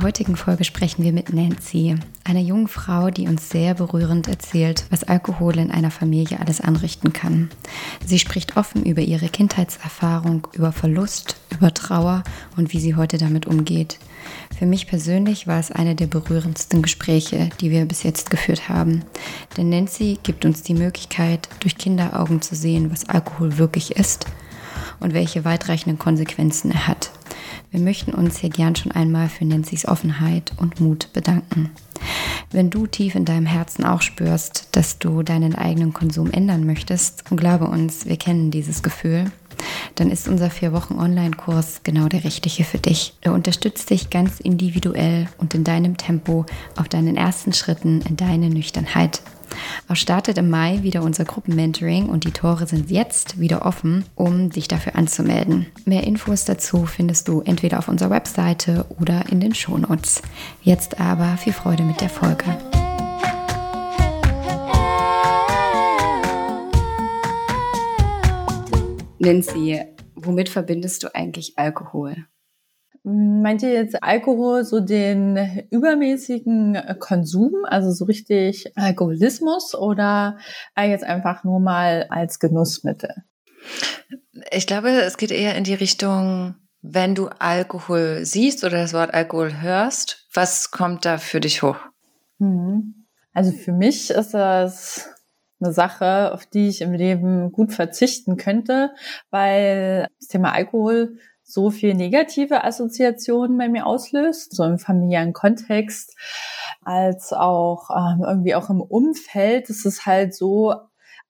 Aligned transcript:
Der 0.00 0.06
heutigen 0.06 0.36
Folge 0.36 0.64
sprechen 0.64 1.04
wir 1.04 1.12
mit 1.12 1.30
Nancy, 1.30 1.94
einer 2.24 2.40
jungen 2.40 2.68
Frau, 2.68 3.10
die 3.10 3.28
uns 3.28 3.50
sehr 3.50 3.74
berührend 3.74 4.28
erzählt, 4.28 4.86
was 4.88 5.04
Alkohol 5.04 5.58
in 5.58 5.70
einer 5.70 5.90
Familie 5.90 6.40
alles 6.40 6.62
anrichten 6.62 7.12
kann. 7.12 7.50
Sie 8.06 8.18
spricht 8.18 8.56
offen 8.56 8.86
über 8.86 9.02
ihre 9.02 9.28
Kindheitserfahrung, 9.28 10.46
über 10.54 10.72
Verlust, 10.72 11.36
über 11.50 11.74
Trauer 11.74 12.22
und 12.56 12.72
wie 12.72 12.80
sie 12.80 12.94
heute 12.94 13.18
damit 13.18 13.46
umgeht. 13.46 13.98
Für 14.58 14.64
mich 14.64 14.86
persönlich 14.86 15.46
war 15.46 15.60
es 15.60 15.70
eine 15.70 15.94
der 15.94 16.06
berührendsten 16.06 16.80
Gespräche, 16.80 17.50
die 17.60 17.70
wir 17.70 17.84
bis 17.84 18.02
jetzt 18.02 18.30
geführt 18.30 18.70
haben. 18.70 19.04
Denn 19.58 19.68
Nancy 19.68 20.18
gibt 20.22 20.46
uns 20.46 20.62
die 20.62 20.74
Möglichkeit, 20.74 21.50
durch 21.60 21.76
Kinderaugen 21.76 22.40
zu 22.40 22.54
sehen, 22.54 22.90
was 22.90 23.10
Alkohol 23.10 23.58
wirklich 23.58 23.96
ist 23.96 24.24
und 24.98 25.12
welche 25.12 25.44
weitreichenden 25.44 25.98
Konsequenzen 25.98 26.70
er 26.70 26.86
hat. 26.86 27.10
Wir 27.70 27.80
möchten 27.80 28.12
uns 28.12 28.38
hier 28.38 28.50
gern 28.50 28.76
schon 28.76 28.92
einmal 28.92 29.28
für 29.28 29.44
Nancy's 29.44 29.86
Offenheit 29.86 30.52
und 30.56 30.80
Mut 30.80 31.12
bedanken. 31.12 31.70
Wenn 32.50 32.70
du 32.70 32.86
tief 32.86 33.14
in 33.14 33.24
deinem 33.24 33.46
Herzen 33.46 33.84
auch 33.84 34.02
spürst, 34.02 34.68
dass 34.72 34.98
du 34.98 35.22
deinen 35.22 35.54
eigenen 35.54 35.92
Konsum 35.92 36.30
ändern 36.30 36.66
möchtest, 36.66 37.30
und 37.30 37.36
glaube 37.36 37.66
uns, 37.66 38.06
wir 38.06 38.16
kennen 38.16 38.50
dieses 38.50 38.82
Gefühl, 38.82 39.30
dann 39.94 40.10
ist 40.10 40.28
unser 40.28 40.50
vier 40.50 40.72
Wochen 40.72 40.94
Online-Kurs 40.94 41.82
genau 41.84 42.08
der 42.08 42.24
richtige 42.24 42.64
für 42.64 42.78
dich. 42.78 43.14
Er 43.20 43.32
unterstützt 43.32 43.90
dich 43.90 44.10
ganz 44.10 44.40
individuell 44.40 45.28
und 45.38 45.54
in 45.54 45.64
deinem 45.64 45.96
Tempo 45.96 46.46
auf 46.76 46.88
deinen 46.88 47.16
ersten 47.16 47.52
Schritten 47.52 48.00
in 48.08 48.16
deine 48.16 48.48
Nüchternheit. 48.48 49.22
Auch 49.88 49.96
startet 49.96 50.38
im 50.38 50.50
Mai 50.50 50.82
wieder 50.82 51.02
unser 51.02 51.24
Gruppenmentoring 51.24 52.08
und 52.08 52.24
die 52.24 52.30
Tore 52.30 52.66
sind 52.66 52.90
jetzt 52.90 53.40
wieder 53.40 53.66
offen, 53.66 54.04
um 54.14 54.50
dich 54.50 54.68
dafür 54.68 54.96
anzumelden. 54.96 55.66
Mehr 55.84 56.04
Infos 56.04 56.44
dazu 56.44 56.86
findest 56.86 57.28
du 57.28 57.40
entweder 57.40 57.78
auf 57.78 57.88
unserer 57.88 58.10
Webseite 58.10 58.86
oder 59.00 59.24
in 59.30 59.40
den 59.40 59.54
Shownotes. 59.54 60.22
Jetzt 60.62 61.00
aber 61.00 61.36
viel 61.36 61.52
Freude 61.52 61.82
mit 61.82 62.00
der 62.00 62.10
Folge. 62.10 62.44
Nancy, 69.18 69.78
womit 70.14 70.48
verbindest 70.48 71.02
du 71.02 71.14
eigentlich 71.14 71.58
Alkohol? 71.58 72.26
Meint 73.02 73.62
ihr 73.62 73.72
jetzt 73.72 74.02
Alkohol, 74.02 74.64
so 74.64 74.80
den 74.80 75.66
übermäßigen 75.70 76.76
Konsum, 76.98 77.64
also 77.64 77.92
so 77.92 78.04
richtig 78.04 78.76
Alkoholismus 78.76 79.74
oder 79.74 80.36
jetzt 80.78 81.04
einfach 81.04 81.42
nur 81.44 81.60
mal 81.60 82.06
als 82.10 82.38
Genussmittel? 82.38 83.14
Ich 84.50 84.66
glaube, 84.66 84.90
es 84.90 85.16
geht 85.16 85.30
eher 85.30 85.54
in 85.54 85.64
die 85.64 85.74
Richtung, 85.74 86.56
wenn 86.82 87.14
du 87.14 87.28
Alkohol 87.38 88.24
siehst 88.24 88.64
oder 88.64 88.78
das 88.78 88.92
Wort 88.92 89.14
Alkohol 89.14 89.60
hörst, 89.60 90.26
was 90.32 90.70
kommt 90.70 91.04
da 91.04 91.18
für 91.18 91.40
dich 91.40 91.62
hoch? 91.62 91.78
Mhm. 92.38 93.06
Also 93.32 93.52
für 93.52 93.72
mich 93.72 94.10
ist 94.10 94.34
das 94.34 95.08
eine 95.60 95.72
Sache, 95.72 96.32
auf 96.32 96.46
die 96.46 96.68
ich 96.68 96.80
im 96.80 96.92
Leben 96.92 97.52
gut 97.52 97.72
verzichten 97.72 98.36
könnte, 98.36 98.90
weil 99.30 100.08
das 100.18 100.28
Thema 100.28 100.52
Alkohol 100.52 101.18
so 101.52 101.70
viel 101.70 101.94
negative 101.94 102.64
Assoziationen 102.64 103.58
bei 103.58 103.68
mir 103.68 103.86
auslöst, 103.86 104.54
so 104.54 104.64
im 104.64 104.78
familiären 104.78 105.32
Kontext, 105.32 106.16
als 106.82 107.32
auch 107.32 107.90
ähm, 107.90 108.24
irgendwie 108.26 108.54
auch 108.54 108.70
im 108.70 108.80
Umfeld. 108.80 109.68
Es 109.70 109.84
ist 109.84 110.06
halt 110.06 110.34
so 110.34 110.74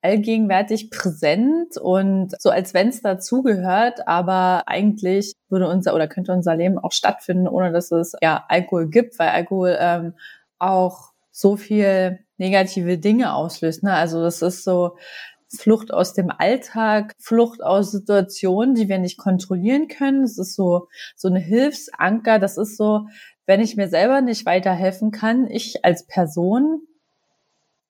allgegenwärtig 0.03 0.91
präsent 0.91 1.76
und 1.76 2.32
so 2.41 2.50
als 2.50 2.72
wenn 2.72 2.88
es 2.88 3.03
dazugehört, 3.03 4.08
aber 4.08 4.62
eigentlich 4.66 5.34
würde 5.48 5.69
unser 5.69 5.94
oder 5.94 6.08
könnte 6.08 6.32
unser 6.32 6.56
Leben 6.56 6.78
auch 6.78 6.92
stattfinden, 6.92 7.48
ohne 7.48 7.72
dass 7.72 7.91
es 7.91 8.14
ja 8.22 8.44
Alkohol 8.48 8.88
gibt, 8.88 9.19
weil 9.19 9.28
Alkohol 9.28 9.76
ähm, 9.78 10.14
auch 10.58 11.10
so 11.31 11.56
viel 11.56 12.19
negative 12.38 12.98
Dinge 12.98 13.34
auslöst. 13.34 13.82
Ne? 13.82 13.92
Also 13.92 14.22
das 14.22 14.42
ist 14.42 14.64
so 14.64 14.97
Flucht 15.56 15.93
aus 15.93 16.15
dem 16.15 16.31
Alltag, 16.31 17.15
Flucht 17.19 17.62
aus 17.62 17.91
Situationen, 17.91 18.75
die 18.75 18.88
wir 18.88 18.99
nicht 18.99 19.19
kontrollieren 19.19 19.88
können. 19.88 20.22
Das 20.22 20.38
ist 20.38 20.55
so, 20.55 20.88
so 21.16 21.28
eine 21.28 21.41
Hilfsanker. 21.41 22.38
Das 22.38 22.56
ist 22.56 22.77
so, 22.77 23.06
wenn 23.47 23.61
ich 23.61 23.77
mir 23.77 23.88
selber 23.88 24.21
nicht 24.21 24.47
weiterhelfen 24.47 25.11
kann, 25.11 25.47
ich 25.49 25.84
als 25.84 26.06
Person, 26.06 26.83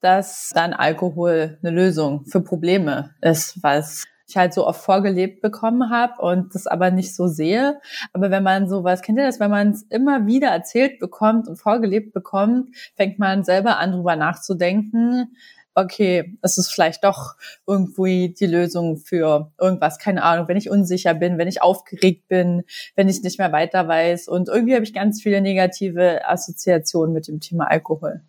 dass 0.00 0.50
dann 0.54 0.72
Alkohol 0.72 1.58
eine 1.62 1.70
Lösung 1.70 2.24
für 2.24 2.40
Probleme 2.40 3.14
ist, 3.20 3.62
was 3.62 4.06
ich 4.30 4.36
halt 4.36 4.54
so 4.54 4.66
oft 4.66 4.80
vorgelebt 4.80 5.42
bekommen 5.42 5.90
habe 5.90 6.22
und 6.22 6.54
das 6.54 6.66
aber 6.66 6.90
nicht 6.90 7.14
so 7.14 7.26
sehe. 7.26 7.80
Aber 8.12 8.30
wenn 8.30 8.42
man 8.42 8.68
sowas, 8.68 9.02
kennt 9.02 9.18
ihr 9.18 9.26
das, 9.26 9.40
wenn 9.40 9.50
man 9.50 9.70
es 9.70 9.82
immer 9.82 10.26
wieder 10.26 10.48
erzählt 10.48 10.98
bekommt 11.00 11.48
und 11.48 11.56
vorgelebt 11.56 12.14
bekommt, 12.14 12.74
fängt 12.94 13.18
man 13.18 13.44
selber 13.44 13.78
an, 13.78 13.92
drüber 13.92 14.16
nachzudenken, 14.16 15.36
okay, 15.74 16.36
es 16.42 16.58
ist 16.58 16.68
vielleicht 16.68 17.04
doch 17.04 17.34
irgendwie 17.66 18.34
die 18.38 18.46
Lösung 18.46 18.96
für 18.96 19.52
irgendwas, 19.60 19.98
keine 19.98 20.22
Ahnung, 20.22 20.48
wenn 20.48 20.56
ich 20.56 20.70
unsicher 20.70 21.14
bin, 21.14 21.38
wenn 21.38 21.48
ich 21.48 21.62
aufgeregt 21.62 22.28
bin, 22.28 22.64
wenn 22.96 23.08
ich 23.08 23.22
nicht 23.22 23.38
mehr 23.38 23.52
weiter 23.52 23.86
weiß. 23.86 24.28
Und 24.28 24.48
irgendwie 24.48 24.74
habe 24.74 24.84
ich 24.84 24.94
ganz 24.94 25.22
viele 25.22 25.40
negative 25.40 26.26
Assoziationen 26.28 27.12
mit 27.12 27.28
dem 27.28 27.40
Thema 27.40 27.70
Alkohol. 27.70 28.22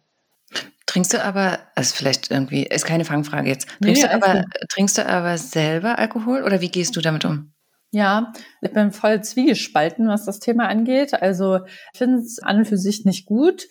Trinkst 0.85 1.13
du 1.13 1.23
aber, 1.23 1.59
also 1.75 1.95
vielleicht 1.95 2.31
irgendwie, 2.31 2.63
ist 2.63 2.85
keine 2.85 3.05
Fangfrage 3.05 3.47
jetzt, 3.47 3.67
Nee, 3.79 3.93
trinkst, 3.93 4.03
du, 4.03 4.09
alles 4.09 4.23
aber, 4.23 4.45
trinkst 4.69 4.97
du 4.97 5.05
aber 5.05 5.37
selber 5.37 5.97
Alkohol 5.97 6.43
oder 6.43 6.59
wie 6.59 6.69
gehst 6.69 6.95
du 6.97 7.01
damit 7.01 7.23
um? 7.23 7.53
Ja, 7.93 8.31
ich 8.61 8.71
bin 8.71 8.91
voll 8.91 9.21
zwiegespalten, 9.21 10.07
was 10.07 10.25
das 10.25 10.39
Thema 10.39 10.67
angeht. 10.69 11.13
Also 11.13 11.59
ich 11.93 11.97
finde 11.97 12.19
es 12.19 12.39
an 12.39 12.59
und 12.59 12.65
für 12.65 12.77
sich 12.77 13.03
nicht 13.03 13.25
gut. 13.25 13.67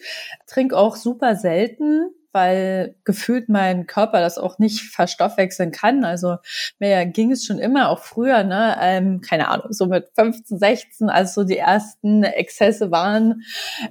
Trink 0.47 0.75
auch 0.75 0.97
super 0.97 1.36
selten, 1.36 2.10
weil 2.32 2.94
gefühlt 3.04 3.48
mein 3.48 3.86
Körper 3.86 4.20
das 4.20 4.38
auch 4.38 4.58
nicht 4.58 4.82
verstoffwechseln 4.94 5.72
kann. 5.72 6.04
Also 6.04 6.36
mir 6.78 7.06
ging 7.06 7.32
es 7.32 7.44
schon 7.44 7.58
immer, 7.58 7.91
auch 7.91 8.00
früher, 8.00 8.44
ne, 8.44 8.76
ähm, 8.80 9.20
keine 9.20 9.48
Ahnung, 9.48 9.72
so 9.72 9.86
mit 9.86 10.08
15, 10.14 10.58
16, 10.58 11.10
als 11.10 11.34
so 11.34 11.44
die 11.44 11.58
ersten 11.58 12.22
Exzesse 12.22 12.91
waren, 12.91 13.42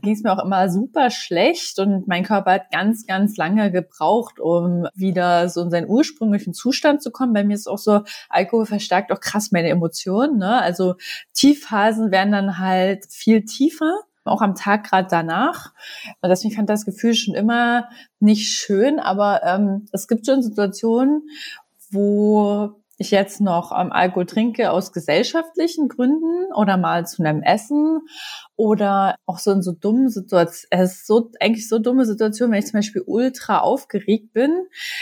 ging 0.01 0.13
es 0.13 0.23
mir 0.23 0.31
auch 0.31 0.43
immer 0.43 0.69
super 0.69 1.09
schlecht 1.09 1.79
und 1.79 2.07
mein 2.07 2.23
Körper 2.23 2.53
hat 2.53 2.71
ganz, 2.71 3.05
ganz 3.05 3.37
lange 3.37 3.71
gebraucht, 3.71 4.39
um 4.39 4.87
wieder 4.95 5.49
so 5.49 5.61
in 5.61 5.71
seinen 5.71 5.89
ursprünglichen 5.89 6.53
Zustand 6.53 7.01
zu 7.01 7.11
kommen. 7.11 7.33
Bei 7.33 7.43
mir 7.43 7.55
ist 7.55 7.67
auch 7.67 7.77
so, 7.77 8.01
Alkohol 8.29 8.65
verstärkt 8.65 9.11
auch 9.11 9.19
krass 9.19 9.51
meine 9.51 9.69
Emotionen, 9.69 10.37
ne? 10.37 10.61
Also 10.61 10.95
Tiefphasen 11.33 12.11
werden 12.11 12.31
dann 12.31 12.59
halt 12.59 13.05
viel 13.09 13.45
tiefer 13.45 13.93
auch 14.29 14.41
am 14.41 14.55
Tag 14.55 14.89
gerade 14.89 15.07
danach. 15.09 15.73
Und 16.21 16.29
deswegen 16.29 16.53
fand 16.53 16.69
das 16.69 16.85
Gefühl 16.85 17.13
schon 17.13 17.35
immer 17.35 17.89
nicht 18.19 18.47
schön, 18.47 18.99
aber 18.99 19.41
ähm, 19.43 19.87
es 19.91 20.07
gibt 20.07 20.25
schon 20.25 20.41
Situationen, 20.41 21.29
wo 21.91 22.79
ich 22.99 23.11
jetzt 23.11 23.39
noch 23.39 23.71
ähm, 23.71 23.91
Alkohol 23.91 24.25
trinke 24.25 24.71
aus 24.71 24.91
gesellschaftlichen 24.91 25.87
Gründen 25.87 26.51
oder 26.53 26.77
mal 26.77 27.07
zu 27.07 27.23
einem 27.23 27.41
Essen 27.41 28.01
oder 28.57 29.15
auch 29.25 29.39
so 29.39 29.51
in 29.51 29.61
so 29.61 29.71
dummen 29.71 30.09
Situationen, 30.09 30.67
es 30.69 30.91
ist 30.91 31.07
so 31.07 31.31
eigentlich 31.39 31.69
so 31.69 31.79
dumme 31.79 32.05
Situationen, 32.05 32.51
wenn 32.51 32.59
ich 32.59 32.67
zum 32.67 32.77
Beispiel 32.77 33.03
ultra 33.05 33.59
aufgeregt 33.59 34.33
bin 34.33 34.51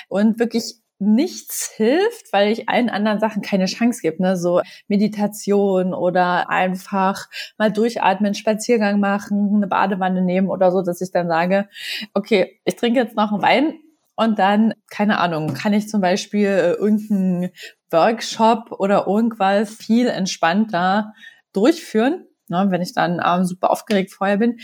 und 0.09 0.39
wirklich 0.39 0.75
nichts 0.99 1.71
hilft, 1.75 2.33
weil 2.33 2.51
ich 2.51 2.69
allen 2.69 2.89
anderen 2.89 3.19
Sachen 3.19 3.41
keine 3.41 3.65
Chance 3.65 4.01
gebe, 4.01 4.21
ne? 4.21 4.35
so 4.35 4.61
Meditation 4.87 5.93
oder 5.93 6.49
einfach 6.49 7.27
mal 7.57 7.71
durchatmen, 7.71 8.33
Spaziergang 8.33 8.99
machen, 8.99 9.51
eine 9.55 9.67
Badewanne 9.67 10.21
nehmen 10.21 10.49
oder 10.49 10.71
so, 10.71 10.81
dass 10.81 11.01
ich 11.01 11.11
dann 11.11 11.27
sage, 11.27 11.69
okay, 12.13 12.59
ich 12.65 12.75
trinke 12.75 12.99
jetzt 12.99 13.15
noch 13.15 13.31
einen 13.31 13.41
Wein 13.41 13.73
und 14.15 14.39
dann, 14.39 14.73
keine 14.89 15.19
Ahnung, 15.19 15.53
kann 15.53 15.73
ich 15.73 15.87
zum 15.87 16.01
Beispiel 16.01 16.47
äh, 16.47 16.71
irgendeinen 16.71 17.51
Workshop 17.91 18.71
oder 18.71 19.05
irgendwas 19.05 19.75
viel 19.75 20.07
entspannter 20.07 21.13
durchführen, 21.53 22.25
ne? 22.47 22.67
wenn 22.69 22.81
ich 22.81 22.93
dann 22.93 23.21
ähm, 23.23 23.45
super 23.45 23.69
aufgeregt 23.69 24.11
vorher 24.11 24.37
bin. 24.37 24.59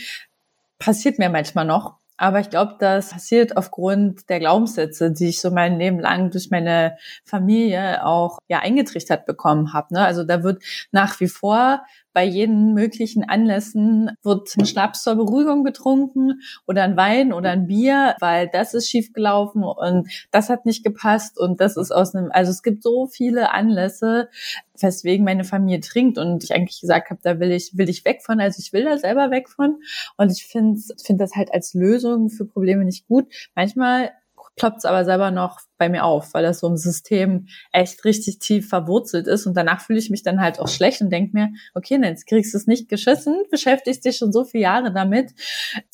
Passiert 0.80 1.20
mir 1.20 1.30
manchmal 1.30 1.64
noch, 1.64 1.98
aber 2.16 2.40
ich 2.40 2.50
glaube, 2.50 2.76
das 2.78 3.10
passiert 3.10 3.56
aufgrund 3.56 4.28
der 4.28 4.38
Glaubenssätze, 4.38 5.10
die 5.10 5.28
ich 5.28 5.40
so 5.40 5.50
mein 5.50 5.78
Leben 5.78 5.98
lang 5.98 6.30
durch 6.30 6.50
meine 6.50 6.96
Familie 7.24 8.04
auch 8.06 8.38
ja 8.48 8.60
eingetrichtert 8.60 9.26
bekommen 9.26 9.72
habe. 9.72 9.94
Ne? 9.94 10.04
Also 10.04 10.24
da 10.24 10.42
wird 10.42 10.62
nach 10.92 11.18
wie 11.20 11.28
vor 11.28 11.84
bei 12.14 12.24
jeden 12.24 12.72
möglichen 12.74 13.24
Anlässen 13.24 14.12
wird 14.22 14.56
ein 14.56 14.64
Schnaps 14.64 15.02
zur 15.02 15.16
Beruhigung 15.16 15.64
getrunken 15.64 16.40
oder 16.66 16.84
ein 16.84 16.96
Wein 16.96 17.32
oder 17.32 17.50
ein 17.50 17.66
Bier, 17.66 18.14
weil 18.20 18.48
das 18.48 18.72
ist 18.72 18.88
schiefgelaufen 18.88 19.64
und 19.64 20.08
das 20.30 20.48
hat 20.48 20.64
nicht 20.64 20.84
gepasst 20.84 21.38
und 21.38 21.60
das 21.60 21.76
ist 21.76 21.90
aus 21.90 22.14
einem, 22.14 22.30
also 22.32 22.52
es 22.52 22.62
gibt 22.62 22.82
so 22.84 23.06
viele 23.06 23.50
Anlässe, 23.50 24.30
weswegen 24.80 25.24
meine 25.24 25.44
Familie 25.44 25.80
trinkt 25.80 26.16
und 26.16 26.44
ich 26.44 26.54
eigentlich 26.54 26.80
gesagt 26.80 27.10
habe, 27.10 27.20
da 27.22 27.40
will 27.40 27.50
ich, 27.50 27.76
will 27.76 27.88
ich 27.88 28.04
weg 28.04 28.22
von, 28.22 28.40
also 28.40 28.60
ich 28.60 28.72
will 28.72 28.84
da 28.84 28.96
selber 28.96 29.30
weg 29.30 29.50
von 29.50 29.80
und 30.16 30.30
ich 30.30 30.46
finde 30.46 30.80
finde 31.02 31.24
das 31.24 31.34
halt 31.34 31.52
als 31.52 31.74
Lösung 31.74 32.30
für 32.30 32.44
Probleme 32.44 32.84
nicht 32.84 33.06
gut. 33.08 33.26
Manchmal 33.54 34.12
ploppt 34.56 34.78
es 34.78 34.84
aber 34.84 35.04
selber 35.04 35.30
noch 35.30 35.60
bei 35.78 35.88
mir 35.88 36.04
auf, 36.04 36.32
weil 36.34 36.42
das 36.42 36.60
so 36.60 36.68
im 36.68 36.76
System 36.76 37.46
echt 37.72 38.04
richtig 38.04 38.38
tief 38.38 38.68
verwurzelt 38.68 39.26
ist. 39.26 39.46
Und 39.46 39.56
danach 39.56 39.80
fühle 39.80 39.98
ich 39.98 40.10
mich 40.10 40.22
dann 40.22 40.40
halt 40.40 40.60
auch 40.60 40.68
schlecht 40.68 41.00
und 41.00 41.10
denke 41.10 41.30
mir, 41.32 41.48
okay, 41.74 41.98
jetzt 42.02 42.26
kriegst 42.26 42.54
du 42.54 42.58
es 42.58 42.66
nicht 42.66 42.88
geschissen, 42.88 43.42
beschäftigst 43.50 44.04
dich 44.04 44.16
schon 44.16 44.32
so 44.32 44.44
viele 44.44 44.62
Jahre 44.62 44.92
damit, 44.92 45.32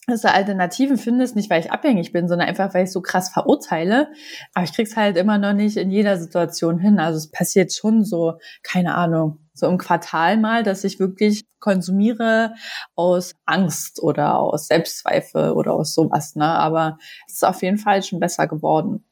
dass 0.06 0.22
du 0.22 0.32
Alternativen 0.32 0.98
findest, 0.98 1.36
nicht 1.36 1.50
weil 1.50 1.60
ich 1.60 1.72
abhängig 1.72 2.12
bin, 2.12 2.28
sondern 2.28 2.48
einfach, 2.48 2.74
weil 2.74 2.84
ich 2.84 2.92
so 2.92 3.00
krass 3.00 3.30
verurteile. 3.30 4.08
Aber 4.54 4.64
ich 4.64 4.72
krieg's 4.72 4.96
halt 4.96 5.16
immer 5.16 5.38
noch 5.38 5.54
nicht 5.54 5.76
in 5.76 5.90
jeder 5.90 6.18
Situation 6.18 6.78
hin. 6.78 6.98
Also 6.98 7.16
es 7.16 7.30
passiert 7.30 7.72
schon 7.72 8.04
so, 8.04 8.34
keine 8.62 8.94
Ahnung, 8.94 9.38
so 9.60 9.68
im 9.68 9.78
Quartal 9.78 10.38
mal, 10.38 10.62
dass 10.62 10.84
ich 10.84 10.98
wirklich 10.98 11.44
konsumiere 11.60 12.54
aus 12.94 13.34
Angst 13.44 14.02
oder 14.02 14.38
aus 14.38 14.66
Selbstzweifel 14.66 15.52
oder 15.52 15.74
aus 15.74 15.94
sowas. 15.94 16.34
Ne? 16.34 16.46
Aber 16.46 16.98
es 17.28 17.34
ist 17.34 17.44
auf 17.44 17.62
jeden 17.62 17.78
Fall 17.78 18.02
schon 18.02 18.20
besser 18.20 18.48
geworden. 18.48 19.04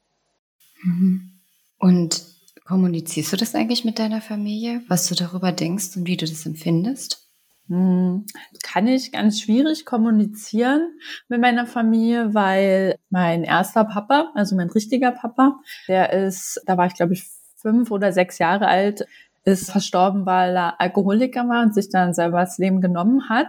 Mhm. 0.82 1.40
Und 1.78 2.24
kommunizierst 2.64 3.32
du 3.32 3.36
das 3.36 3.54
eigentlich 3.54 3.84
mit 3.84 3.98
deiner 3.98 4.20
Familie, 4.20 4.82
was 4.88 5.06
du 5.08 5.14
darüber 5.14 5.52
denkst 5.52 5.96
und 5.96 6.06
wie 6.06 6.16
du 6.16 6.26
das 6.26 6.44
empfindest? 6.44 7.28
Hm, 7.68 8.24
kann 8.62 8.86
ich 8.86 9.12
ganz 9.12 9.40
schwierig 9.40 9.84
kommunizieren 9.84 10.98
mit 11.28 11.40
meiner 11.40 11.66
Familie, 11.66 12.32
weil 12.32 12.98
mein 13.10 13.44
erster 13.44 13.84
Papa, 13.84 14.32
also 14.34 14.56
mein 14.56 14.70
richtiger 14.70 15.12
Papa, 15.12 15.60
der 15.86 16.12
ist, 16.12 16.62
da 16.64 16.78
war 16.78 16.86
ich 16.86 16.94
glaube 16.94 17.12
ich 17.12 17.24
fünf 17.56 17.90
oder 17.90 18.12
sechs 18.12 18.38
Jahre 18.38 18.68
alt, 18.68 19.06
ist 19.48 19.70
verstorben, 19.70 20.26
weil 20.26 20.56
er 20.56 20.80
Alkoholiker 20.80 21.48
war 21.48 21.62
und 21.62 21.74
sich 21.74 21.88
dann 21.88 22.12
selber 22.12 22.40
das 22.40 22.58
Leben 22.58 22.80
genommen 22.80 23.28
hat. 23.30 23.48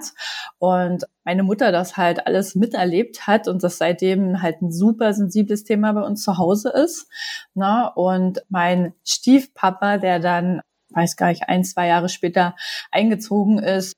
Und 0.57 1.05
meine 1.25 1.43
Mutter 1.43 1.71
das 1.71 1.97
halt 1.97 2.25
alles 2.25 2.55
miterlebt 2.55 3.27
hat 3.27 3.47
und 3.47 3.63
das 3.63 3.77
seitdem 3.77 4.41
halt 4.41 4.61
ein 4.61 4.71
super 4.71 5.13
sensibles 5.13 5.65
Thema 5.65 5.91
bei 5.93 6.01
uns 6.01 6.23
zu 6.23 6.37
Hause 6.37 6.69
ist. 6.69 7.07
Na, 7.53 7.87
und 7.87 8.43
mein 8.49 8.93
Stiefpapa, 9.05 9.97
der 9.97 10.19
dann, 10.19 10.61
weiß 10.91 11.17
gar 11.17 11.27
nicht, 11.27 11.49
ein, 11.49 11.65
zwei 11.65 11.87
Jahre 11.87 12.07
später 12.07 12.55
eingezogen 12.91 13.59
ist, 13.59 13.93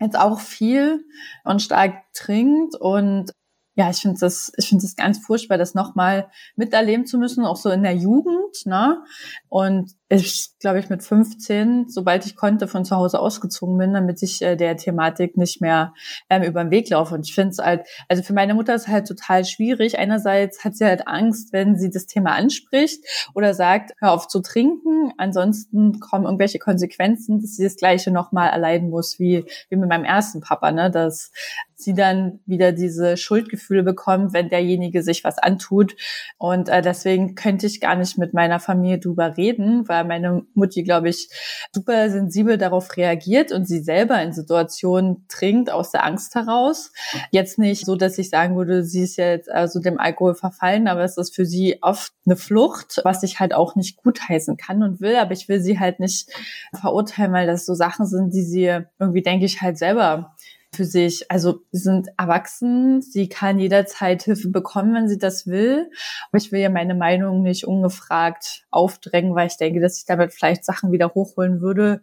jetzt 0.00 0.18
auch 0.18 0.40
viel 0.40 1.04
und 1.44 1.62
stark 1.62 2.02
trinkt 2.14 2.74
und 2.74 3.32
ja, 3.76 3.90
ich 3.90 3.98
finde 3.98 4.20
das, 4.20 4.52
ich 4.56 4.68
finde 4.68 4.82
das 4.82 4.94
ganz 4.94 5.18
furchtbar, 5.18 5.58
das 5.58 5.74
nochmal 5.74 6.30
miterleben 6.54 7.06
zu 7.06 7.18
müssen, 7.18 7.44
auch 7.44 7.56
so 7.56 7.70
in 7.70 7.82
der 7.82 7.94
Jugend, 7.94 8.66
ne? 8.66 9.02
Und 9.48 9.92
ich 10.22 10.50
glaube 10.60 10.78
ich 10.78 10.88
mit 10.88 11.02
15, 11.02 11.86
sobald 11.88 12.26
ich 12.26 12.36
konnte, 12.36 12.68
von 12.68 12.84
zu 12.84 12.96
Hause 12.96 13.20
ausgezogen 13.20 13.78
bin, 13.78 13.94
damit 13.94 14.22
ich 14.22 14.42
äh, 14.42 14.56
der 14.56 14.76
Thematik 14.76 15.36
nicht 15.36 15.60
mehr 15.60 15.94
ähm, 16.30 16.42
über 16.42 16.64
den 16.64 16.70
Weg 16.70 16.88
laufe. 16.90 17.14
Und 17.14 17.26
ich 17.26 17.34
finde 17.34 17.50
es 17.50 17.58
halt, 17.58 17.86
also 18.08 18.22
für 18.22 18.32
meine 18.32 18.54
Mutter 18.54 18.74
ist 18.74 18.82
es 18.82 18.88
halt 18.88 19.06
total 19.06 19.44
schwierig. 19.44 19.98
Einerseits 19.98 20.64
hat 20.64 20.76
sie 20.76 20.84
halt 20.84 21.06
Angst, 21.06 21.52
wenn 21.52 21.76
sie 21.76 21.90
das 21.90 22.06
Thema 22.06 22.34
anspricht 22.34 23.04
oder 23.34 23.54
sagt, 23.54 23.92
hör 23.98 24.12
auf 24.12 24.28
zu 24.28 24.40
trinken. 24.40 25.12
Ansonsten 25.18 26.00
kommen 26.00 26.24
irgendwelche 26.24 26.58
Konsequenzen, 26.58 27.40
dass 27.40 27.56
sie 27.56 27.64
das 27.64 27.76
Gleiche 27.76 28.10
nochmal 28.10 28.50
erleiden 28.50 28.90
muss 28.90 29.18
wie, 29.18 29.44
wie 29.68 29.76
mit 29.76 29.88
meinem 29.88 30.04
ersten 30.04 30.40
Papa, 30.40 30.72
ne? 30.72 30.90
Dass 30.90 31.30
sie 31.76 31.94
dann 31.94 32.40
wieder 32.46 32.72
diese 32.72 33.16
Schuldgefühle 33.16 33.82
bekommt, 33.82 34.32
wenn 34.32 34.48
derjenige 34.48 35.02
sich 35.02 35.24
was 35.24 35.38
antut. 35.38 35.94
Und 36.38 36.68
äh, 36.68 36.82
deswegen 36.82 37.34
könnte 37.34 37.66
ich 37.66 37.80
gar 37.80 37.96
nicht 37.96 38.16
mit 38.18 38.32
meiner 38.32 38.60
Familie 38.60 38.98
drüber 38.98 39.36
reden, 39.36 39.88
weil 39.88 40.03
meine 40.04 40.42
Mutti, 40.54 40.82
glaube 40.82 41.08
ich, 41.08 41.28
super 41.74 42.10
sensibel 42.10 42.58
darauf 42.58 42.96
reagiert 42.96 43.52
und 43.52 43.66
sie 43.66 43.80
selber 43.80 44.20
in 44.22 44.32
Situationen 44.32 45.26
trinkt 45.28 45.70
aus 45.70 45.90
der 45.90 46.04
Angst 46.04 46.34
heraus. 46.34 46.92
Jetzt 47.30 47.58
nicht 47.58 47.86
so, 47.86 47.96
dass 47.96 48.18
ich 48.18 48.30
sagen 48.30 48.56
würde, 48.56 48.84
sie 48.84 49.02
ist 49.02 49.16
jetzt 49.16 49.50
also 49.50 49.80
dem 49.80 49.98
Alkohol 49.98 50.34
verfallen, 50.34 50.88
aber 50.88 51.02
es 51.02 51.16
ist 51.16 51.34
für 51.34 51.46
sie 51.46 51.78
oft 51.82 52.12
eine 52.26 52.36
Flucht, 52.36 53.00
was 53.04 53.22
ich 53.22 53.40
halt 53.40 53.54
auch 53.54 53.74
nicht 53.74 53.96
gutheißen 53.96 54.56
kann 54.56 54.82
und 54.82 55.00
will, 55.00 55.16
aber 55.16 55.32
ich 55.32 55.48
will 55.48 55.60
sie 55.60 55.78
halt 55.78 56.00
nicht 56.00 56.30
verurteilen, 56.72 57.32
weil 57.32 57.46
das 57.46 57.66
so 57.66 57.74
Sachen 57.74 58.06
sind, 58.06 58.34
die 58.34 58.42
sie 58.42 58.80
irgendwie, 58.98 59.22
denke 59.22 59.44
ich, 59.44 59.60
halt 59.62 59.78
selber 59.78 60.33
für 60.74 60.84
sich. 60.84 61.30
Also 61.30 61.62
sie 61.72 61.80
sind 61.80 62.08
erwachsen, 62.18 63.00
sie 63.00 63.28
kann 63.28 63.58
jederzeit 63.58 64.22
Hilfe 64.22 64.48
bekommen, 64.48 64.94
wenn 64.94 65.08
sie 65.08 65.18
das 65.18 65.46
will. 65.46 65.90
Aber 66.28 66.38
ich 66.38 66.52
will 66.52 66.60
ja 66.60 66.70
meine 66.70 66.94
Meinung 66.94 67.42
nicht 67.42 67.66
ungefragt 67.66 68.66
aufdrängen, 68.70 69.34
weil 69.34 69.46
ich 69.46 69.56
denke, 69.56 69.80
dass 69.80 69.98
ich 69.98 70.04
damit 70.04 70.34
vielleicht 70.34 70.64
Sachen 70.64 70.92
wieder 70.92 71.14
hochholen 71.14 71.60
würde, 71.60 72.02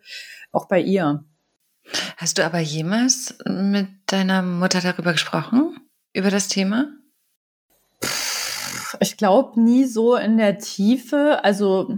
auch 0.51 0.67
bei 0.67 0.79
ihr. 0.79 1.23
Hast 2.17 2.37
du 2.37 2.45
aber 2.45 2.59
jemals 2.59 3.35
mit 3.45 3.87
deiner 4.07 4.41
Mutter 4.41 4.81
darüber 4.81 5.11
gesprochen? 5.11 5.77
Über 6.13 6.29
das 6.29 6.47
Thema? 6.47 6.87
Ich 8.99 9.17
glaube 9.17 9.59
nie 9.59 9.85
so 9.85 10.15
in 10.15 10.37
der 10.37 10.59
Tiefe. 10.59 11.43
Also 11.43 11.97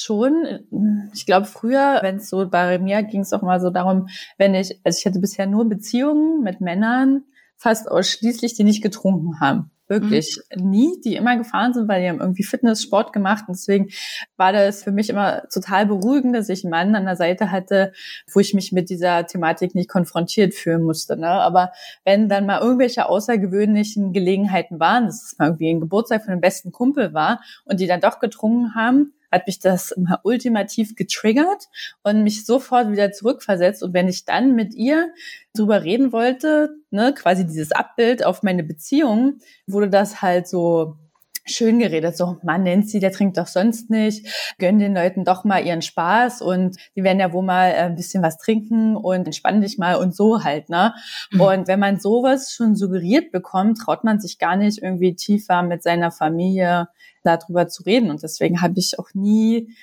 schon. 0.00 1.08
Ich 1.14 1.26
glaube, 1.26 1.46
früher, 1.46 1.98
wenn 2.02 2.16
es 2.16 2.28
so 2.28 2.48
bei 2.48 2.78
mir 2.78 3.02
ging 3.02 3.20
es 3.20 3.32
auch 3.32 3.42
mal 3.42 3.60
so 3.60 3.70
darum, 3.70 4.08
wenn 4.38 4.54
ich, 4.54 4.80
also 4.84 4.98
ich 4.98 5.06
hatte 5.06 5.20
bisher 5.20 5.46
nur 5.46 5.68
Beziehungen 5.68 6.42
mit 6.42 6.60
Männern, 6.60 7.24
fast 7.56 7.88
ausschließlich, 7.90 8.54
die 8.54 8.64
nicht 8.64 8.82
getrunken 8.82 9.40
haben. 9.40 9.70
Wirklich 9.92 10.38
mhm. 10.56 10.70
nie, 10.70 11.00
die 11.04 11.16
immer 11.16 11.36
gefahren 11.36 11.74
sind, 11.74 11.86
weil 11.86 12.02
die 12.02 12.08
haben 12.08 12.20
irgendwie 12.20 12.44
Fitness, 12.44 12.82
Sport 12.82 13.12
gemacht. 13.12 13.44
Und 13.46 13.56
deswegen 13.56 13.88
war 14.36 14.52
das 14.52 14.82
für 14.82 14.90
mich 14.90 15.10
immer 15.10 15.42
total 15.52 15.86
beruhigend, 15.86 16.34
dass 16.34 16.48
ich 16.48 16.64
einen 16.64 16.70
Mann 16.70 16.94
an 16.94 17.04
der 17.04 17.16
Seite 17.16 17.50
hatte, 17.50 17.92
wo 18.32 18.40
ich 18.40 18.54
mich 18.54 18.72
mit 18.72 18.90
dieser 18.90 19.26
Thematik 19.26 19.74
nicht 19.74 19.90
konfrontiert 19.90 20.54
fühlen 20.54 20.82
musste. 20.82 21.16
Ne? 21.16 21.28
Aber 21.28 21.72
wenn 22.04 22.28
dann 22.28 22.46
mal 22.46 22.60
irgendwelche 22.60 23.06
außergewöhnlichen 23.06 24.12
Gelegenheiten 24.12 24.80
waren, 24.80 25.06
dass 25.06 25.22
es 25.24 25.38
mal 25.38 25.48
irgendwie 25.48 25.70
ein 25.70 25.80
Geburtstag 25.80 26.24
von 26.24 26.32
dem 26.32 26.40
besten 26.40 26.72
Kumpel 26.72 27.12
war 27.12 27.42
und 27.64 27.78
die 27.78 27.86
dann 27.86 28.00
doch 28.00 28.18
getrunken 28.18 28.74
haben, 28.74 29.12
hat 29.32 29.46
mich 29.46 29.58
das 29.58 29.90
immer 29.90 30.20
ultimativ 30.22 30.94
getriggert 30.94 31.68
und 32.02 32.22
mich 32.22 32.44
sofort 32.44 32.92
wieder 32.92 33.10
zurückversetzt. 33.10 33.82
Und 33.82 33.94
wenn 33.94 34.08
ich 34.08 34.24
dann 34.24 34.54
mit 34.54 34.74
ihr 34.74 35.12
drüber 35.54 35.82
reden 35.82 36.12
wollte, 36.12 36.76
ne, 36.90 37.14
quasi 37.14 37.46
dieses 37.46 37.72
Abbild 37.72 38.24
auf 38.24 38.42
meine 38.42 38.62
Beziehung, 38.62 39.38
wurde 39.66 39.88
das 39.88 40.22
halt 40.22 40.46
so 40.46 40.98
schön 41.44 41.78
geredet, 41.78 42.16
so, 42.16 42.38
man 42.42 42.62
nennt 42.62 42.88
sie, 42.88 43.00
der 43.00 43.12
trinkt 43.12 43.36
doch 43.36 43.46
sonst 43.46 43.90
nicht, 43.90 44.26
gönn 44.58 44.78
den 44.78 44.94
Leuten 44.94 45.24
doch 45.24 45.44
mal 45.44 45.64
ihren 45.64 45.82
Spaß 45.82 46.40
und 46.40 46.76
die 46.94 47.02
werden 47.02 47.18
ja 47.18 47.32
wohl 47.32 47.42
mal 47.42 47.70
äh, 47.70 47.84
ein 47.84 47.96
bisschen 47.96 48.22
was 48.22 48.38
trinken 48.38 48.96
und 48.96 49.26
entspann 49.26 49.60
dich 49.60 49.78
mal 49.78 49.96
und 49.96 50.14
so 50.14 50.44
halt, 50.44 50.68
ne? 50.68 50.94
Mhm. 51.32 51.40
Und 51.40 51.68
wenn 51.68 51.80
man 51.80 51.98
sowas 51.98 52.52
schon 52.52 52.76
suggeriert 52.76 53.32
bekommt, 53.32 53.78
traut 53.78 54.04
man 54.04 54.20
sich 54.20 54.38
gar 54.38 54.56
nicht 54.56 54.80
irgendwie 54.80 55.14
tiefer 55.14 55.62
mit 55.62 55.82
seiner 55.82 56.10
Familie 56.10 56.88
darüber 57.24 57.68
zu 57.68 57.82
reden. 57.82 58.10
Und 58.10 58.22
deswegen 58.22 58.60
habe 58.60 58.78
ich 58.78 58.98
auch 58.98 59.08
nie 59.14 59.74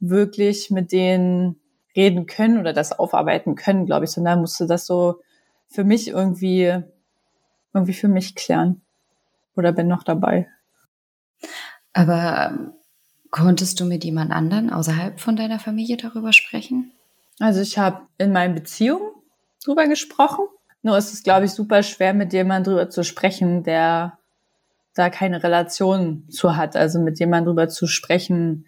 wirklich 0.00 0.70
mit 0.70 0.92
denen 0.92 1.60
reden 1.96 2.26
können 2.26 2.58
oder 2.58 2.72
das 2.72 2.98
aufarbeiten 2.98 3.54
können, 3.54 3.86
glaube 3.86 4.04
ich, 4.04 4.10
sondern 4.10 4.40
musste 4.40 4.66
das 4.66 4.86
so 4.86 5.20
für 5.68 5.84
mich 5.84 6.08
irgendwie, 6.08 6.82
irgendwie 7.72 7.92
für 7.92 8.08
mich 8.08 8.34
klären. 8.34 8.80
Oder 9.56 9.72
bin 9.72 9.86
noch 9.86 10.02
dabei. 10.02 10.48
Aber 11.94 12.50
ähm, 12.50 12.72
konntest 13.30 13.80
du 13.80 13.86
mit 13.86 14.04
jemand 14.04 14.32
anderen 14.32 14.70
außerhalb 14.70 15.18
von 15.18 15.36
deiner 15.36 15.58
Familie 15.58 15.96
darüber 15.96 16.32
sprechen? 16.32 16.92
Also 17.40 17.60
ich 17.60 17.78
habe 17.78 18.02
in 18.18 18.32
meinen 18.32 18.54
Beziehungen 18.54 19.10
drüber 19.64 19.88
gesprochen. 19.88 20.46
Nur 20.82 20.98
ist 20.98 21.12
es, 21.12 21.22
glaube 21.22 21.46
ich, 21.46 21.52
super 21.52 21.82
schwer, 21.82 22.12
mit 22.12 22.32
jemandem 22.32 22.74
drüber 22.74 22.90
zu 22.90 23.02
sprechen, 23.02 23.62
der 23.62 24.18
da 24.94 25.08
keine 25.08 25.42
Relation 25.42 26.28
zu 26.28 26.56
hat. 26.56 26.76
Also 26.76 27.00
mit 27.00 27.18
jemandem 27.18 27.54
drüber 27.54 27.68
zu 27.68 27.86
sprechen, 27.86 28.66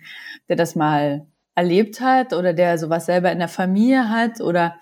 der 0.49 0.57
das 0.57 0.75
mal 0.75 1.27
erlebt 1.55 2.01
hat 2.01 2.33
oder 2.33 2.53
der 2.53 2.79
sowas 2.79 3.07
selber 3.07 3.31
in 3.33 3.39
der 3.39 3.49
Familie 3.49 4.09
hat 4.09 4.41
oder 4.41 4.77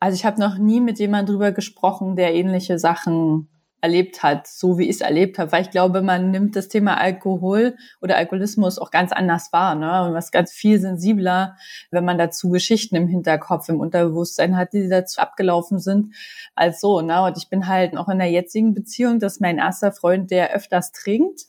also 0.00 0.16
ich 0.16 0.24
habe 0.24 0.40
noch 0.40 0.58
nie 0.58 0.80
mit 0.80 0.98
jemandem 0.98 1.34
drüber 1.34 1.52
gesprochen, 1.52 2.16
der 2.16 2.34
ähnliche 2.34 2.78
Sachen 2.78 3.48
erlebt 3.82 4.22
hat, 4.22 4.46
so 4.46 4.78
wie 4.78 4.84
ich 4.84 4.96
es 4.96 5.00
erlebt 5.00 5.38
habe, 5.38 5.52
weil 5.52 5.62
ich 5.62 5.70
glaube, 5.70 6.02
man 6.02 6.30
nimmt 6.30 6.54
das 6.56 6.68
Thema 6.68 6.98
Alkohol 6.98 7.76
oder 8.00 8.16
Alkoholismus 8.16 8.78
auch 8.78 8.92
ganz 8.92 9.12
anders 9.12 9.52
wahr, 9.52 9.74
ne? 9.74 10.04
Und 10.04 10.14
was 10.14 10.30
ganz 10.30 10.52
viel 10.52 10.80
sensibler, 10.80 11.56
wenn 11.90 12.04
man 12.04 12.16
dazu 12.16 12.48
Geschichten 12.48 12.94
im 12.94 13.08
Hinterkopf, 13.08 13.68
im 13.68 13.80
Unterbewusstsein 13.80 14.56
hat, 14.56 14.72
die 14.72 14.88
dazu 14.88 15.20
abgelaufen 15.20 15.80
sind, 15.80 16.14
als 16.54 16.80
so, 16.80 17.00
ne? 17.00 17.24
Und 17.24 17.36
ich 17.36 17.48
bin 17.50 17.66
halt 17.66 17.96
auch 17.96 18.08
in 18.08 18.18
der 18.18 18.30
jetzigen 18.30 18.72
Beziehung, 18.72 19.18
dass 19.18 19.40
mein 19.40 19.58
erster 19.58 19.92
Freund, 19.92 20.30
der 20.30 20.54
öfters 20.54 20.92
trinkt 20.92 21.42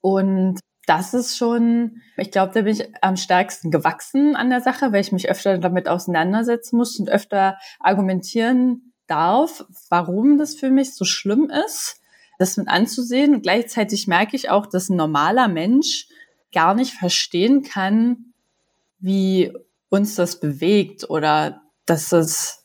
und 0.00 0.60
das 0.86 1.14
ist 1.14 1.36
schon, 1.36 2.02
ich 2.16 2.30
glaube, 2.30 2.52
da 2.52 2.62
bin 2.62 2.72
ich 2.72 2.86
am 3.02 3.16
stärksten 3.16 3.70
gewachsen 3.70 4.36
an 4.36 4.50
der 4.50 4.60
Sache, 4.60 4.92
weil 4.92 5.00
ich 5.00 5.12
mich 5.12 5.30
öfter 5.30 5.58
damit 5.58 5.88
auseinandersetzen 5.88 6.76
muss 6.76 6.98
und 6.98 7.08
öfter 7.08 7.56
argumentieren 7.80 8.83
darf, 9.06 9.64
warum 9.88 10.38
das 10.38 10.54
für 10.54 10.70
mich 10.70 10.94
so 10.94 11.04
schlimm 11.04 11.50
ist, 11.66 12.00
das 12.38 12.56
mit 12.56 12.68
anzusehen. 12.68 13.34
Und 13.34 13.42
gleichzeitig 13.42 14.06
merke 14.06 14.36
ich 14.36 14.50
auch, 14.50 14.66
dass 14.66 14.88
ein 14.88 14.96
normaler 14.96 15.48
Mensch 15.48 16.08
gar 16.52 16.74
nicht 16.74 16.94
verstehen 16.94 17.62
kann, 17.62 18.32
wie 18.98 19.52
uns 19.88 20.14
das 20.14 20.40
bewegt 20.40 21.08
oder 21.08 21.62
dass 21.86 22.12
es, 22.12 22.64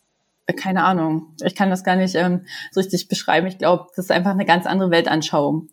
keine 0.55 0.83
Ahnung, 0.83 1.35
ich 1.43 1.55
kann 1.55 1.69
das 1.69 1.83
gar 1.83 1.95
nicht 1.95 2.15
ähm, 2.15 2.45
so 2.71 2.79
richtig 2.79 3.07
beschreiben. 3.07 3.47
Ich 3.47 3.57
glaube, 3.57 3.87
das 3.95 4.05
ist 4.05 4.11
einfach 4.11 4.31
eine 4.31 4.45
ganz 4.45 4.65
andere 4.65 4.89
Weltanschauung, 4.89 5.69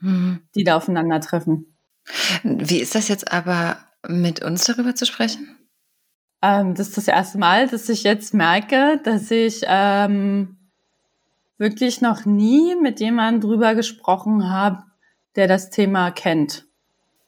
mhm. 0.00 0.42
die 0.54 0.64
da 0.64 0.76
aufeinandertreffen. 0.76 1.74
Wie 2.42 2.78
ist 2.78 2.94
das 2.94 3.08
jetzt 3.08 3.32
aber 3.32 3.78
mit 4.06 4.42
uns 4.42 4.64
darüber 4.64 4.94
zu 4.94 5.06
sprechen? 5.06 5.59
Ähm, 6.42 6.74
das 6.74 6.88
ist 6.88 6.96
das 6.96 7.08
erste 7.08 7.38
Mal, 7.38 7.68
dass 7.68 7.88
ich 7.88 8.02
jetzt 8.02 8.34
merke, 8.34 9.00
dass 9.04 9.30
ich 9.30 9.62
ähm, 9.66 10.56
wirklich 11.58 12.00
noch 12.00 12.24
nie 12.24 12.74
mit 12.76 13.00
jemandem 13.00 13.42
drüber 13.42 13.74
gesprochen 13.74 14.50
habe, 14.50 14.82
der 15.36 15.46
das 15.46 15.70
Thema 15.70 16.10
kennt. 16.10 16.64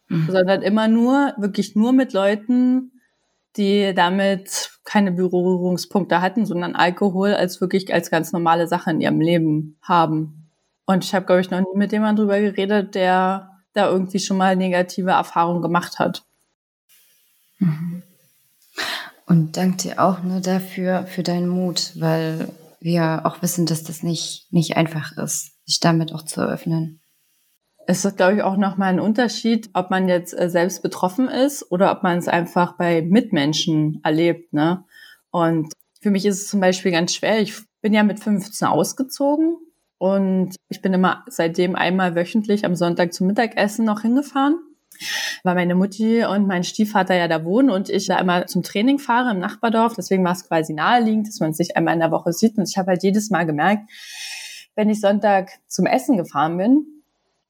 Mhm. 0.08 0.28
Sondern 0.30 0.62
immer 0.62 0.88
nur, 0.88 1.34
wirklich 1.36 1.76
nur 1.76 1.92
mit 1.92 2.12
Leuten, 2.12 2.92
die 3.56 3.92
damit 3.94 4.70
keine 4.84 5.12
Berührungspunkte 5.12 6.22
hatten, 6.22 6.46
sondern 6.46 6.74
Alkohol 6.74 7.34
als 7.34 7.60
wirklich 7.60 7.92
als 7.92 8.10
ganz 8.10 8.32
normale 8.32 8.66
Sache 8.66 8.90
in 8.90 9.00
ihrem 9.00 9.20
Leben 9.20 9.76
haben. 9.82 10.48
Und 10.86 11.04
ich 11.04 11.14
habe, 11.14 11.26
glaube 11.26 11.42
ich, 11.42 11.50
noch 11.50 11.60
nie 11.60 11.76
mit 11.76 11.92
jemandem 11.92 12.24
drüber 12.24 12.40
geredet, 12.40 12.94
der 12.94 13.50
da 13.74 13.88
irgendwie 13.88 14.18
schon 14.18 14.38
mal 14.38 14.56
negative 14.56 15.10
Erfahrungen 15.10 15.62
gemacht 15.62 15.98
hat. 15.98 16.24
Mhm. 17.58 18.02
Und 19.26 19.56
danke 19.56 19.76
dir 19.78 20.02
auch 20.02 20.22
nur 20.22 20.40
dafür, 20.40 21.06
für 21.06 21.22
deinen 21.22 21.48
Mut, 21.48 21.92
weil 21.96 22.48
wir 22.80 23.22
auch 23.24 23.40
wissen, 23.42 23.66
dass 23.66 23.84
das 23.84 24.02
nicht, 24.02 24.46
nicht 24.50 24.76
einfach 24.76 25.16
ist, 25.16 25.52
sich 25.64 25.80
damit 25.80 26.12
auch 26.12 26.22
zu 26.22 26.40
eröffnen. 26.40 27.00
Es 27.86 28.04
ist, 28.04 28.16
glaube 28.16 28.36
ich, 28.36 28.42
auch 28.42 28.56
nochmal 28.56 28.92
ein 28.92 29.00
Unterschied, 29.00 29.70
ob 29.72 29.90
man 29.90 30.08
jetzt 30.08 30.38
äh, 30.38 30.48
selbst 30.48 30.82
betroffen 30.82 31.28
ist 31.28 31.70
oder 31.70 31.90
ob 31.92 32.02
man 32.02 32.18
es 32.18 32.28
einfach 32.28 32.76
bei 32.76 33.02
Mitmenschen 33.02 34.00
erlebt. 34.04 34.52
Ne? 34.52 34.84
Und 35.30 35.72
für 36.00 36.10
mich 36.10 36.26
ist 36.26 36.42
es 36.42 36.48
zum 36.48 36.60
Beispiel 36.60 36.92
ganz 36.92 37.14
schwer. 37.14 37.40
Ich 37.40 37.54
bin 37.80 37.92
ja 37.92 38.02
mit 38.02 38.20
15 38.20 38.68
ausgezogen 38.68 39.56
und 39.98 40.56
ich 40.68 40.82
bin 40.82 40.92
immer 40.92 41.24
seitdem 41.28 41.74
einmal 41.74 42.14
wöchentlich 42.14 42.64
am 42.64 42.76
Sonntag 42.76 43.12
zum 43.12 43.26
Mittagessen 43.28 43.84
noch 43.84 44.02
hingefahren 44.02 44.58
weil 45.42 45.54
meine 45.54 45.74
Mutti 45.74 46.24
und 46.24 46.46
mein 46.46 46.64
Stiefvater 46.64 47.14
ja 47.14 47.28
da 47.28 47.44
wohnen 47.44 47.70
und 47.70 47.88
ich 47.88 48.06
da 48.06 48.18
immer 48.18 48.46
zum 48.46 48.62
Training 48.62 48.98
fahre 48.98 49.32
im 49.32 49.38
Nachbardorf. 49.38 49.94
Deswegen 49.94 50.24
war 50.24 50.32
es 50.32 50.46
quasi 50.46 50.72
naheliegend, 50.72 51.28
dass 51.28 51.40
man 51.40 51.52
sich 51.52 51.76
einmal 51.76 51.94
in 51.94 52.00
der 52.00 52.10
Woche 52.10 52.32
sieht. 52.32 52.58
Und 52.58 52.68
ich 52.68 52.78
habe 52.78 52.90
halt 52.92 53.02
jedes 53.02 53.30
Mal 53.30 53.44
gemerkt, 53.44 53.90
wenn 54.74 54.88
ich 54.88 55.00
Sonntag 55.00 55.50
zum 55.66 55.86
Essen 55.86 56.16
gefahren 56.16 56.56
bin, 56.56 56.86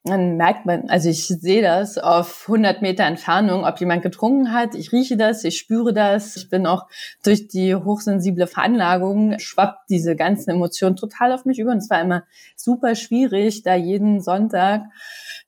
dann 0.05 0.37
merkt 0.37 0.67
man, 0.67 0.91
also 0.91 1.09
ich 1.09 1.29
sehe 1.29 1.63
das 1.63 1.97
auf 1.97 2.47
100 2.49 2.83
Meter 2.83 3.05
Entfernung, 3.05 3.65
ob 3.65 3.79
jemand 3.79 4.03
getrunken 4.03 4.53
hat. 4.53 4.75
Ich 4.75 4.91
rieche 4.91 5.17
das, 5.17 5.45
ich 5.45 5.57
spüre 5.57 5.93
das. 5.93 6.37
Ich 6.37 6.51
bin 6.51 6.67
auch 6.67 6.89
durch 7.23 7.47
die 7.47 7.77
hochsensible 7.77 8.49
Veranlagung 8.49 9.39
schwappt 9.39 9.91
diese 9.91 10.17
ganzen 10.17 10.51
Emotionen 10.51 10.97
total 10.97 11.33
auf 11.33 11.45
mich 11.45 11.61
über. 11.61 11.71
Und 11.71 11.79
es 11.79 11.89
war 11.89 12.01
immer 12.01 12.25
super 12.57 12.97
schwierig, 12.97 13.63
da 13.63 13.77
jeden 13.77 14.21
Sonntag 14.21 14.87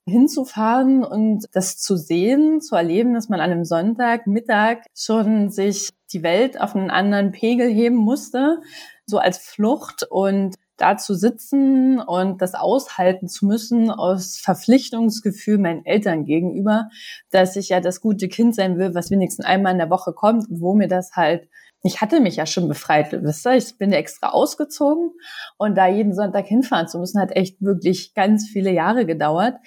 hinzufahren 0.05 1.03
und 1.03 1.45
das 1.53 1.77
zu 1.77 1.97
sehen, 1.97 2.61
zu 2.61 2.75
erleben, 2.75 3.13
dass 3.13 3.29
man 3.29 3.39
an 3.39 3.51
einem 3.51 3.65
Sonntagmittag 3.65 4.83
schon 4.95 5.49
sich 5.49 5.89
die 6.13 6.21
Welt 6.21 6.61
auf 6.61 6.75
einen 6.75 6.91
anderen 6.91 7.31
Pegel 7.31 7.67
heben 7.67 7.95
musste, 7.95 8.61
so 9.05 9.17
als 9.17 9.39
Flucht 9.39 10.05
und 10.09 10.55
da 10.77 10.97
zu 10.97 11.15
sitzen 11.15 11.99
und 11.99 12.41
das 12.41 12.53
aushalten 12.53 13.27
zu 13.27 13.45
müssen 13.45 13.89
aus 13.89 14.37
Verpflichtungsgefühl 14.37 15.57
meinen 15.57 15.85
Eltern 15.85 16.25
gegenüber, 16.25 16.89
dass 17.31 17.55
ich 17.55 17.69
ja 17.69 17.79
das 17.79 18.01
gute 18.01 18.27
Kind 18.27 18.55
sein 18.55 18.77
will, 18.77 18.93
was 18.93 19.09
wenigstens 19.09 19.45
einmal 19.45 19.71
in 19.71 19.77
der 19.79 19.89
Woche 19.89 20.13
kommt, 20.13 20.45
wo 20.49 20.75
mir 20.75 20.87
das 20.87 21.13
halt 21.13 21.47
ich 21.85 22.01
hatte 22.01 22.19
mich 22.19 22.37
ja 22.37 22.47
schon 22.47 22.67
befreit, 22.67 23.11
wisst 23.11 23.45
ihr, 23.45 23.53
ich 23.53 23.77
bin 23.77 23.93
extra 23.93 24.29
ausgezogen 24.29 25.11
und 25.57 25.75
da 25.75 25.85
jeden 25.87 26.15
Sonntag 26.15 26.47
hinfahren 26.47 26.87
zu 26.87 26.97
müssen, 26.97 27.21
hat 27.21 27.35
echt 27.35 27.61
wirklich 27.61 28.15
ganz 28.15 28.49
viele 28.49 28.71
Jahre 28.71 29.05
gedauert, 29.05 29.57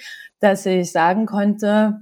dass 0.41 0.67
ich 0.67 0.93
sagen 0.93 1.27
konnte, 1.27 2.01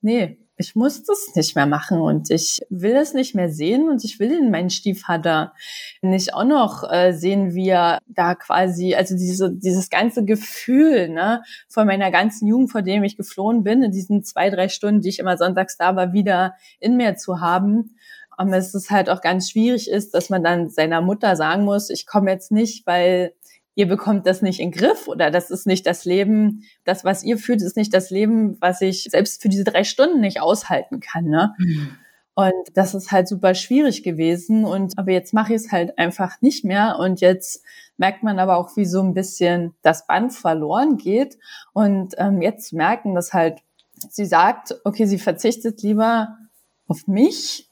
nee, 0.00 0.40
ich 0.60 0.76
muss 0.76 1.02
das 1.02 1.34
nicht 1.34 1.56
mehr 1.56 1.66
machen 1.66 2.00
und 2.00 2.30
ich 2.30 2.58
will 2.68 2.94
es 2.94 3.14
nicht 3.14 3.34
mehr 3.34 3.48
sehen 3.48 3.88
und 3.88 4.04
ich 4.04 4.20
will 4.20 4.30
in 4.30 4.50
meinen 4.50 4.68
Stiefvater 4.68 5.54
nicht 6.02 6.34
auch 6.34 6.44
noch 6.44 6.84
äh, 6.90 7.12
sehen, 7.12 7.54
wie 7.54 7.70
er 7.70 7.98
da 8.06 8.34
quasi, 8.34 8.94
also 8.94 9.16
diese, 9.16 9.50
dieses 9.52 9.88
ganze 9.88 10.24
Gefühl 10.24 11.08
ne, 11.08 11.42
von 11.68 11.86
meiner 11.86 12.10
ganzen 12.10 12.46
Jugend, 12.46 12.70
vor 12.70 12.82
dem 12.82 13.02
ich 13.04 13.16
geflohen 13.16 13.64
bin, 13.64 13.82
in 13.82 13.90
diesen 13.90 14.22
zwei, 14.22 14.50
drei 14.50 14.68
Stunden, 14.68 15.00
die 15.00 15.08
ich 15.08 15.18
immer 15.18 15.38
sonntags 15.38 15.78
da 15.78 15.96
war, 15.96 16.12
wieder 16.12 16.54
in 16.78 16.96
mir 16.96 17.16
zu 17.16 17.40
haben. 17.40 17.96
Und 18.36 18.52
es 18.52 18.74
ist 18.74 18.90
halt 18.90 19.10
auch 19.10 19.22
ganz 19.22 19.50
schwierig 19.50 19.90
ist, 19.90 20.14
dass 20.14 20.30
man 20.30 20.42
dann 20.42 20.70
seiner 20.70 21.00
Mutter 21.00 21.36
sagen 21.36 21.64
muss, 21.64 21.90
ich 21.90 22.06
komme 22.06 22.30
jetzt 22.30 22.52
nicht, 22.52 22.86
weil 22.86 23.32
ihr 23.74 23.86
bekommt 23.86 24.26
das 24.26 24.42
nicht 24.42 24.60
in 24.60 24.70
den 24.70 24.78
Griff 24.78 25.08
oder 25.08 25.30
das 25.30 25.50
ist 25.50 25.66
nicht 25.66 25.86
das 25.86 26.04
Leben, 26.04 26.64
das, 26.84 27.04
was 27.04 27.22
ihr 27.22 27.38
fühlt, 27.38 27.62
ist 27.62 27.76
nicht 27.76 27.94
das 27.94 28.10
Leben, 28.10 28.56
was 28.60 28.80
ich 28.80 29.04
selbst 29.04 29.42
für 29.42 29.48
diese 29.48 29.64
drei 29.64 29.84
Stunden 29.84 30.20
nicht 30.20 30.40
aushalten 30.40 31.00
kann. 31.00 31.24
Ne? 31.24 31.54
Mhm. 31.58 31.90
Und 32.34 32.68
das 32.74 32.94
ist 32.94 33.12
halt 33.12 33.28
super 33.28 33.54
schwierig 33.54 34.02
gewesen. 34.02 34.64
Und 34.64 34.98
aber 34.98 35.12
jetzt 35.12 35.34
mache 35.34 35.54
ich 35.54 35.62
es 35.62 35.72
halt 35.72 35.98
einfach 35.98 36.40
nicht 36.40 36.64
mehr. 36.64 36.98
Und 36.98 37.20
jetzt 37.20 37.62
merkt 37.96 38.22
man 38.22 38.38
aber 38.38 38.56
auch, 38.56 38.76
wie 38.76 38.86
so 38.86 39.02
ein 39.02 39.14
bisschen 39.14 39.74
das 39.82 40.06
Band 40.06 40.32
verloren 40.32 40.96
geht. 40.96 41.38
Und 41.72 42.14
ähm, 42.18 42.40
jetzt 42.40 42.68
zu 42.68 42.76
merken, 42.76 43.14
dass 43.14 43.32
halt 43.32 43.60
sie 44.08 44.24
sagt, 44.24 44.74
okay, 44.84 45.06
sie 45.06 45.18
verzichtet 45.18 45.82
lieber 45.82 46.38
auf 46.86 47.06
mich 47.06 47.69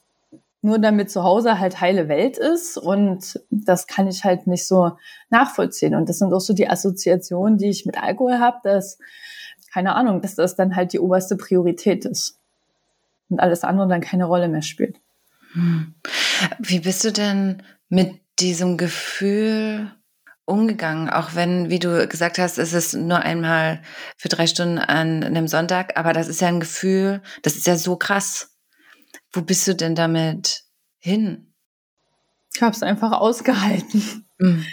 nur 0.60 0.78
damit 0.78 1.10
zu 1.10 1.22
Hause 1.22 1.60
halt 1.60 1.80
heile 1.80 2.08
Welt 2.08 2.36
ist. 2.36 2.76
Und 2.76 3.40
das 3.50 3.86
kann 3.86 4.08
ich 4.08 4.24
halt 4.24 4.46
nicht 4.46 4.66
so 4.66 4.92
nachvollziehen. 5.30 5.94
Und 5.94 6.08
das 6.08 6.18
sind 6.18 6.32
auch 6.32 6.40
so 6.40 6.52
die 6.52 6.68
Assoziationen, 6.68 7.58
die 7.58 7.70
ich 7.70 7.86
mit 7.86 8.02
Alkohol 8.02 8.38
habe, 8.38 8.58
dass, 8.64 8.98
keine 9.72 9.94
Ahnung, 9.94 10.20
dass 10.20 10.34
das 10.34 10.56
dann 10.56 10.74
halt 10.74 10.92
die 10.92 11.00
oberste 11.00 11.36
Priorität 11.36 12.04
ist. 12.04 12.38
Und 13.28 13.40
alles 13.40 13.62
andere 13.62 13.88
dann 13.88 14.00
keine 14.00 14.24
Rolle 14.24 14.48
mehr 14.48 14.62
spielt. 14.62 14.96
Wie 16.58 16.80
bist 16.80 17.04
du 17.04 17.12
denn 17.12 17.62
mit 17.88 18.20
diesem 18.38 18.76
Gefühl 18.76 19.90
umgegangen, 20.44 21.10
auch 21.10 21.34
wenn, 21.34 21.68
wie 21.68 21.78
du 21.78 22.08
gesagt 22.08 22.38
hast, 22.38 22.58
es 22.58 22.72
ist 22.72 22.94
nur 22.94 23.18
einmal 23.18 23.82
für 24.16 24.28
drei 24.28 24.46
Stunden 24.46 24.78
an 24.78 25.22
einem 25.22 25.46
Sonntag, 25.46 25.98
aber 25.98 26.14
das 26.14 26.26
ist 26.28 26.40
ja 26.40 26.48
ein 26.48 26.60
Gefühl, 26.60 27.22
das 27.42 27.56
ist 27.56 27.66
ja 27.66 27.76
so 27.76 27.96
krass. 27.96 28.56
Wo 29.32 29.42
bist 29.42 29.66
du 29.68 29.74
denn 29.74 29.94
damit 29.94 30.64
hin? 30.98 31.52
Ich 32.54 32.62
habe 32.62 32.72
es 32.72 32.82
einfach 32.82 33.12
ausgehalten. 33.12 34.24
Mhm. 34.38 34.64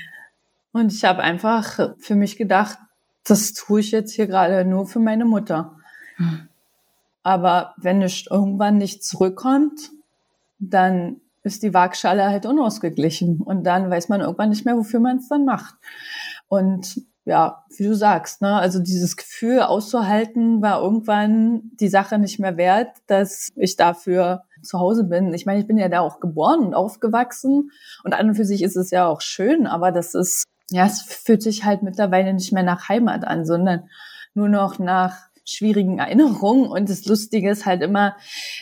Und 0.72 0.92
ich 0.92 1.06
habe 1.06 1.22
einfach 1.22 1.96
für 2.00 2.16
mich 2.16 2.38
gedacht, 2.38 2.78
das 3.24 3.54
tue 3.54 3.80
ich 3.80 3.92
jetzt 3.92 4.14
hier 4.14 4.28
gerade 4.28 4.66
nur 4.66 4.88
für 4.88 5.00
meine 5.00 5.26
Mutter. 5.26 5.78
Mhm. 6.18 6.50
Aber 7.24 7.74
wenn 7.78 8.02
es 8.02 8.28
irgendwann 8.30 8.78
nicht 8.78 9.04
zurückkommt, 9.04 9.92
dann 10.60 11.22
ist 11.44 11.64
die 11.64 11.74
Waagschale 11.74 12.26
halt 12.26 12.46
unausgeglichen. 12.46 13.42
Und 13.42 13.64
dann 13.64 13.90
weiß 13.90 14.10
man 14.10 14.22
irgendwann 14.22 14.50
nicht 14.50 14.66
mehr, 14.66 14.78
wofür 14.78 15.00
man 15.00 15.18
es 15.18 15.28
dann 15.28 15.46
macht. 15.46 15.76
Und 16.48 17.02
ja, 17.26 17.66
wie 17.76 17.84
du 17.84 17.96
sagst, 17.96 18.42
ne, 18.42 18.56
also 18.56 18.80
dieses 18.80 19.18
Gefühl 19.18 19.62
auszuhalten, 19.62 20.62
war 20.62 20.82
irgendwann 20.82 21.72
die 21.80 21.88
Sache 21.88 22.20
nicht 22.20 22.40
mehr 22.40 22.56
wert, 22.56 22.90
dass 23.08 23.50
ich 23.56 23.76
dafür 23.76 24.44
zu 24.62 24.80
Hause 24.80 25.04
bin. 25.04 25.34
Ich 25.34 25.48
meine, 25.48 25.60
ich 25.60 25.68
bin 25.68 25.78
ja 25.78 25.90
da 25.90 26.02
auch 26.02 26.20
geboren 26.20 26.60
und 26.60 26.74
aufgewachsen 26.76 27.72
und 28.04 28.14
an 28.14 28.30
und 28.30 28.36
für 28.36 28.46
sich 28.46 28.62
ist 28.62 28.76
es 28.76 28.92
ja 28.92 29.08
auch 29.08 29.22
schön, 29.22 29.66
aber 29.66 29.92
das 29.92 30.14
ist, 30.14 30.44
ja, 30.70 30.86
es 30.86 31.02
fühlt 31.02 31.42
sich 31.42 31.66
halt 31.66 31.82
mittlerweile 31.82 32.32
nicht 32.34 32.54
mehr 32.54 32.64
nach 32.64 32.90
Heimat 32.90 33.26
an, 33.26 33.46
sondern 33.46 33.90
nur 34.36 34.50
noch 34.50 34.78
nach 34.78 35.30
schwierigen 35.46 36.00
Erinnerungen. 36.00 36.68
Und 36.68 36.90
das 36.90 37.06
Lustige 37.06 37.50
ist 37.50 37.66
halt 37.66 37.82
immer, 37.82 38.16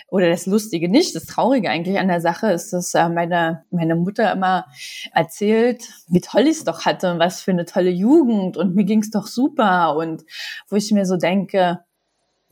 oder 0.07 0.29
das 0.29 0.45
Lustige 0.45 0.89
nicht, 0.89 1.15
das 1.15 1.25
Traurige 1.25 1.69
eigentlich 1.69 1.97
an 1.97 2.07
der 2.07 2.21
Sache 2.21 2.51
ist, 2.51 2.71
dass 2.73 2.93
äh, 2.93 3.09
meine, 3.09 3.65
meine 3.71 3.95
Mutter 3.95 4.31
immer 4.31 4.65
erzählt, 5.13 5.83
wie 6.07 6.21
toll 6.21 6.43
ich 6.43 6.57
es 6.57 6.63
doch 6.63 6.85
hatte 6.85 7.11
und 7.11 7.19
was 7.19 7.41
für 7.41 7.51
eine 7.51 7.65
tolle 7.65 7.89
Jugend 7.89 8.57
und 8.57 8.75
mir 8.75 8.85
ging 8.85 8.99
es 8.99 9.11
doch 9.11 9.27
super. 9.27 9.95
Und 9.95 10.23
wo 10.69 10.75
ich 10.75 10.91
mir 10.91 11.05
so 11.05 11.17
denke, 11.17 11.79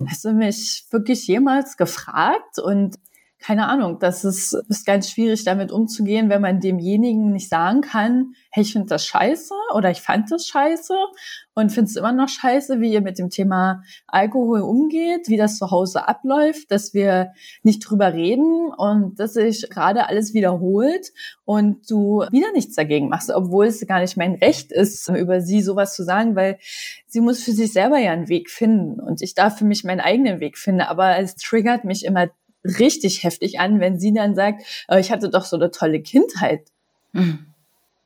hast 0.07 0.25
du 0.25 0.31
mich 0.33 0.85
wirklich 0.89 1.27
jemals 1.27 1.77
gefragt? 1.77 2.59
Und 2.59 2.97
keine 3.41 3.67
Ahnung, 3.67 3.97
das 3.99 4.23
ist, 4.23 4.53
ist 4.69 4.85
ganz 4.85 5.09
schwierig 5.09 5.43
damit 5.43 5.71
umzugehen, 5.71 6.29
wenn 6.29 6.41
man 6.41 6.59
demjenigen 6.59 7.31
nicht 7.31 7.49
sagen 7.49 7.81
kann, 7.81 8.33
hey, 8.51 8.61
ich 8.63 8.71
finde 8.71 8.87
das 8.87 9.05
scheiße 9.05 9.53
oder 9.73 9.89
ich 9.89 10.01
fand 10.01 10.31
das 10.31 10.45
scheiße 10.45 10.93
und 11.53 11.71
finde 11.71 11.89
es 11.89 11.95
immer 11.95 12.11
noch 12.11 12.29
scheiße, 12.29 12.79
wie 12.79 12.93
ihr 12.93 13.01
mit 13.01 13.17
dem 13.19 13.29
Thema 13.29 13.83
Alkohol 14.07 14.61
umgeht, 14.61 15.27
wie 15.27 15.37
das 15.37 15.57
zu 15.57 15.71
Hause 15.71 16.07
abläuft, 16.07 16.71
dass 16.71 16.93
wir 16.93 17.33
nicht 17.63 17.79
drüber 17.79 18.13
reden 18.13 18.71
und 18.77 19.19
dass 19.19 19.33
sich 19.33 19.69
gerade 19.69 20.07
alles 20.07 20.33
wiederholt 20.33 21.11
und 21.43 21.89
du 21.89 22.25
wieder 22.31 22.51
nichts 22.53 22.75
dagegen 22.75 23.09
machst, 23.09 23.29
obwohl 23.31 23.65
es 23.65 23.85
gar 23.85 23.99
nicht 23.99 24.17
mein 24.17 24.35
Recht 24.35 24.71
ist, 24.71 25.09
über 25.09 25.41
sie 25.41 25.61
sowas 25.61 25.95
zu 25.95 26.03
sagen, 26.03 26.35
weil 26.35 26.57
sie 27.07 27.21
muss 27.21 27.43
für 27.43 27.51
sich 27.51 27.73
selber 27.73 27.97
ja 27.97 28.11
einen 28.11 28.29
Weg 28.29 28.49
finden 28.49 28.99
und 28.99 29.21
ich 29.21 29.35
darf 29.35 29.57
für 29.57 29.65
mich 29.65 29.83
meinen 29.83 29.99
eigenen 29.99 30.39
Weg 30.39 30.57
finden, 30.57 30.81
aber 30.81 31.17
es 31.17 31.35
triggert 31.35 31.83
mich 31.83 32.05
immer 32.05 32.29
richtig 32.63 33.23
heftig 33.23 33.59
an, 33.59 33.79
wenn 33.79 33.99
sie 33.99 34.13
dann 34.13 34.35
sagt, 34.35 34.63
äh, 34.87 34.99
ich 34.99 35.11
hatte 35.11 35.29
doch 35.29 35.45
so 35.45 35.57
eine 35.57 35.71
tolle 35.71 36.01
Kindheit. 36.01 36.67
Mhm. 37.13 37.50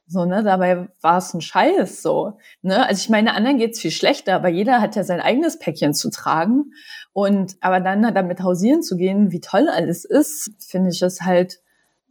So, 0.07 0.25
ne, 0.25 0.43
dabei 0.43 0.88
war 1.01 1.17
es 1.17 1.33
ein 1.33 1.41
Scheiß, 1.41 2.03
so, 2.03 2.38
ne. 2.62 2.85
Also 2.85 3.01
ich 3.01 3.09
meine, 3.09 3.33
anderen 3.33 3.57
geht's 3.57 3.79
viel 3.79 3.91
schlechter, 3.91 4.35
aber 4.35 4.50
jeder 4.50 4.79
hat 4.79 4.95
ja 4.95 5.03
sein 5.03 5.19
eigenes 5.19 5.57
Päckchen 5.57 5.93
zu 5.93 6.12
tragen. 6.12 6.74
Und, 7.12 7.57
aber 7.62 7.79
dann 7.79 8.01
damit 8.13 8.41
hausieren 8.41 8.83
zu 8.83 8.97
gehen, 8.97 9.31
wie 9.31 9.39
toll 9.39 9.67
alles 9.67 10.05
ist, 10.05 10.51
finde 10.59 10.91
ich 10.91 11.01
es 11.01 11.21
halt 11.21 11.59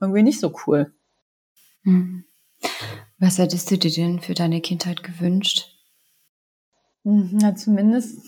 irgendwie 0.00 0.22
nicht 0.22 0.40
so 0.40 0.52
cool. 0.66 0.92
Mhm. 1.82 2.24
Was 3.18 3.38
hättest 3.38 3.70
du 3.70 3.78
dir 3.78 3.92
denn 3.92 4.20
für 4.20 4.34
deine 4.34 4.60
Kindheit 4.60 5.02
gewünscht? 5.02 5.70
Hm, 7.04 7.38
ja, 7.40 7.54
zumindest, 7.54 8.18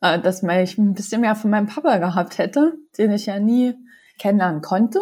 äh, 0.00 0.18
dass 0.18 0.42
ich 0.42 0.78
ein 0.78 0.94
bisschen 0.94 1.20
mehr 1.20 1.36
von 1.36 1.50
meinem 1.50 1.66
Papa 1.66 1.98
gehabt 1.98 2.38
hätte, 2.38 2.74
den 2.96 3.12
ich 3.12 3.26
ja 3.26 3.38
nie 3.38 3.74
kennenlernen 4.18 4.62
konnte, 4.62 5.00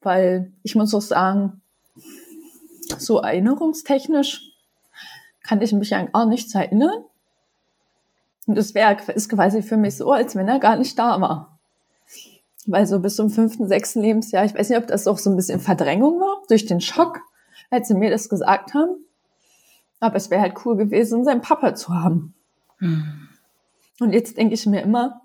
weil 0.00 0.52
ich 0.62 0.74
muss 0.74 0.92
auch 0.92 1.00
sagen, 1.00 1.62
so 2.98 3.18
erinnerungstechnisch 3.18 4.52
kann 5.42 5.62
ich 5.62 5.72
mich 5.72 5.94
an 5.94 6.10
gar 6.12 6.26
nichts 6.26 6.54
erinnern. 6.54 7.04
Und 8.46 8.58
es 8.58 8.74
wäre 8.74 8.96
ist 9.12 9.28
quasi 9.28 9.62
für 9.62 9.76
mich 9.76 9.96
so, 9.96 10.12
als 10.12 10.36
wenn 10.36 10.48
er 10.48 10.58
gar 10.58 10.76
nicht 10.76 10.98
da 10.98 11.20
war. 11.20 11.58
Weil 12.66 12.86
so 12.86 13.00
bis 13.00 13.16
zum 13.16 13.30
fünften, 13.30 13.68
sechsten 13.68 14.00
Lebensjahr, 14.00 14.44
ich 14.44 14.54
weiß 14.54 14.70
nicht, 14.70 14.78
ob 14.78 14.86
das 14.86 15.06
auch 15.06 15.18
so 15.18 15.30
ein 15.30 15.36
bisschen 15.36 15.60
Verdrängung 15.60 16.20
war 16.20 16.42
durch 16.48 16.66
den 16.66 16.80
Schock, 16.80 17.20
als 17.70 17.88
sie 17.88 17.94
mir 17.94 18.10
das 18.10 18.28
gesagt 18.28 18.74
haben. 18.74 18.96
Aber 20.00 20.16
es 20.16 20.30
wäre 20.30 20.42
halt 20.42 20.54
cool 20.64 20.76
gewesen, 20.76 21.24
seinen 21.24 21.40
Papa 21.40 21.74
zu 21.74 21.94
haben. 21.94 22.34
Hm. 22.78 23.28
Und 24.00 24.12
jetzt 24.12 24.36
denke 24.36 24.54
ich 24.54 24.66
mir 24.66 24.82
immer, 24.82 25.22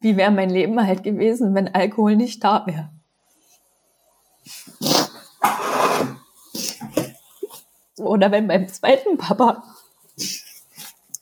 wie 0.00 0.16
wäre 0.16 0.30
mein 0.30 0.50
Leben 0.50 0.84
halt 0.84 1.02
gewesen, 1.02 1.54
wenn 1.54 1.74
Alkohol 1.74 2.16
nicht 2.16 2.44
da 2.44 2.66
wäre. 2.66 2.90
Oder 8.02 8.30
wenn 8.30 8.48
beim 8.48 8.68
zweiten 8.68 9.16
Papa 9.18 9.62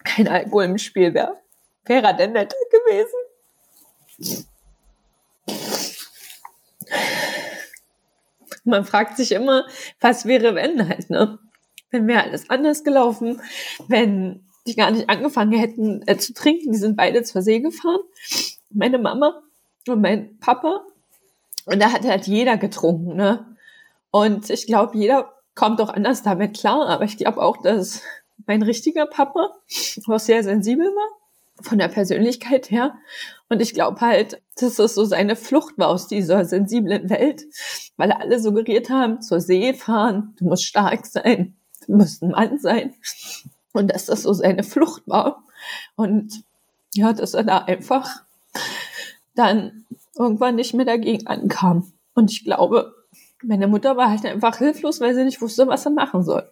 kein 0.04 0.28
Alkohol 0.28 0.64
im 0.64 0.78
Spiel 0.78 1.14
wäre. 1.14 1.38
Wäre 1.84 2.06
er 2.06 2.14
denn 2.14 2.32
netter 2.32 2.56
gewesen? 2.70 3.14
Man 8.64 8.84
fragt 8.84 9.16
sich 9.16 9.32
immer, 9.32 9.66
was 10.00 10.26
wäre, 10.26 10.54
wenn 10.54 10.88
halt, 10.88 11.10
ne? 11.10 11.38
wenn 11.90 12.06
wäre 12.06 12.24
alles 12.24 12.50
anders 12.50 12.84
gelaufen, 12.84 13.40
wenn 13.88 14.44
die 14.66 14.76
gar 14.76 14.90
nicht 14.90 15.08
angefangen 15.08 15.58
hätten 15.58 16.02
äh, 16.06 16.16
zu 16.16 16.34
trinken. 16.34 16.72
Die 16.72 16.78
sind 16.78 16.96
beide 16.96 17.22
zur 17.22 17.42
See 17.42 17.60
gefahren. 17.60 18.00
Meine 18.70 18.98
Mama 18.98 19.42
und 19.88 20.00
mein 20.00 20.38
Papa. 20.38 20.84
Und 21.64 21.80
da 21.80 21.92
hat 21.92 22.04
halt 22.04 22.26
jeder 22.26 22.56
getrunken, 22.56 23.16
ne? 23.16 23.56
Und 24.10 24.50
ich 24.50 24.66
glaube, 24.66 24.98
jeder 24.98 25.32
kommt 25.60 25.82
auch 25.82 25.90
anders 25.90 26.22
damit 26.22 26.58
klar. 26.58 26.88
Aber 26.88 27.04
ich 27.04 27.18
glaube 27.18 27.42
auch, 27.42 27.58
dass 27.58 28.00
mein 28.46 28.62
richtiger 28.62 29.04
Papa 29.04 29.52
auch 30.08 30.18
sehr 30.18 30.42
sensibel 30.42 30.86
war, 30.86 31.08
von 31.62 31.76
der 31.76 31.88
Persönlichkeit 31.88 32.70
her. 32.70 32.94
Und 33.50 33.60
ich 33.60 33.74
glaube 33.74 34.00
halt, 34.00 34.40
dass 34.58 34.78
es 34.78 34.94
so 34.94 35.04
seine 35.04 35.36
Flucht 35.36 35.76
war 35.76 35.88
aus 35.88 36.08
dieser 36.08 36.46
sensiblen 36.46 37.10
Welt, 37.10 37.44
weil 37.98 38.10
alle 38.10 38.40
suggeriert 38.40 38.88
haben, 38.88 39.20
zur 39.20 39.42
See 39.42 39.74
fahren, 39.74 40.34
du 40.38 40.46
musst 40.46 40.64
stark 40.64 41.04
sein, 41.04 41.54
muss 41.86 42.22
ein 42.22 42.30
Mann 42.30 42.58
sein. 42.58 42.94
Und 43.74 43.88
dass 43.88 44.06
das 44.06 44.22
so 44.22 44.32
seine 44.32 44.62
Flucht 44.62 45.02
war. 45.06 45.44
Und 45.94 46.42
ja, 46.94 47.12
dass 47.12 47.34
er 47.34 47.44
da 47.44 47.58
einfach 47.58 48.22
dann 49.34 49.84
irgendwann 50.16 50.56
nicht 50.56 50.72
mehr 50.72 50.86
dagegen 50.86 51.26
ankam. 51.26 51.92
Und 52.14 52.30
ich 52.30 52.44
glaube, 52.44 52.94
meine 53.42 53.68
Mutter 53.68 53.96
war 53.96 54.10
halt 54.10 54.24
einfach 54.24 54.58
hilflos, 54.58 55.00
weil 55.00 55.14
sie 55.14 55.24
nicht 55.24 55.40
wusste, 55.40 55.66
was 55.66 55.86
er 55.86 55.92
machen 55.92 56.22
soll. 56.22 56.50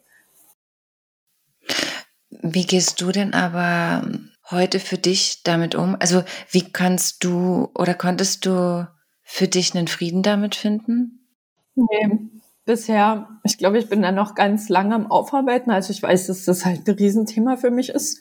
Wie 2.30 2.66
gehst 2.66 3.00
du 3.00 3.10
denn 3.10 3.34
aber 3.34 4.08
heute 4.50 4.80
für 4.80 4.98
dich 4.98 5.42
damit 5.42 5.74
um? 5.74 5.96
Also 5.98 6.22
wie 6.50 6.72
kannst 6.72 7.24
du 7.24 7.70
oder 7.74 7.94
konntest 7.94 8.46
du 8.46 8.88
für 9.22 9.48
dich 9.48 9.74
einen 9.74 9.88
Frieden 9.88 10.22
damit 10.22 10.54
finden? 10.54 11.26
Nee, 11.74 12.18
bisher, 12.64 13.28
ich 13.44 13.58
glaube, 13.58 13.78
ich 13.78 13.88
bin 13.88 14.02
da 14.02 14.12
noch 14.12 14.34
ganz 14.34 14.68
lange 14.68 14.94
am 14.94 15.10
Aufarbeiten. 15.10 15.70
Also 15.70 15.92
ich 15.92 16.02
weiß, 16.02 16.28
dass 16.28 16.44
das 16.44 16.64
halt 16.64 16.88
ein 16.88 16.94
Riesenthema 16.94 17.56
für 17.56 17.70
mich 17.70 17.90
ist. 17.90 18.20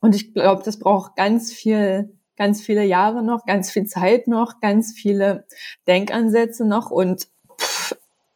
Und 0.00 0.14
ich 0.14 0.32
glaube, 0.32 0.62
das 0.64 0.78
braucht 0.78 1.16
ganz 1.16 1.52
viel, 1.52 2.16
ganz 2.36 2.62
viele 2.62 2.84
Jahre 2.84 3.22
noch, 3.22 3.44
ganz 3.44 3.70
viel 3.70 3.86
Zeit 3.86 4.28
noch, 4.28 4.60
ganz 4.60 4.92
viele 4.92 5.46
Denkansätze 5.86 6.64
noch. 6.64 6.90
Und 6.90 7.28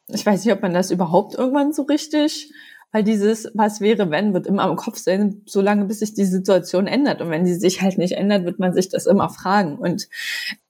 ich 0.08 0.24
weiß 0.24 0.44
nicht, 0.44 0.54
ob 0.54 0.62
man 0.62 0.74
das 0.74 0.90
überhaupt 0.90 1.34
irgendwann 1.34 1.72
so 1.72 1.82
richtig, 1.82 2.52
weil 2.92 3.02
dieses, 3.02 3.50
was 3.54 3.80
wäre, 3.80 4.10
wenn, 4.10 4.34
wird 4.34 4.46
immer 4.46 4.68
im 4.70 4.76
Kopf 4.76 4.98
sein, 4.98 5.42
solange 5.46 5.86
bis 5.86 5.98
sich 5.98 6.14
die 6.14 6.24
Situation 6.24 6.86
ändert. 6.86 7.20
Und 7.20 7.30
wenn 7.30 7.44
die 7.44 7.54
sich 7.54 7.82
halt 7.82 7.98
nicht 7.98 8.12
ändert, 8.12 8.44
wird 8.44 8.60
man 8.60 8.72
sich 8.72 8.88
das 8.88 9.06
immer 9.06 9.28
fragen. 9.30 9.78
Und 9.78 10.08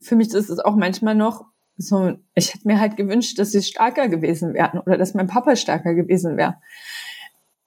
für 0.00 0.16
mich 0.16 0.32
ist 0.32 0.48
es 0.48 0.58
auch 0.58 0.74
manchmal 0.74 1.14
noch, 1.14 1.44
so, 1.76 2.12
ich 2.34 2.54
hätte 2.54 2.66
mir 2.66 2.80
halt 2.80 2.96
gewünscht, 2.96 3.38
dass 3.38 3.52
sie 3.52 3.62
stärker 3.62 4.08
gewesen 4.08 4.54
wären 4.54 4.78
oder 4.78 4.96
dass 4.96 5.14
mein 5.14 5.26
Papa 5.26 5.56
stärker 5.56 5.94
gewesen 5.94 6.36
wäre. 6.36 6.56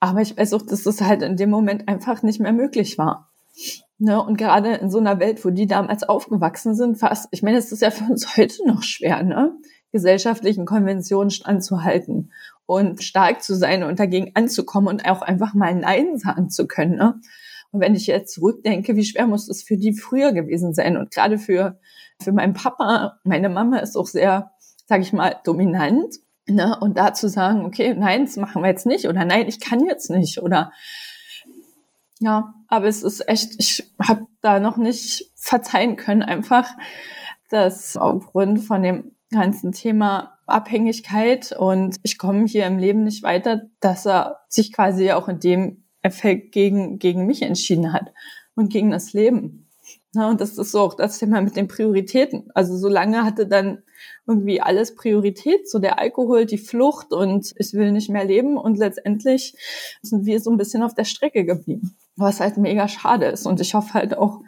Aber 0.00 0.22
ich 0.22 0.36
weiß 0.36 0.54
auch, 0.54 0.62
dass 0.62 0.84
das 0.84 1.00
halt 1.02 1.22
in 1.22 1.36
dem 1.36 1.50
Moment 1.50 1.88
einfach 1.88 2.22
nicht 2.22 2.40
mehr 2.40 2.52
möglich 2.52 2.98
war. 2.98 3.30
Ne? 3.98 4.22
Und 4.22 4.38
gerade 4.38 4.74
in 4.74 4.90
so 4.90 4.98
einer 4.98 5.18
Welt, 5.18 5.44
wo 5.44 5.50
die 5.50 5.66
damals 5.66 6.04
aufgewachsen 6.04 6.74
sind, 6.74 6.96
fast, 6.96 7.28
ich 7.32 7.42
meine, 7.42 7.58
es 7.58 7.72
ist 7.72 7.82
ja 7.82 7.90
für 7.90 8.04
uns 8.04 8.36
heute 8.36 8.66
noch 8.66 8.82
schwer, 8.82 9.22
ne? 9.22 9.56
Gesellschaftlichen 9.92 10.66
Konventionen 10.66 11.30
standzuhalten 11.30 12.32
und 12.66 13.02
stark 13.02 13.42
zu 13.42 13.54
sein 13.54 13.82
und 13.82 13.98
dagegen 13.98 14.32
anzukommen 14.34 14.88
und 14.88 15.08
auch 15.08 15.22
einfach 15.22 15.54
mal 15.54 15.74
Nein 15.74 16.18
sagen 16.18 16.50
zu 16.50 16.66
können. 16.66 16.96
Ne? 16.96 17.20
Und 17.70 17.80
wenn 17.80 17.94
ich 17.94 18.06
jetzt 18.06 18.34
zurückdenke, 18.34 18.96
wie 18.96 19.04
schwer 19.04 19.26
muss 19.26 19.46
das 19.46 19.62
für 19.62 19.76
die 19.76 19.92
früher 19.92 20.32
gewesen 20.32 20.74
sein 20.74 20.96
und 20.96 21.10
gerade 21.10 21.38
für 21.38 21.78
für 22.20 22.32
meinen 22.32 22.54
Papa, 22.54 23.18
meine 23.24 23.48
Mama 23.48 23.78
ist 23.78 23.96
auch 23.96 24.06
sehr, 24.06 24.50
sage 24.86 25.02
ich 25.02 25.12
mal, 25.12 25.36
dominant. 25.44 26.16
Ne? 26.46 26.76
Und 26.80 26.96
da 26.96 27.14
zu 27.14 27.28
sagen, 27.28 27.64
okay, 27.64 27.94
nein, 27.94 28.24
das 28.24 28.36
machen 28.36 28.62
wir 28.62 28.70
jetzt 28.70 28.86
nicht 28.86 29.06
oder 29.06 29.24
nein, 29.24 29.46
ich 29.48 29.60
kann 29.60 29.84
jetzt 29.84 30.10
nicht 30.10 30.42
oder 30.42 30.72
ja, 32.20 32.54
aber 32.66 32.86
es 32.86 33.04
ist 33.04 33.28
echt, 33.28 33.54
ich 33.58 33.92
habe 34.02 34.26
da 34.40 34.58
noch 34.58 34.76
nicht 34.76 35.30
verzeihen 35.36 35.94
können, 35.94 36.22
einfach, 36.22 36.68
dass 37.50 37.96
aufgrund 37.96 38.64
von 38.64 38.82
dem 38.82 39.12
ganzen 39.30 39.72
Thema 39.72 40.38
Abhängigkeit 40.46 41.52
und 41.52 41.96
ich 42.02 42.18
komme 42.18 42.46
hier 42.46 42.66
im 42.66 42.78
Leben 42.78 43.04
nicht 43.04 43.22
weiter, 43.22 43.62
dass 43.80 44.06
er 44.06 44.40
sich 44.48 44.72
quasi 44.72 45.12
auch 45.12 45.28
in 45.28 45.40
dem 45.40 45.84
Effekt 46.02 46.52
gegen, 46.52 46.98
gegen 46.98 47.26
mich 47.26 47.42
entschieden 47.42 47.92
hat 47.92 48.12
und 48.54 48.72
gegen 48.72 48.90
das 48.90 49.12
Leben. 49.12 49.68
Ja, 50.14 50.28
und 50.30 50.40
das 50.40 50.56
ist 50.56 50.72
so 50.72 50.80
auch 50.80 50.94
das 50.94 51.18
Thema 51.18 51.42
mit 51.42 51.56
den 51.56 51.68
Prioritäten. 51.68 52.50
Also 52.54 52.76
solange 52.78 53.24
hatte 53.24 53.46
dann 53.46 53.82
irgendwie 54.26 54.60
alles 54.60 54.94
Priorität, 54.94 55.68
so 55.68 55.78
der 55.78 55.98
Alkohol, 55.98 56.46
die 56.46 56.58
Flucht 56.58 57.12
und 57.12 57.52
ich 57.56 57.74
will 57.74 57.92
nicht 57.92 58.08
mehr 58.08 58.24
leben 58.24 58.56
und 58.56 58.78
letztendlich 58.78 59.54
sind 60.00 60.24
wir 60.24 60.40
so 60.40 60.50
ein 60.50 60.56
bisschen 60.56 60.82
auf 60.82 60.94
der 60.94 61.04
Strecke 61.04 61.44
geblieben, 61.44 61.96
was 62.16 62.40
halt 62.40 62.56
mega 62.56 62.88
schade 62.88 63.26
ist. 63.26 63.46
Und 63.46 63.60
ich 63.60 63.74
hoffe 63.74 63.94
halt 63.94 64.16
auch, 64.16 64.40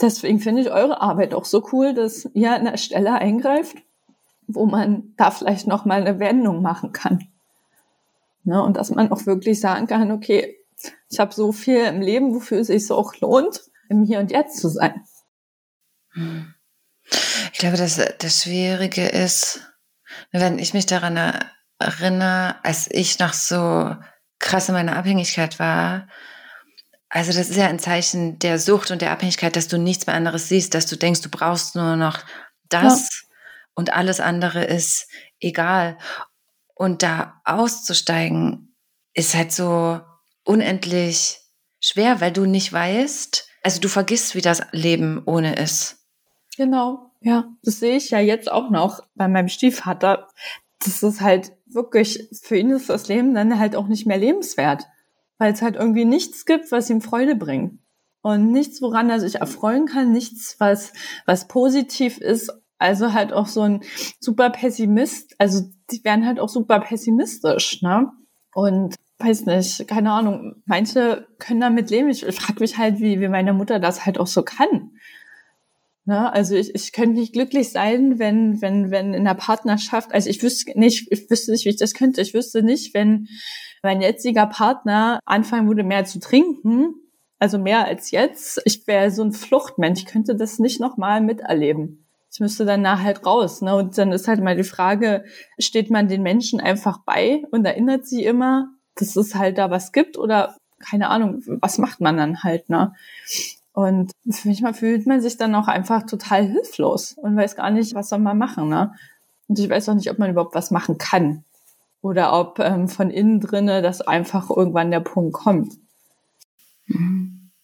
deswegen 0.00 0.40
finde 0.40 0.62
ich 0.62 0.70
eure 0.70 1.00
Arbeit 1.00 1.34
auch 1.34 1.44
so 1.44 1.66
cool, 1.72 1.94
dass 1.94 2.28
ihr 2.34 2.52
an 2.52 2.64
der 2.64 2.76
Stelle 2.76 3.12
eingreift, 3.12 3.76
wo 4.46 4.66
man 4.66 5.14
da 5.16 5.30
vielleicht 5.30 5.66
noch 5.66 5.84
mal 5.84 6.00
eine 6.00 6.18
Wendung 6.18 6.62
machen 6.62 6.92
kann. 6.92 7.28
Ne, 8.44 8.62
und 8.62 8.76
dass 8.76 8.90
man 8.90 9.10
auch 9.10 9.24
wirklich 9.24 9.58
sagen 9.58 9.86
kann, 9.86 10.12
okay, 10.12 10.58
ich 11.08 11.18
habe 11.18 11.34
so 11.34 11.52
viel 11.52 11.84
im 11.84 12.02
Leben, 12.02 12.34
wofür 12.34 12.58
es 12.60 12.66
sich 12.66 12.86
so 12.86 12.96
auch 12.96 13.14
lohnt 13.20 13.62
im 13.88 14.02
Hier 14.02 14.18
und 14.18 14.30
Jetzt 14.30 14.58
zu 14.58 14.68
sein. 14.68 15.02
Ich 17.52 17.58
glaube, 17.58 17.78
dass 17.78 18.00
das 18.18 18.42
Schwierige 18.42 19.06
ist, 19.06 19.60
wenn 20.30 20.58
ich 20.58 20.74
mich 20.74 20.84
daran 20.84 21.16
erinnere, 21.78 22.56
als 22.62 22.88
ich 22.90 23.18
noch 23.18 23.32
so 23.32 23.96
krass 24.38 24.68
in 24.68 24.74
meiner 24.74 24.96
Abhängigkeit 24.96 25.58
war, 25.58 26.08
also 27.14 27.32
das 27.32 27.48
ist 27.48 27.56
ja 27.56 27.68
ein 27.68 27.78
Zeichen 27.78 28.40
der 28.40 28.58
Sucht 28.58 28.90
und 28.90 29.00
der 29.00 29.12
Abhängigkeit, 29.12 29.54
dass 29.54 29.68
du 29.68 29.78
nichts 29.78 30.08
mehr 30.08 30.16
anderes 30.16 30.48
siehst, 30.48 30.74
dass 30.74 30.86
du 30.86 30.96
denkst, 30.96 31.20
du 31.20 31.28
brauchst 31.28 31.76
nur 31.76 31.94
noch 31.94 32.18
das. 32.68 33.02
Ja. 33.02 33.28
und 33.76 33.92
alles 33.92 34.18
andere 34.18 34.64
ist 34.64 35.08
egal. 35.38 35.96
Und 36.74 37.04
da 37.04 37.40
auszusteigen 37.44 38.74
ist 39.14 39.36
halt 39.36 39.52
so 39.52 40.00
unendlich 40.42 41.38
schwer, 41.78 42.20
weil 42.20 42.32
du 42.32 42.46
nicht 42.46 42.72
weißt, 42.72 43.48
also 43.62 43.80
du 43.80 43.88
vergisst, 43.88 44.34
wie 44.34 44.40
das 44.40 44.62
Leben 44.72 45.22
ohne 45.24 45.54
ist. 45.54 46.04
Genau, 46.56 47.12
ja. 47.20 47.44
Das 47.62 47.78
sehe 47.78 47.96
ich 47.96 48.10
ja 48.10 48.18
jetzt 48.18 48.50
auch 48.50 48.70
noch 48.70 49.00
bei 49.14 49.28
meinem 49.28 49.48
Stiefvater. 49.48 50.26
Das 50.84 51.04
ist 51.04 51.20
halt 51.20 51.52
wirklich, 51.66 52.28
für 52.42 52.56
ihn 52.56 52.70
ist 52.70 52.88
das 52.88 53.06
Leben 53.06 53.34
dann 53.34 53.56
halt 53.60 53.76
auch 53.76 53.86
nicht 53.86 54.04
mehr 54.04 54.18
lebenswert, 54.18 54.84
weil 55.38 55.52
es 55.52 55.62
halt 55.62 55.76
irgendwie 55.76 56.04
nichts 56.04 56.46
gibt, 56.46 56.72
was 56.72 56.90
ihm 56.90 57.00
Freude 57.00 57.36
bringt. 57.36 57.78
Und 58.22 58.52
nichts, 58.52 58.80
woran 58.80 59.10
er 59.10 59.20
sich 59.20 59.36
erfreuen 59.36 59.86
kann, 59.86 60.12
nichts, 60.12 60.56
was, 60.58 60.92
was 61.26 61.46
positiv 61.46 62.18
ist. 62.18 62.50
Also 62.78 63.12
halt 63.12 63.32
auch 63.32 63.46
so 63.46 63.62
ein 63.62 63.82
super 64.18 64.50
Pessimist, 64.50 65.34
also 65.38 65.62
die 65.90 66.02
werden 66.04 66.26
halt 66.26 66.40
auch 66.40 66.48
super 66.48 66.80
pessimistisch, 66.80 67.82
ne? 67.82 68.10
Und 68.52 68.96
weiß 69.18 69.46
nicht, 69.46 69.86
keine 69.88 70.12
Ahnung, 70.12 70.62
manche 70.66 71.26
können 71.38 71.60
damit 71.60 71.90
leben. 71.90 72.08
Ich 72.08 72.24
frage 72.24 72.60
mich 72.60 72.78
halt, 72.78 73.00
wie, 73.00 73.20
wie 73.20 73.28
meine 73.28 73.52
Mutter 73.52 73.78
das 73.78 74.06
halt 74.06 74.18
auch 74.18 74.26
so 74.26 74.42
kann. 74.42 74.92
Ne? 76.04 76.32
Also 76.32 76.54
ich, 76.54 76.74
ich 76.74 76.92
könnte 76.92 77.18
nicht 77.18 77.32
glücklich 77.32 77.70
sein, 77.70 78.18
wenn, 78.18 78.60
wenn, 78.60 78.90
wenn 78.90 79.14
in 79.14 79.24
der 79.24 79.34
Partnerschaft, 79.34 80.12
also 80.12 80.28
ich 80.28 80.42
wüsste 80.42 80.78
nicht, 80.78 81.10
ich 81.10 81.30
wüsste 81.30 81.52
nicht, 81.52 81.64
wie 81.64 81.70
ich 81.70 81.76
das 81.76 81.94
könnte. 81.94 82.20
Ich 82.20 82.34
wüsste 82.34 82.62
nicht, 82.62 82.94
wenn 82.94 83.28
mein 83.84 84.00
jetziger 84.00 84.46
Partner 84.46 85.20
anfangen 85.24 85.68
würde, 85.68 85.84
mehr 85.84 86.04
zu 86.04 86.18
trinken, 86.18 86.94
also 87.38 87.58
mehr 87.58 87.84
als 87.84 88.10
jetzt. 88.10 88.60
Ich 88.64 88.86
wäre 88.86 89.10
so 89.10 89.22
ein 89.22 89.32
Fluchtmensch. 89.32 90.00
Ich 90.00 90.06
könnte 90.06 90.34
das 90.34 90.58
nicht 90.58 90.80
nochmal 90.80 91.20
miterleben. 91.20 92.04
Ich 92.32 92.40
müsste 92.40 92.64
danach 92.64 93.02
halt 93.02 93.24
raus. 93.24 93.62
Ne? 93.62 93.76
Und 93.76 93.96
dann 93.96 94.10
ist 94.10 94.26
halt 94.26 94.42
mal 94.42 94.56
die 94.56 94.64
Frage, 94.64 95.24
steht 95.58 95.90
man 95.90 96.08
den 96.08 96.22
Menschen 96.22 96.60
einfach 96.60 96.98
bei 97.04 97.44
und 97.52 97.64
erinnert 97.64 98.06
sie 98.06 98.24
immer, 98.24 98.70
dass 98.96 99.14
es 99.14 99.34
halt 99.34 99.58
da 99.58 99.70
was 99.70 99.92
gibt 99.92 100.18
oder 100.18 100.56
keine 100.80 101.08
Ahnung, 101.08 101.42
was 101.60 101.78
macht 101.78 102.00
man 102.00 102.16
dann 102.16 102.42
halt, 102.42 102.68
ne? 102.68 102.92
Und 103.72 104.12
manchmal 104.44 104.74
fühlt 104.74 105.06
man 105.06 105.20
sich 105.20 105.36
dann 105.36 105.54
auch 105.54 105.66
einfach 105.66 106.04
total 106.04 106.46
hilflos 106.46 107.14
und 107.14 107.36
weiß 107.36 107.56
gar 107.56 107.70
nicht, 107.70 107.94
was 107.94 108.08
soll 108.08 108.18
man 108.18 108.38
machen, 108.38 108.68
ne? 108.68 108.92
Und 109.48 109.58
ich 109.58 109.68
weiß 109.68 109.88
auch 109.88 109.94
nicht, 109.94 110.10
ob 110.10 110.18
man 110.18 110.30
überhaupt 110.30 110.54
was 110.54 110.70
machen 110.70 110.98
kann. 110.98 111.44
Oder 112.04 112.38
ob 112.38 112.58
ähm, 112.58 112.86
von 112.86 113.08
innen 113.08 113.40
drinne 113.40 113.80
das 113.80 114.02
einfach 114.02 114.50
irgendwann 114.50 114.90
der 114.90 115.00
Punkt 115.00 115.32
kommt. 115.32 115.72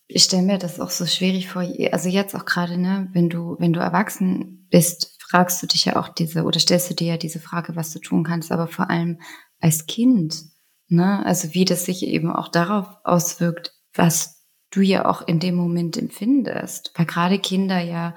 Ich 0.06 0.22
stelle 0.22 0.44
mir 0.44 0.56
das 0.56 0.80
auch 0.80 0.88
so 0.88 1.04
schwierig 1.04 1.46
vor. 1.46 1.62
Also 1.92 2.08
jetzt 2.08 2.34
auch 2.34 2.46
gerade, 2.46 2.78
ne, 2.78 3.10
wenn 3.12 3.28
du, 3.28 3.56
wenn 3.58 3.74
du 3.74 3.80
erwachsen 3.80 4.66
bist, 4.70 5.14
fragst 5.20 5.62
du 5.62 5.66
dich 5.66 5.84
ja 5.84 5.96
auch 5.96 6.08
diese, 6.08 6.44
oder 6.44 6.58
stellst 6.58 6.88
du 6.88 6.94
dir 6.94 7.08
ja 7.08 7.16
diese 7.18 7.38
Frage, 7.38 7.76
was 7.76 7.92
du 7.92 7.98
tun 7.98 8.24
kannst, 8.24 8.50
aber 8.50 8.66
vor 8.66 8.88
allem 8.88 9.20
als 9.60 9.84
Kind, 9.84 10.42
ne, 10.88 11.22
also 11.26 11.52
wie 11.52 11.66
das 11.66 11.84
sich 11.84 12.02
eben 12.06 12.32
auch 12.32 12.48
darauf 12.48 12.86
auswirkt, 13.04 13.74
was 13.92 14.46
du 14.70 14.80
ja 14.80 15.04
auch 15.04 15.20
in 15.20 15.38
dem 15.38 15.54
Moment 15.54 15.98
empfindest. 15.98 16.92
Weil 16.96 17.04
gerade 17.04 17.38
Kinder 17.38 17.80
ja 17.80 18.14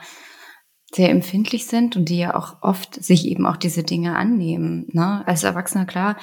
sehr 0.93 1.09
empfindlich 1.09 1.65
sind 1.65 1.95
und 1.95 2.09
die 2.09 2.19
ja 2.19 2.35
auch 2.35 2.61
oft 2.61 3.03
sich 3.03 3.25
eben 3.27 3.45
auch 3.45 3.57
diese 3.57 3.83
Dinge 3.83 4.15
annehmen. 4.15 4.87
Ne? 4.91 5.25
Als 5.25 5.43
Erwachsener, 5.43 5.85
klar, 5.85 6.17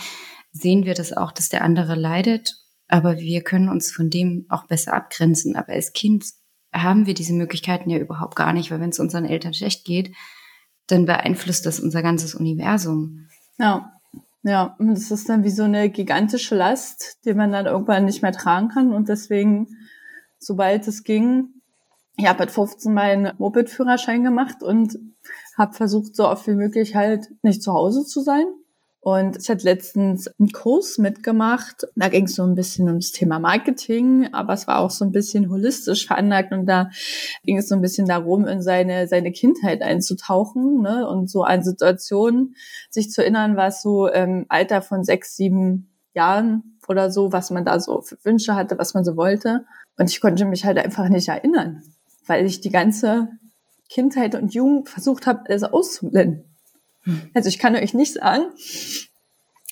sehen 0.53 0.85
wir 0.85 0.95
das 0.95 1.13
auch, 1.13 1.33
dass 1.33 1.49
der 1.49 1.63
andere 1.63 1.95
leidet, 1.95 2.57
aber 2.89 3.19
wir 3.19 3.43
können 3.43 3.69
uns 3.69 3.93
von 3.93 4.11
dem 4.11 4.47
auch 4.49 4.67
besser 4.67 4.95
abgrenzen. 4.95 5.57
Aber 5.57 5.73
als 5.73 5.93
Kind 5.93 6.25
haben 6.73 7.07
wir 7.07 7.15
diese 7.15 7.33
Möglichkeiten 7.33 7.91
ja 7.91 7.99
überhaupt 7.99 8.37
gar 8.37 8.53
nicht, 8.53 8.71
weil 8.71 8.81
wenn 8.81 8.91
es 8.91 9.01
unseren 9.01 9.25
Eltern 9.25 9.55
schlecht 9.55 9.85
geht, 9.85 10.15
dann 10.87 11.05
beeinflusst 11.07 11.67
das 11.67 11.81
unser 11.81 12.03
ganzes 12.03 12.35
Universum. 12.35 13.29
Ja, 13.59 13.93
ja, 14.43 14.75
und 14.79 14.89
das 14.89 15.11
ist 15.11 15.29
dann 15.29 15.45
wie 15.45 15.51
so 15.51 15.65
eine 15.65 15.91
gigantische 15.91 16.55
Last, 16.55 17.19
die 17.25 17.35
man 17.35 17.53
dann 17.53 17.67
irgendwann 17.67 18.07
nicht 18.07 18.23
mehr 18.23 18.33
tragen 18.33 18.69
kann 18.69 18.93
und 18.93 19.09
deswegen 19.09 19.69
sobald 20.39 20.89
es 20.89 21.05
ging. 21.05 21.60
Ich 22.21 22.27
habe 22.27 22.41
mit 22.41 22.51
15 22.51 22.93
meinen 22.93 23.33
Moped-Führerschein 23.39 24.23
gemacht 24.23 24.63
und 24.63 24.99
habe 25.57 25.73
versucht, 25.73 26.15
so 26.15 26.29
oft 26.29 26.47
wie 26.47 26.55
möglich 26.55 26.95
halt 26.95 27.29
nicht 27.43 27.63
zu 27.63 27.73
Hause 27.73 28.05
zu 28.05 28.21
sein. 28.21 28.45
Und 29.01 29.39
ich 29.41 29.49
hatte 29.49 29.65
letztens 29.65 30.29
einen 30.39 30.51
Kurs 30.51 30.99
mitgemacht. 30.99 31.87
Da 31.97 32.11
ging 32.11 32.27
es 32.27 32.35
so 32.35 32.43
ein 32.43 32.55
bisschen 32.55 32.89
ums 32.89 33.13
Thema 33.13 33.39
Marketing, 33.39 34.29
aber 34.35 34.53
es 34.53 34.67
war 34.67 34.81
auch 34.81 34.91
so 34.91 35.07
ein 35.07 35.13
bisschen 35.13 35.49
holistisch 35.49 36.07
veranlagt 36.07 36.53
und 36.53 36.67
da 36.67 36.91
ging 37.45 37.57
es 37.57 37.69
so 37.69 37.75
ein 37.75 37.81
bisschen 37.81 38.07
darum, 38.07 38.47
in 38.47 38.61
seine, 38.61 39.09
seine 39.09 39.33
Kindheit 39.33 39.81
einzutauchen 39.81 40.83
ne? 40.83 41.09
und 41.09 41.31
so 41.31 41.45
an 41.45 41.63
Situationen 41.63 42.55
sich 42.91 43.11
zu 43.11 43.23
erinnern, 43.23 43.57
was 43.57 43.81
so 43.81 44.09
im 44.09 44.45
Alter 44.51 44.83
von 44.83 45.05
sechs, 45.05 45.37
sieben 45.37 45.97
Jahren 46.13 46.77
oder 46.87 47.11
so, 47.11 47.33
was 47.33 47.51
man 47.51 47.65
da 47.65 47.81
so 47.81 48.03
für 48.03 48.19
Wünsche 48.25 48.57
hatte, 48.57 48.77
was 48.77 48.93
man 48.93 49.05
so 49.05 49.17
wollte. 49.17 49.65
Und 49.97 50.11
ich 50.11 50.21
konnte 50.21 50.45
mich 50.45 50.67
halt 50.67 50.77
einfach 50.77 51.09
nicht 51.09 51.29
erinnern, 51.29 51.83
weil 52.27 52.47
ich 52.47 52.61
die 52.61 52.71
ganze 52.71 53.29
Kindheit 53.89 54.35
und 54.35 54.55
Jugend 54.55 54.89
versucht 54.89 55.27
habe, 55.27 55.43
alles 55.47 55.65
auszublenden. 55.65 56.45
Hm. 57.03 57.31
Also 57.35 57.49
ich 57.49 57.59
kann 57.59 57.75
euch 57.75 57.95
nicht 57.95 58.15
sagen, 58.15 58.45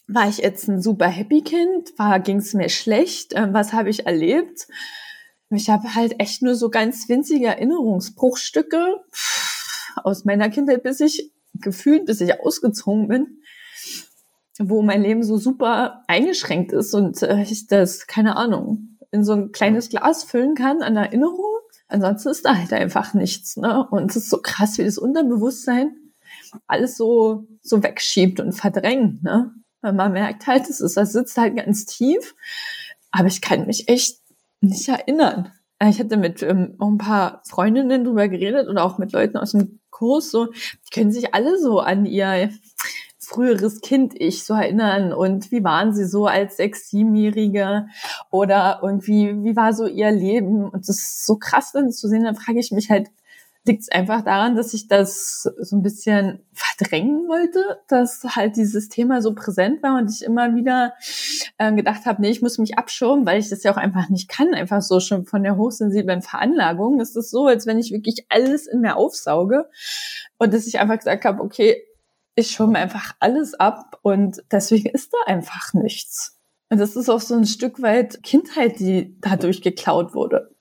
war 0.08 0.28
ich 0.28 0.38
jetzt 0.38 0.68
ein 0.68 0.80
super 0.80 1.06
Happy 1.06 1.42
Kind? 1.42 1.90
War 1.98 2.18
ging 2.18 2.38
es 2.38 2.54
mir 2.54 2.70
schlecht? 2.70 3.32
Ähm, 3.34 3.52
was 3.52 3.72
habe 3.72 3.90
ich 3.90 4.06
erlebt? 4.06 4.66
Ich 5.50 5.70
habe 5.70 5.94
halt 5.94 6.20
echt 6.20 6.42
nur 6.42 6.54
so 6.54 6.70
ganz 6.70 7.08
winzige 7.08 7.46
Erinnerungsbruchstücke 7.46 8.96
aus 10.02 10.24
meiner 10.24 10.50
Kindheit, 10.50 10.82
bis 10.82 11.00
ich 11.00 11.32
gefühlt, 11.54 12.06
bis 12.06 12.20
ich 12.20 12.40
ausgezogen 12.40 13.08
bin, 13.08 13.42
wo 14.58 14.82
mein 14.82 15.02
Leben 15.02 15.22
so 15.22 15.36
super 15.36 16.02
eingeschränkt 16.06 16.72
ist 16.72 16.94
und 16.94 17.22
äh, 17.22 17.42
ich 17.42 17.66
das, 17.66 18.06
keine 18.06 18.36
Ahnung, 18.36 18.98
in 19.10 19.24
so 19.24 19.32
ein 19.32 19.52
kleines 19.52 19.88
Glas 19.88 20.24
füllen 20.24 20.54
kann 20.54 20.82
an 20.82 20.96
Erinnerung. 20.96 21.57
Ansonsten 21.88 22.28
ist 22.28 22.44
da 22.44 22.56
halt 22.56 22.72
einfach 22.72 23.14
nichts. 23.14 23.56
Ne? 23.56 23.86
Und 23.90 24.10
es 24.10 24.16
ist 24.16 24.30
so 24.30 24.38
krass, 24.42 24.78
wie 24.78 24.84
das 24.84 24.98
Unterbewusstsein 24.98 25.96
alles 26.66 26.96
so, 26.96 27.46
so 27.62 27.82
wegschiebt 27.82 28.40
und 28.40 28.52
verdrängt. 28.52 29.22
Ne? 29.22 29.52
Weil 29.80 29.92
man 29.94 30.12
merkt 30.12 30.46
halt, 30.46 30.68
es 30.68 30.80
ist, 30.80 30.96
das 30.96 31.12
sitzt 31.12 31.36
halt 31.36 31.56
ganz 31.56 31.86
tief. 31.86 32.34
Aber 33.10 33.28
ich 33.28 33.40
kann 33.40 33.66
mich 33.66 33.88
echt 33.88 34.18
nicht 34.60 34.88
erinnern. 34.88 35.52
Ich 35.82 36.00
hatte 36.00 36.16
mit 36.16 36.42
ähm, 36.42 36.74
auch 36.78 36.88
ein 36.88 36.98
paar 36.98 37.42
Freundinnen 37.46 38.04
drüber 38.04 38.28
geredet 38.28 38.68
oder 38.68 38.84
auch 38.84 38.98
mit 38.98 39.12
Leuten 39.12 39.36
aus 39.36 39.52
dem 39.52 39.80
Kurs 39.90 40.30
so, 40.30 40.46
die 40.46 40.90
können 40.92 41.10
sich 41.10 41.34
alle 41.34 41.58
so 41.58 41.80
an 41.80 42.06
ihr 42.06 42.50
früheres 43.38 43.80
Kind 43.80 44.14
ich 44.16 44.44
so 44.44 44.54
erinnern? 44.54 45.12
Und 45.12 45.52
wie 45.52 45.62
waren 45.62 45.94
sie 45.94 46.06
so 46.06 46.26
als 46.26 46.56
sechs, 46.56 46.90
siebenjährige? 46.90 47.86
Oder 48.32 48.80
irgendwie, 48.82 49.44
wie 49.44 49.54
war 49.54 49.72
so 49.72 49.86
ihr 49.86 50.10
Leben? 50.10 50.68
Und 50.68 50.88
das 50.88 50.98
ist 50.98 51.24
so 51.24 51.36
krass 51.36 51.70
dann 51.70 51.92
zu 51.92 52.08
sehen, 52.08 52.24
dann 52.24 52.34
frage 52.34 52.58
ich 52.58 52.72
mich 52.72 52.90
halt, 52.90 53.10
liegt 53.64 53.82
es 53.82 53.90
einfach 53.90 54.22
daran, 54.22 54.56
dass 54.56 54.74
ich 54.74 54.88
das 54.88 55.42
so 55.42 55.76
ein 55.76 55.82
bisschen 55.82 56.40
verdrängen 56.52 57.28
wollte, 57.28 57.80
dass 57.86 58.24
halt 58.24 58.56
dieses 58.56 58.88
Thema 58.88 59.22
so 59.22 59.34
präsent 59.34 59.82
war 59.82 59.98
und 59.98 60.10
ich 60.10 60.24
immer 60.24 60.56
wieder 60.56 60.94
äh, 61.58 61.72
gedacht 61.72 62.06
habe, 62.06 62.22
nee, 62.22 62.30
ich 62.30 62.42
muss 62.42 62.58
mich 62.58 62.76
abschirmen, 62.76 63.26
weil 63.26 63.38
ich 63.38 63.50
das 63.50 63.62
ja 63.62 63.72
auch 63.72 63.76
einfach 63.76 64.08
nicht 64.08 64.28
kann, 64.28 64.54
einfach 64.54 64.82
so 64.82 64.98
schon 64.98 65.26
von 65.26 65.44
der 65.44 65.56
hochsensiblen 65.56 66.22
Veranlagung. 66.22 66.98
Es 66.98 67.14
ist 67.14 67.30
so, 67.30 67.46
als 67.46 67.66
wenn 67.66 67.78
ich 67.78 67.92
wirklich 67.92 68.26
alles 68.30 68.66
in 68.66 68.80
mir 68.80 68.96
aufsauge 68.96 69.68
und 70.38 70.54
dass 70.54 70.66
ich 70.66 70.80
einfach 70.80 70.98
gesagt 70.98 71.24
habe, 71.24 71.42
okay, 71.42 71.84
ich 72.38 72.52
schirme 72.52 72.78
einfach 72.78 73.14
alles 73.18 73.54
ab 73.54 73.98
und 74.02 74.42
deswegen 74.52 74.88
ist 74.90 75.12
da 75.12 75.32
einfach 75.32 75.74
nichts. 75.74 76.38
Und 76.70 76.78
das 76.78 76.94
ist 76.94 77.08
auch 77.08 77.20
so 77.20 77.34
ein 77.34 77.46
Stück 77.46 77.82
weit 77.82 78.22
Kindheit, 78.22 78.78
die 78.78 79.16
dadurch 79.20 79.60
geklaut 79.60 80.14
wurde. 80.14 80.54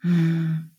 Hm. 0.00 0.70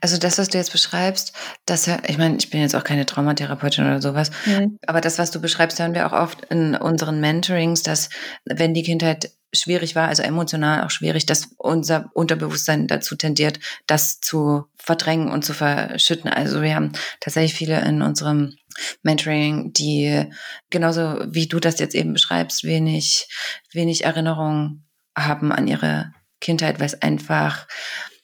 Also 0.00 0.18
das, 0.18 0.38
was 0.38 0.48
du 0.48 0.56
jetzt 0.56 0.72
beschreibst, 0.72 1.32
das 1.66 1.88
ich 1.88 2.16
meine, 2.16 2.36
ich 2.36 2.48
bin 2.48 2.60
jetzt 2.60 2.76
auch 2.76 2.84
keine 2.84 3.04
Traumatherapeutin 3.04 3.84
oder 3.84 4.00
sowas, 4.00 4.30
mhm. 4.46 4.78
aber 4.86 5.02
das, 5.02 5.18
was 5.18 5.30
du 5.30 5.40
beschreibst, 5.40 5.78
hören 5.78 5.94
wir 5.94 6.06
auch 6.06 6.18
oft 6.18 6.46
in 6.46 6.74
unseren 6.74 7.20
Mentorings, 7.20 7.82
dass 7.82 8.08
wenn 8.46 8.72
die 8.72 8.82
Kindheit 8.82 9.32
schwierig 9.52 9.94
war, 9.94 10.08
also 10.08 10.22
emotional 10.22 10.84
auch 10.84 10.90
schwierig, 10.90 11.26
dass 11.26 11.50
unser 11.58 12.10
Unterbewusstsein 12.14 12.86
dazu 12.86 13.16
tendiert, 13.16 13.60
das 13.86 14.20
zu 14.20 14.64
verdrängen 14.76 15.30
und 15.30 15.44
zu 15.44 15.52
verschütten. 15.52 16.30
Also 16.30 16.62
wir 16.62 16.74
haben 16.74 16.92
tatsächlich 17.20 17.54
viele 17.54 17.80
in 17.82 18.00
unserem 18.00 18.56
Mentoring, 19.02 19.72
die 19.72 20.26
genauso 20.70 21.24
wie 21.26 21.46
du 21.46 21.60
das 21.60 21.78
jetzt 21.78 21.94
eben 21.94 22.12
beschreibst, 22.12 22.64
wenig, 22.64 23.28
wenig 23.72 24.04
Erinnerung 24.04 24.84
haben 25.16 25.52
an 25.52 25.68
ihre 25.68 26.12
Kindheit, 26.40 26.80
weil 26.80 26.86
es 26.86 27.00
einfach 27.00 27.66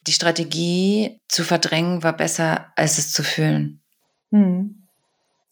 die 0.06 0.12
Strategie 0.12 1.20
zu 1.28 1.44
verdrängen 1.44 2.02
war 2.02 2.16
besser, 2.16 2.72
als 2.76 2.98
es 2.98 3.12
zu 3.12 3.22
fühlen. 3.22 3.80
Hm. 4.30 4.78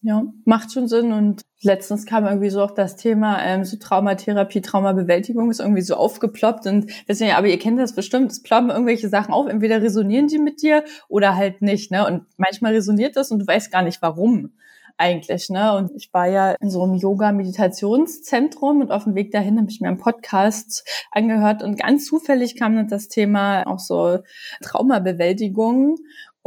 Ja, 0.01 0.23
macht 0.45 0.71
schon 0.71 0.87
Sinn. 0.87 1.11
Und 1.11 1.41
letztens 1.61 2.05
kam 2.05 2.25
irgendwie 2.25 2.49
so 2.49 2.61
auch 2.61 2.71
das 2.71 2.95
Thema 2.95 3.43
ähm, 3.43 3.65
so 3.65 3.77
Traumatherapie, 3.77 4.61
Traumabewältigung 4.61 5.49
ist 5.49 5.59
irgendwie 5.59 5.81
so 5.81 5.95
aufgeploppt. 5.95 6.67
Und 6.67 6.91
deswegen, 7.07 7.31
aber 7.31 7.47
ihr 7.47 7.59
kennt 7.59 7.79
das 7.79 7.93
bestimmt, 7.93 8.31
es 8.31 8.43
ploppen 8.43 8.69
irgendwelche 8.69 9.09
Sachen 9.09 9.33
auf. 9.33 9.47
Entweder 9.47 9.81
resonieren 9.81 10.27
die 10.27 10.39
mit 10.39 10.61
dir 10.61 10.83
oder 11.07 11.35
halt 11.35 11.61
nicht. 11.61 11.91
Ne? 11.91 12.05
Und 12.05 12.25
manchmal 12.37 12.73
resoniert 12.73 13.15
das 13.15 13.31
und 13.31 13.39
du 13.39 13.47
weißt 13.47 13.71
gar 13.71 13.81
nicht 13.81 14.01
warum. 14.01 14.53
Eigentlich, 14.97 15.49
ne? 15.49 15.75
Und 15.75 15.91
ich 15.95 16.13
war 16.13 16.27
ja 16.27 16.51
in 16.53 16.69
so 16.69 16.83
einem 16.83 16.95
Yoga-Meditationszentrum 16.95 18.81
und 18.81 18.91
auf 18.91 19.03
dem 19.05 19.15
Weg 19.15 19.31
dahin 19.31 19.57
habe 19.57 19.69
ich 19.69 19.81
mir 19.81 19.87
einen 19.87 19.99
Podcast 19.99 20.87
angehört 21.11 21.63
und 21.63 21.79
ganz 21.79 22.05
zufällig 22.05 22.57
kam 22.57 22.75
dann 22.75 22.87
das 22.87 23.07
Thema 23.07 23.63
auch 23.67 23.79
so 23.79 24.19
Traumabewältigung 24.61 25.97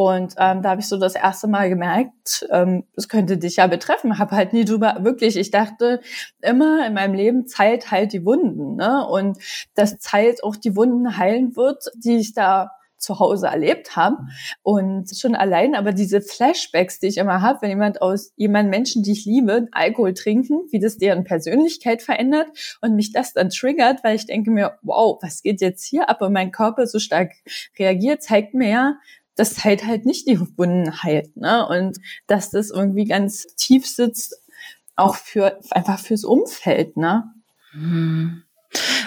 und 0.02 0.36
ähm, 0.38 0.62
da 0.62 0.70
habe 0.70 0.80
ich 0.80 0.88
so 0.88 0.96
das 0.96 1.14
erste 1.14 1.46
Mal 1.46 1.68
gemerkt, 1.68 2.46
ähm, 2.50 2.84
könnte 3.10 3.36
dich 3.36 3.56
ja 3.56 3.66
betreffen. 3.66 4.18
Habe 4.18 4.34
halt 4.34 4.54
nie 4.54 4.64
drüber 4.64 4.96
wirklich. 5.00 5.36
Ich 5.36 5.50
dachte 5.50 6.00
immer 6.40 6.86
in 6.86 6.94
meinem 6.94 7.12
Leben 7.12 7.46
Zeit 7.46 7.90
heilt 7.90 8.14
die 8.14 8.24
Wunden, 8.24 8.76
ne? 8.76 9.06
Und 9.06 9.36
dass 9.74 9.98
Zeit 9.98 10.42
auch 10.42 10.56
die 10.56 10.74
Wunden 10.74 11.18
heilen 11.18 11.54
wird, 11.54 11.84
die 11.96 12.16
ich 12.16 12.32
da 12.32 12.70
zu 13.00 13.18
Hause 13.18 13.48
erlebt 13.48 13.96
habe. 13.96 14.18
Und 14.62 15.10
schon 15.18 15.34
allein 15.34 15.74
aber 15.74 15.92
diese 15.92 16.20
Flashbacks, 16.20 17.00
die 17.00 17.08
ich 17.08 17.16
immer 17.16 17.42
habe, 17.42 17.62
wenn 17.62 17.70
jemand 17.70 18.02
aus 18.02 18.32
jemand 18.36 18.70
Menschen, 18.70 19.02
die 19.02 19.12
ich 19.12 19.24
liebe, 19.24 19.68
Alkohol 19.72 20.14
trinken, 20.14 20.60
wie 20.70 20.78
das 20.78 20.98
deren 20.98 21.24
Persönlichkeit 21.24 22.02
verändert 22.02 22.78
und 22.80 22.94
mich 22.94 23.12
das 23.12 23.32
dann 23.32 23.50
triggert, 23.50 24.04
weil 24.04 24.16
ich 24.16 24.26
denke 24.26 24.50
mir, 24.50 24.78
wow, 24.82 25.18
was 25.22 25.42
geht 25.42 25.60
jetzt 25.60 25.84
hier 25.84 26.08
ab? 26.08 26.22
Und 26.22 26.32
mein 26.32 26.52
Körper 26.52 26.86
so 26.86 26.98
stark 26.98 27.32
reagiert, 27.78 28.22
zeigt 28.22 28.54
mir 28.54 28.68
ja, 28.68 28.94
dass 29.34 29.54
Zeit 29.54 29.86
halt 29.86 30.04
nicht 30.04 30.28
die 30.28 30.38
Wunden 30.38 31.02
heilt, 31.02 31.36
ne? 31.36 31.66
Und 31.66 31.98
dass 32.26 32.50
das 32.50 32.70
irgendwie 32.70 33.06
ganz 33.06 33.46
tief 33.56 33.86
sitzt, 33.86 34.38
auch 34.96 35.16
für 35.16 35.58
einfach 35.70 35.98
fürs 35.98 36.24
Umfeld, 36.24 36.96
ne? 36.96 37.24
Mhm. 37.72 38.42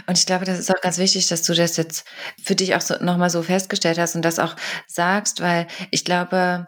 Und 0.07 0.17
ich 0.17 0.25
glaube, 0.25 0.45
das 0.45 0.59
ist 0.59 0.69
auch 0.69 0.81
ganz 0.81 0.97
wichtig, 0.97 1.27
dass 1.27 1.43
du 1.43 1.53
das 1.53 1.77
jetzt 1.77 2.05
für 2.43 2.55
dich 2.55 2.75
auch 2.75 2.81
so 2.81 2.95
nochmal 2.99 3.29
so 3.29 3.41
festgestellt 3.43 3.97
hast 3.97 4.15
und 4.15 4.23
das 4.23 4.39
auch 4.39 4.55
sagst, 4.87 5.41
weil 5.41 5.67
ich 5.91 6.03
glaube, 6.03 6.67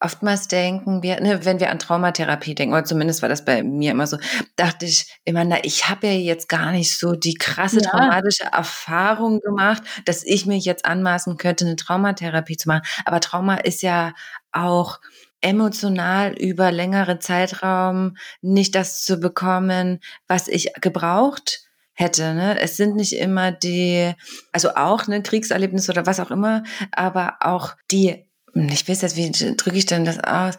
oftmals 0.00 0.48
denken 0.48 1.02
wir, 1.02 1.20
ne, 1.20 1.44
wenn 1.44 1.60
wir 1.60 1.70
an 1.70 1.78
Traumatherapie 1.78 2.54
denken, 2.54 2.74
oder 2.74 2.84
zumindest 2.84 3.22
war 3.22 3.28
das 3.28 3.44
bei 3.44 3.62
mir 3.62 3.92
immer 3.92 4.06
so, 4.06 4.18
dachte 4.56 4.86
ich 4.86 5.06
immer, 5.24 5.44
na, 5.44 5.58
ich 5.62 5.88
habe 5.88 6.08
ja 6.08 6.12
jetzt 6.12 6.48
gar 6.48 6.72
nicht 6.72 6.96
so 6.98 7.12
die 7.12 7.34
krasse 7.34 7.80
ja. 7.80 7.90
traumatische 7.90 8.44
Erfahrung 8.44 9.40
gemacht, 9.40 9.82
dass 10.04 10.24
ich 10.24 10.46
mir 10.46 10.58
jetzt 10.58 10.84
anmaßen 10.84 11.36
könnte, 11.36 11.64
eine 11.64 11.76
Traumatherapie 11.76 12.56
zu 12.56 12.68
machen. 12.68 12.82
Aber 13.04 13.20
Trauma 13.20 13.56
ist 13.56 13.82
ja 13.82 14.12
auch 14.50 15.00
emotional 15.40 16.32
über 16.32 16.70
längere 16.70 17.18
Zeitraum 17.18 18.16
nicht 18.40 18.74
das 18.74 19.04
zu 19.04 19.18
bekommen, 19.18 20.00
was 20.26 20.48
ich 20.48 20.72
gebraucht 20.80 21.62
hätte. 21.94 22.34
Ne? 22.34 22.58
Es 22.60 22.76
sind 22.76 22.96
nicht 22.96 23.14
immer 23.14 23.52
die, 23.52 24.12
also 24.52 24.74
auch 24.74 25.06
ne 25.06 25.22
Kriegserlebnisse 25.22 25.92
oder 25.92 26.06
was 26.06 26.20
auch 26.20 26.30
immer, 26.30 26.62
aber 26.90 27.36
auch 27.40 27.74
die 27.90 28.26
ich 28.54 28.88
weiß 28.88 29.02
jetzt, 29.02 29.16
wie 29.16 29.30
drücke 29.30 29.76
ich 29.76 29.86
denn 29.86 30.04
das 30.04 30.22
aus? 30.22 30.58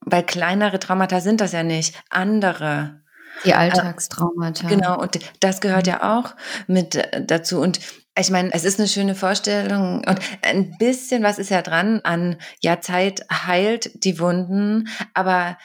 Weil 0.00 0.22
kleinere 0.24 0.78
Traumata 0.78 1.20
sind 1.20 1.40
das 1.40 1.52
ja 1.52 1.62
nicht, 1.62 1.94
andere. 2.10 3.02
Die 3.44 3.50
äh, 3.50 3.54
Alltagstraumata. 3.54 4.68
Genau, 4.68 5.00
und 5.00 5.18
das 5.40 5.60
gehört 5.60 5.86
ja 5.86 6.18
auch 6.18 6.34
mit 6.66 6.94
äh, 6.94 7.24
dazu. 7.24 7.60
Und 7.60 7.80
ich 8.16 8.30
meine, 8.30 8.52
es 8.52 8.64
ist 8.64 8.78
eine 8.78 8.88
schöne 8.88 9.14
Vorstellung 9.14 10.04
und 10.06 10.20
ein 10.42 10.76
bisschen 10.78 11.22
was 11.24 11.38
ist 11.38 11.50
ja 11.50 11.62
dran 11.62 12.00
an, 12.04 12.36
ja, 12.60 12.80
Zeit 12.80 13.26
heilt 13.30 14.04
die 14.04 14.20
Wunden, 14.20 14.88
aber 15.14 15.58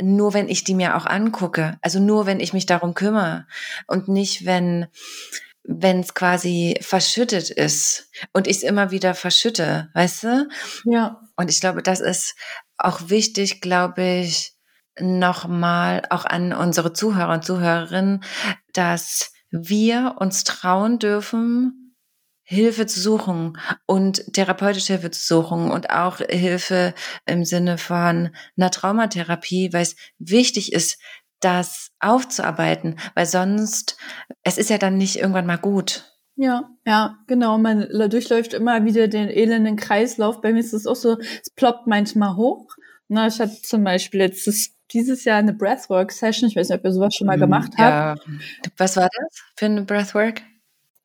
nur 0.00 0.34
wenn 0.34 0.48
ich 0.48 0.64
die 0.64 0.74
mir 0.74 0.96
auch 0.96 1.06
angucke, 1.06 1.78
also 1.82 2.00
nur 2.00 2.26
wenn 2.26 2.40
ich 2.40 2.52
mich 2.52 2.66
darum 2.66 2.94
kümmere 2.94 3.46
und 3.86 4.08
nicht 4.08 4.46
wenn 4.46 4.86
wenn 5.66 6.00
es 6.00 6.12
quasi 6.12 6.76
verschüttet 6.82 7.48
ist 7.48 8.10
und 8.34 8.46
ich 8.46 8.58
es 8.58 8.62
immer 8.62 8.90
wieder 8.90 9.14
verschütte, 9.14 9.88
weißt 9.94 10.24
du? 10.24 10.48
Ja. 10.84 11.22
Und 11.36 11.50
ich 11.50 11.60
glaube, 11.60 11.82
das 11.82 12.00
ist 12.00 12.36
auch 12.76 13.08
wichtig, 13.08 13.62
glaube 13.62 14.02
ich, 14.02 14.52
nochmal 15.00 16.02
auch 16.10 16.26
an 16.26 16.52
unsere 16.52 16.92
Zuhörer 16.92 17.32
und 17.32 17.44
Zuhörerinnen, 17.44 18.22
dass 18.74 19.32
wir 19.50 20.16
uns 20.18 20.44
trauen 20.44 20.98
dürfen, 20.98 21.83
Hilfe 22.44 22.86
zu 22.86 23.00
suchen 23.00 23.58
und 23.86 24.32
therapeutische 24.34 24.92
Hilfe 24.92 25.10
zu 25.10 25.26
suchen 25.26 25.70
und 25.70 25.90
auch 25.90 26.18
Hilfe 26.18 26.94
im 27.26 27.44
Sinne 27.44 27.78
von 27.78 28.30
einer 28.56 28.70
Traumatherapie, 28.70 29.72
weil 29.72 29.82
es 29.82 29.96
wichtig 30.18 30.72
ist, 30.72 30.98
das 31.40 31.90
aufzuarbeiten, 32.00 32.98
weil 33.14 33.26
sonst, 33.26 33.96
es 34.42 34.58
ist 34.58 34.70
ja 34.70 34.78
dann 34.78 34.96
nicht 34.96 35.16
irgendwann 35.16 35.46
mal 35.46 35.58
gut. 35.58 36.10
Ja, 36.36 36.70
ja, 36.84 37.18
genau. 37.26 37.58
Man 37.58 37.88
durchläuft 38.10 38.54
immer 38.54 38.84
wieder 38.84 39.08
den 39.08 39.28
elenden 39.28 39.76
Kreislauf. 39.76 40.40
Bei 40.40 40.52
mir 40.52 40.60
ist 40.60 40.72
es 40.72 40.86
auch 40.86 40.96
so, 40.96 41.18
es 41.18 41.50
ploppt 41.54 41.86
manchmal 41.86 42.36
hoch. 42.36 42.74
Na, 43.08 43.26
ich 43.26 43.38
hatte 43.38 43.60
zum 43.62 43.84
Beispiel 43.84 44.20
letztes, 44.20 44.74
dieses 44.92 45.24
Jahr 45.24 45.38
eine 45.38 45.52
Breathwork-Session. 45.52 46.48
Ich 46.48 46.56
weiß 46.56 46.68
nicht, 46.68 46.78
ob 46.78 46.84
ihr 46.84 46.92
sowas 46.92 47.14
schon 47.14 47.26
mal 47.26 47.36
mhm, 47.36 47.42
gemacht 47.42 47.72
habt. 47.78 48.26
Ja. 48.26 48.34
Was 48.76 48.96
war 48.96 49.08
das 49.08 49.42
für 49.56 49.66
eine 49.66 49.82
Breathwork? 49.82 50.42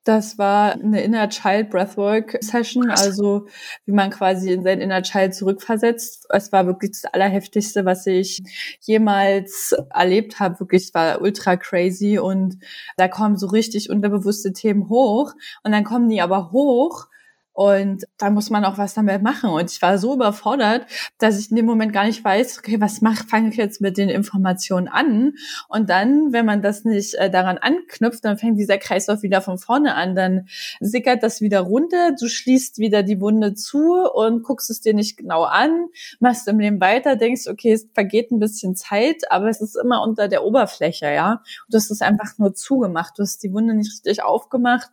Das 0.09 0.39
war 0.39 0.71
eine 0.71 1.03
Inner 1.03 1.29
Child 1.29 1.69
Breathwork 1.69 2.39
Session, 2.41 2.89
also 2.89 3.45
wie 3.85 3.91
man 3.91 4.09
quasi 4.09 4.51
in 4.51 4.63
sein 4.63 4.81
Inner 4.81 5.03
Child 5.03 5.35
zurückversetzt. 5.35 6.25
Es 6.31 6.51
war 6.51 6.65
wirklich 6.65 6.93
das 6.93 7.13
Allerheftigste, 7.13 7.85
was 7.85 8.07
ich 8.07 8.41
jemals 8.81 9.75
erlebt 9.93 10.39
habe. 10.39 10.59
Wirklich, 10.61 10.85
es 10.85 10.93
war 10.95 11.21
ultra 11.21 11.57
crazy 11.57 12.17
und 12.17 12.57
da 12.97 13.07
kommen 13.07 13.37
so 13.37 13.45
richtig 13.45 13.91
unterbewusste 13.91 14.51
Themen 14.51 14.89
hoch 14.89 15.35
und 15.63 15.73
dann 15.73 15.83
kommen 15.83 16.09
die 16.09 16.21
aber 16.21 16.51
hoch 16.51 17.05
und 17.59 18.05
da 18.17 18.29
muss 18.29 18.49
man 18.49 18.63
auch 18.63 18.77
was 18.77 18.93
damit 18.93 19.21
machen. 19.21 19.49
Und 19.49 19.69
ich 19.69 19.81
war 19.81 19.97
so 19.97 20.13
überfordert, 20.13 20.85
dass 21.17 21.37
ich 21.37 21.49
in 21.49 21.57
dem 21.57 21.65
Moment 21.65 21.91
gar 21.91 22.05
nicht 22.05 22.23
weiß, 22.23 22.57
okay, 22.57 22.79
was 22.79 23.01
mache, 23.01 23.27
fange 23.27 23.49
ich 23.49 23.57
jetzt 23.57 23.81
mit 23.81 23.97
den 23.97 24.07
Informationen 24.07 24.87
an? 24.87 25.33
Und 25.67 25.89
dann, 25.89 26.31
wenn 26.31 26.45
man 26.45 26.61
das 26.61 26.85
nicht 26.85 27.15
äh, 27.15 27.29
daran 27.29 27.57
anknüpft, 27.57 28.23
dann 28.23 28.37
fängt 28.37 28.57
dieser 28.57 28.77
Kreislauf 28.77 29.23
wieder 29.23 29.41
von 29.41 29.57
vorne 29.57 29.95
an. 29.95 30.15
Dann 30.15 30.47
sickert 30.79 31.21
das 31.21 31.41
wieder 31.41 31.59
runter, 31.59 32.15
du 32.17 32.29
schließt 32.29 32.77
wieder 32.77 33.03
die 33.03 33.19
Wunde 33.19 33.55
zu 33.55 34.09
und 34.09 34.43
guckst 34.43 34.69
es 34.69 34.79
dir 34.79 34.93
nicht 34.93 35.17
genau 35.17 35.43
an, 35.43 35.87
machst 36.21 36.47
im 36.47 36.61
Leben 36.61 36.79
weiter, 36.79 37.17
denkst, 37.17 37.47
okay, 37.49 37.73
es 37.73 37.89
vergeht 37.93 38.31
ein 38.31 38.39
bisschen 38.39 38.77
Zeit, 38.77 39.29
aber 39.31 39.49
es 39.49 39.59
ist 39.59 39.75
immer 39.75 40.01
unter 40.01 40.29
der 40.29 40.45
Oberfläche, 40.45 41.11
ja. 41.11 41.43
Du 41.67 41.75
hast 41.75 41.91
es 41.91 42.01
einfach 42.01 42.37
nur 42.37 42.53
zugemacht. 42.53 43.19
Du 43.19 43.23
hast 43.23 43.43
die 43.43 43.51
Wunde 43.51 43.73
nicht 43.73 43.91
richtig 43.91 44.23
aufgemacht 44.23 44.89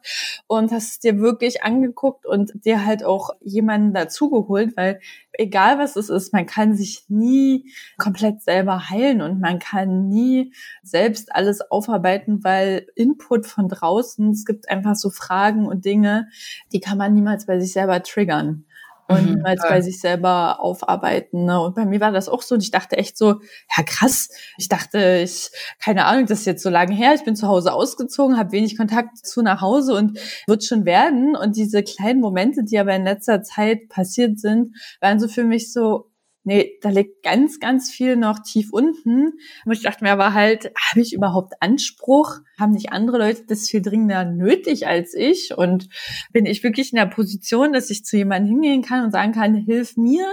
und 0.49 0.73
hast 0.73 0.91
es 0.91 0.99
dir 0.99 1.21
wirklich 1.21 1.63
angeguckt 1.63 2.27
und 2.27 2.56
dir 2.65 2.85
halt 2.85 3.05
auch 3.05 3.31
jemanden 3.41 3.95
dazugeholt, 3.95 4.77
weil 4.77 5.01
egal 5.33 5.79
was 5.79 5.97
es 5.97 6.09
ist, 6.09 6.33
man 6.33 6.47
kann 6.47 6.75
sich 6.75 7.05
nie 7.09 7.73
komplett 7.97 8.43
selber 8.43 8.91
heilen 8.91 9.23
und 9.23 9.41
man 9.41 9.59
kann 9.59 10.09
nie 10.09 10.53
selbst 10.83 11.35
alles 11.35 11.61
aufarbeiten, 11.71 12.45
weil 12.45 12.87
Input 12.95 13.47
von 13.47 13.69
draußen, 13.69 14.31
es 14.31 14.45
gibt 14.45 14.69
einfach 14.69 14.95
so 14.95 15.11
Fragen 15.11 15.67
und 15.67 15.85
Dinge, 15.85 16.29
die 16.73 16.81
kann 16.81 16.99
man 16.99 17.15
niemals 17.15 17.47
bei 17.47 17.59
sich 17.59 17.73
selber 17.73 18.03
triggern 18.03 18.66
und 19.09 19.23
mhm, 19.23 19.35
niemals 19.37 19.63
bei 19.63 19.81
sich 19.81 20.01
selber 20.01 20.61
aufarbeiten. 20.61 21.45
Ne? 21.45 21.61
Und 21.61 21.75
bei 21.75 21.85
mir 21.85 22.01
war 22.01 22.13
das 22.13 22.29
auch 22.29 22.43
so. 22.43 22.55
Und 22.55 22.63
ich 22.63 22.71
dachte 22.71 22.97
echt 22.97 23.17
so, 23.17 23.41
ja 23.77 23.83
krass. 23.85 24.29
Ich 24.59 24.69
dachte, 24.69 25.21
ich, 25.23 25.51
keine 25.79 26.07
Ahnung, 26.07 26.27
das 26.27 26.41
ist 26.41 26.47
jetzt 26.47 26.63
so 26.63 26.71
lange 26.71 26.95
her. 26.95 27.15
Ich 27.15 27.25
bin 27.25 27.37
zu 27.37 27.47
Hause 27.47 27.73
ausgezogen, 27.73 28.37
habe 28.37 28.53
wenig 28.53 28.77
Kontakt 28.77 29.19
zu 29.19 29.43
nach 29.43 29.61
Hause 29.61 29.95
und 29.95 30.19
wird 30.47 30.65
schon 30.65 30.85
werden. 30.85 31.37
Und 31.37 31.57
diese 31.57 31.83
kleinen 31.83 32.21
Momente, 32.21 32.65
die 32.65 32.79
aber 32.79 32.95
in 32.95 33.05
letzter 33.05 33.43
Zeit 33.43 33.89
passiert 33.89 34.41
sind, 34.41 34.75
waren 35.01 35.21
so 35.21 35.29
für 35.29 35.45
mich 35.45 35.73
so, 35.73 36.11
nee, 36.47 36.79
da 36.81 36.91
liegt 36.91 37.25
ganz, 37.25 37.59
ganz 37.59 37.91
viel 37.91 38.17
noch 38.17 38.39
tief 38.39 38.73
unten. 38.73 39.33
Und 39.65 39.73
ich 39.73 39.83
dachte 39.83 40.05
mir 40.05 40.13
aber 40.13 40.33
halt, 40.33 40.73
habe 40.91 41.01
ich 41.01 41.13
überhaupt 41.13 41.55
Anspruch? 41.61 42.39
Haben 42.59 42.73
nicht 42.73 42.93
andere 42.93 43.19
Leute 43.19 43.45
das 43.47 43.69
viel 43.69 43.83
dringender 43.83 44.25
nötig 44.25 44.87
als 44.87 45.13
ich? 45.13 45.57
Und 45.57 45.89
bin 46.33 46.47
ich 46.47 46.63
wirklich 46.63 46.93
in 46.93 46.97
der 46.97 47.07
Position, 47.07 47.73
dass 47.73 47.91
ich 47.91 48.05
zu 48.05 48.17
jemandem 48.17 48.53
hingehen 48.53 48.83
kann 48.83 49.05
und 49.05 49.11
sagen 49.11 49.33
kann, 49.33 49.57
hilf 49.57 49.97
mir? 49.97 50.33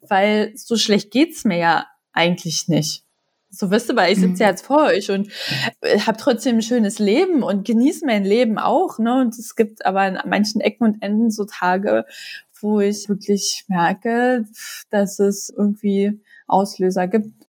Weil 0.00 0.52
so 0.56 0.76
schlecht 0.76 1.10
geht's 1.10 1.44
mir 1.44 1.58
ja 1.58 1.86
eigentlich 2.12 2.68
nicht. 2.68 3.04
So 3.50 3.70
wisst 3.70 3.90
ihr, 3.90 3.96
weil 3.96 4.10
ich 4.14 4.18
sitze 4.18 4.44
ja 4.44 4.46
mhm. 4.46 4.52
jetzt 4.52 4.64
vor 4.64 4.84
euch 4.84 5.10
und 5.10 5.28
habe 6.06 6.16
trotzdem 6.16 6.56
ein 6.56 6.62
schönes 6.62 6.98
Leben 6.98 7.42
und 7.42 7.66
genieße 7.66 8.06
mein 8.06 8.24
Leben 8.24 8.58
auch. 8.58 8.98
Ne? 8.98 9.20
Und 9.20 9.38
es 9.38 9.54
gibt 9.54 9.84
aber 9.84 10.00
an 10.00 10.18
manchen 10.24 10.62
Ecken 10.62 10.84
und 10.84 11.02
Enden 11.02 11.30
so 11.30 11.44
Tage, 11.44 12.06
wo 12.62 12.80
ich 12.80 13.08
wirklich 13.08 13.64
merke, 13.68 14.44
dass 14.90 15.18
es 15.18 15.52
irgendwie 15.56 16.20
Auslöser 16.46 17.08
gibt. 17.08 17.46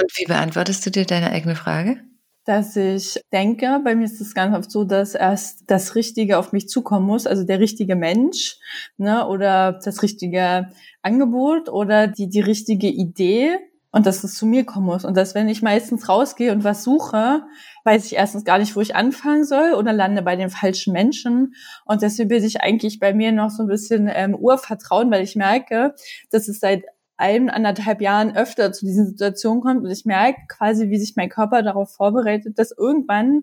Und 0.00 0.16
wie 0.16 0.24
beantwortest 0.24 0.84
du 0.86 0.90
dir 0.90 1.04
deine 1.04 1.30
eigene 1.30 1.54
Frage? 1.54 1.98
Dass 2.44 2.74
ich 2.74 3.20
denke, 3.32 3.80
bei 3.84 3.94
mir 3.94 4.04
ist 4.04 4.20
es 4.20 4.34
ganz 4.34 4.56
oft 4.56 4.70
so, 4.70 4.84
dass 4.84 5.14
erst 5.14 5.64
das 5.68 5.94
Richtige 5.94 6.38
auf 6.38 6.52
mich 6.52 6.68
zukommen 6.68 7.06
muss, 7.06 7.26
also 7.26 7.44
der 7.44 7.60
richtige 7.60 7.94
Mensch, 7.94 8.56
ne, 8.96 9.26
oder 9.28 9.78
das 9.84 10.02
richtige 10.02 10.68
Angebot 11.02 11.68
oder 11.68 12.08
die, 12.08 12.28
die 12.28 12.40
richtige 12.40 12.88
Idee 12.88 13.58
und 13.92 14.06
dass 14.06 14.24
es 14.24 14.34
zu 14.34 14.46
mir 14.46 14.64
kommen 14.64 14.86
muss. 14.86 15.04
Und 15.04 15.16
dass 15.16 15.34
wenn 15.34 15.48
ich 15.48 15.62
meistens 15.62 16.08
rausgehe 16.08 16.50
und 16.50 16.64
was 16.64 16.82
suche, 16.82 17.42
weiß 17.84 18.06
ich 18.06 18.16
erstens 18.16 18.44
gar 18.44 18.58
nicht, 18.58 18.74
wo 18.74 18.80
ich 18.80 18.96
anfangen 18.96 19.44
soll 19.44 19.74
oder 19.74 19.92
lande 19.92 20.22
bei 20.22 20.34
den 20.34 20.50
falschen 20.50 20.92
Menschen. 20.92 21.54
Und 21.84 22.02
deswegen 22.02 22.30
bin 22.30 22.42
ich 22.42 22.62
eigentlich 22.62 22.98
bei 22.98 23.12
mir 23.12 23.32
noch 23.32 23.50
so 23.50 23.62
ein 23.62 23.68
bisschen 23.68 24.10
ähm, 24.12 24.34
Urvertrauen, 24.34 25.10
weil 25.10 25.22
ich 25.22 25.36
merke, 25.36 25.94
dass 26.30 26.48
es 26.48 26.58
seit 26.58 26.84
ein, 27.18 27.50
anderthalb 27.50 28.00
Jahren 28.00 28.34
öfter 28.34 28.72
zu 28.72 28.86
diesen 28.86 29.06
Situationen 29.06 29.60
kommt 29.60 29.84
und 29.84 29.90
ich 29.90 30.04
merke 30.04 30.40
quasi, 30.48 30.88
wie 30.88 30.98
sich 30.98 31.14
mein 31.14 31.28
Körper 31.28 31.62
darauf 31.62 31.92
vorbereitet, 31.94 32.58
dass 32.58 32.72
irgendwann 32.76 33.42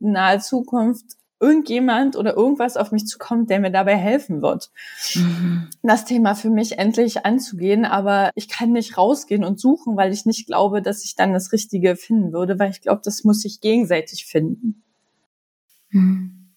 in 0.00 0.12
naher 0.12 0.40
Zukunft 0.40 1.06
irgendjemand 1.40 2.16
oder 2.16 2.36
irgendwas 2.36 2.76
auf 2.76 2.92
mich 2.92 3.06
zukommt, 3.06 3.50
der 3.50 3.60
mir 3.60 3.70
dabei 3.70 3.96
helfen 3.96 4.40
wird. 4.42 4.70
Mhm. 5.14 5.68
Das 5.82 6.04
Thema 6.04 6.34
für 6.34 6.50
mich 6.50 6.78
endlich 6.78 7.26
anzugehen, 7.26 7.84
aber 7.84 8.30
ich 8.34 8.48
kann 8.48 8.72
nicht 8.72 8.96
rausgehen 8.96 9.44
und 9.44 9.60
suchen, 9.60 9.96
weil 9.96 10.12
ich 10.12 10.26
nicht 10.26 10.46
glaube, 10.46 10.80
dass 10.80 11.04
ich 11.04 11.16
dann 11.16 11.32
das 11.32 11.52
Richtige 11.52 11.96
finden 11.96 12.32
würde, 12.32 12.58
weil 12.58 12.70
ich 12.70 12.80
glaube, 12.80 13.02
das 13.04 13.24
muss 13.24 13.44
ich 13.44 13.60
gegenseitig 13.60 14.26
finden. 14.26 14.82
Mhm. 15.90 16.54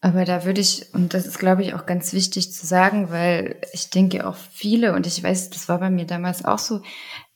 Aber 0.00 0.24
da 0.24 0.44
würde 0.44 0.60
ich, 0.60 0.94
und 0.94 1.12
das 1.12 1.26
ist, 1.26 1.40
glaube 1.40 1.62
ich, 1.62 1.74
auch 1.74 1.84
ganz 1.84 2.12
wichtig 2.12 2.52
zu 2.52 2.66
sagen, 2.66 3.10
weil 3.10 3.60
ich 3.72 3.90
denke 3.90 4.28
auch 4.28 4.36
viele, 4.36 4.94
und 4.94 5.08
ich 5.08 5.20
weiß, 5.20 5.50
das 5.50 5.68
war 5.68 5.80
bei 5.80 5.90
mir 5.90 6.06
damals 6.06 6.44
auch 6.44 6.60
so, 6.60 6.82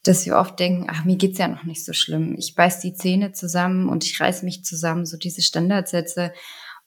dass 0.02 0.26
wir 0.26 0.36
oft 0.36 0.58
denken, 0.58 0.86
ach, 0.88 1.04
mir 1.04 1.16
geht's 1.16 1.38
ja 1.38 1.48
noch 1.48 1.64
nicht 1.64 1.84
so 1.84 1.92
schlimm. 1.92 2.34
Ich 2.36 2.54
beiß 2.54 2.80
die 2.80 2.94
Zähne 2.94 3.32
zusammen 3.32 3.88
und 3.88 4.04
ich 4.04 4.20
reiß 4.20 4.42
mich 4.42 4.64
zusammen, 4.64 5.06
so 5.06 5.16
diese 5.16 5.42
Standardsätze. 5.42 6.32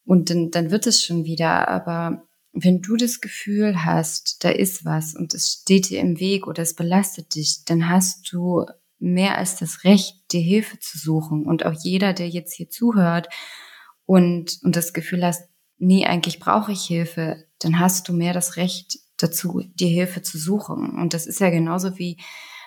Und 0.06 0.30
dann, 0.30 0.52
dann 0.52 0.70
wird 0.70 0.86
es 0.86 1.04
schon 1.04 1.24
wieder. 1.24 1.70
Aber 1.70 2.28
wenn 2.52 2.82
du 2.82 2.98
das 2.98 3.22
Gefühl 3.22 3.86
hast, 3.86 4.44
da 4.44 4.50
ist 4.50 4.86
was 4.86 5.16
und 5.16 5.34
es 5.34 5.60
steht 5.62 5.90
dir 5.90 6.02
im 6.02 6.20
Weg 6.20 6.48
oder 6.48 6.64
es 6.64 6.76
belastet 6.76 7.36
dich, 7.36 7.64
dann 7.66 7.90
hast 7.90 8.32
du 8.32 8.66
mehr 9.00 9.38
als 9.38 9.58
das 9.58 9.84
Recht, 9.84 10.32
dir 10.32 10.42
Hilfe 10.42 10.80
zu 10.80 10.98
suchen. 10.98 11.46
Und 11.46 11.66
auch 11.66 11.76
jeder, 11.84 12.14
der 12.14 12.30
jetzt 12.30 12.54
hier 12.54 12.70
zuhört 12.70 13.30
und, 14.06 14.60
und 14.64 14.76
das 14.76 14.94
Gefühl 14.94 15.26
hast, 15.26 15.48
nee, 15.78 16.06
eigentlich 16.06 16.40
brauche 16.40 16.72
ich 16.72 16.84
Hilfe, 16.86 17.46
dann 17.60 17.80
hast 17.80 18.08
du 18.08 18.14
mehr 18.14 18.34
das 18.34 18.58
Recht 18.58 19.00
dazu, 19.18 19.64
dir 19.76 19.88
Hilfe 19.88 20.22
zu 20.22 20.38
suchen. 20.38 20.98
Und 21.00 21.14
das 21.14 21.26
ist 21.26 21.40
ja 21.40 21.50
genauso 21.50 21.98
wie 21.98 22.18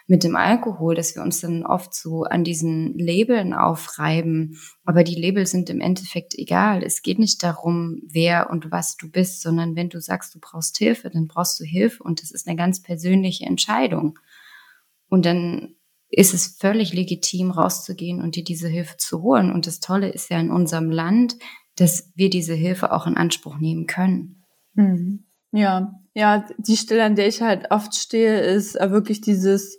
mit 0.08 0.24
dem 0.24 0.36
Alkohol, 0.36 0.94
dass 0.94 1.14
wir 1.14 1.22
uns 1.22 1.42
dann 1.42 1.66
oft 1.66 1.94
so 1.94 2.24
an 2.24 2.42
diesen 2.42 2.98
Labeln 2.98 3.52
aufreiben. 3.52 4.58
Aber 4.86 5.04
die 5.04 5.14
Label 5.14 5.46
sind 5.46 5.68
im 5.68 5.82
Endeffekt 5.82 6.34
egal. 6.34 6.82
Es 6.82 7.02
geht 7.02 7.18
nicht 7.18 7.42
darum, 7.42 8.00
wer 8.08 8.48
und 8.48 8.70
was 8.70 8.96
du 8.96 9.10
bist, 9.10 9.42
sondern 9.42 9.76
wenn 9.76 9.90
du 9.90 10.00
sagst, 10.00 10.34
du 10.34 10.40
brauchst 10.40 10.78
Hilfe, 10.78 11.10
dann 11.10 11.28
brauchst 11.28 11.60
du 11.60 11.64
Hilfe 11.64 12.02
und 12.02 12.22
das 12.22 12.30
ist 12.30 12.48
eine 12.48 12.56
ganz 12.56 12.82
persönliche 12.82 13.44
Entscheidung. 13.44 14.18
Und 15.10 15.26
dann 15.26 15.76
ist 16.08 16.32
es 16.32 16.56
völlig 16.58 16.94
legitim, 16.94 17.50
rauszugehen 17.50 18.22
und 18.22 18.34
dir 18.34 18.44
diese 18.44 18.68
Hilfe 18.68 18.96
zu 18.96 19.22
holen. 19.22 19.52
Und 19.52 19.66
das 19.66 19.80
Tolle 19.80 20.08
ist 20.08 20.30
ja 20.30 20.40
in 20.40 20.50
unserem 20.50 20.90
Land, 20.90 21.36
dass 21.76 22.10
wir 22.14 22.30
diese 22.30 22.54
Hilfe 22.54 22.92
auch 22.92 23.06
in 23.06 23.18
Anspruch 23.18 23.58
nehmen 23.58 23.86
können. 23.86 24.42
Mhm. 24.72 25.26
Ja, 25.52 26.00
ja, 26.14 26.46
die 26.58 26.76
Stelle, 26.76 27.04
an 27.04 27.14
der 27.14 27.28
ich 27.28 27.42
halt 27.42 27.70
oft 27.70 27.94
stehe, 27.94 28.40
ist 28.40 28.74
wirklich 28.74 29.20
dieses, 29.20 29.78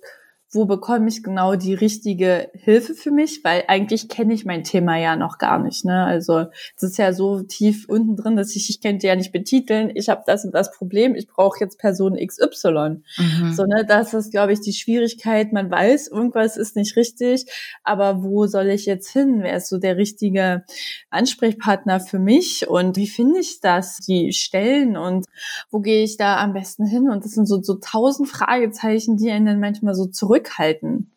wo 0.52 0.66
bekomme 0.66 1.08
ich 1.10 1.22
genau 1.22 1.56
die 1.56 1.76
richtige 1.76 2.50
Hilfe 2.54 2.96
für 2.96 3.12
mich, 3.12 3.44
weil 3.44 3.66
eigentlich 3.68 4.10
kenne 4.10 4.34
ich 4.34 4.46
mein 4.46 4.64
Thema 4.64 4.98
ja 4.98 5.16
noch 5.16 5.38
gar 5.38 5.60
nicht. 5.60 5.86
Ne? 5.86 6.04
Also 6.06 6.46
es 6.76 6.82
ist 6.82 6.98
ja 6.98 7.14
so 7.14 7.44
tief 7.44 7.86
unten 7.88 8.16
drin, 8.16 8.36
dass 8.36 8.56
ich, 8.56 8.70
ich 8.70 8.82
könnte 8.82 9.06
ja 9.06 9.16
nicht 9.16 9.32
betiteln, 9.32 9.92
ich 9.94 10.10
habe 10.10 10.24
das 10.26 10.46
und 10.46 10.56
das 10.56 10.72
Problem, 10.72 11.14
ich 11.14 11.28
brauche 11.28 11.60
jetzt 11.60 11.78
Person 11.78 12.16
XY. 12.16 13.04
Mhm. 13.18 13.54
So, 13.54 13.66
ne, 13.66 13.86
das 13.88 14.16
ist, 14.16 14.32
glaube 14.32 14.54
ich, 14.54 14.62
die 14.62 14.74
Schwierigkeit. 14.74 15.54
Man 15.54 15.70
weiß, 15.70 16.08
irgendwas 16.08 16.58
ist 16.58 16.76
nicht 16.76 16.96
richtig, 16.96 17.46
aber 17.84 18.24
wo 18.24 18.48
soll 18.48 18.70
ich 18.70 18.88
jetzt 18.88 19.12
hin? 19.12 19.40
Wer 19.42 19.58
ist 19.58 19.70
so 19.70 19.78
der 19.78 19.98
richtige 19.98 20.64
Ansprechpartner 21.12 22.00
für 22.00 22.20
mich? 22.20 22.68
Und 22.68 22.98
wie 22.98 23.08
finde 23.08 23.40
ich 23.40 23.62
das? 23.62 23.98
Die 23.98 24.34
Stellen 24.34 24.98
und 24.98 25.26
wo 25.70 25.80
gehe 25.80 26.04
ich 26.04 26.18
da 26.18 26.38
am 26.38 26.54
besten 26.54 26.88
hin? 26.88 27.10
Und 27.10 27.24
das 27.24 27.34
sind 27.34 27.48
so, 27.48 27.62
so 27.62 27.76
tausend 27.76 28.30
Fragezeichen, 28.30 29.18
die 29.18 29.30
einen 29.30 29.46
dann 29.46 29.60
manchmal 29.60 29.94
so 29.94 30.08
zurück 30.08 30.39
zurückhalten. 30.40 31.12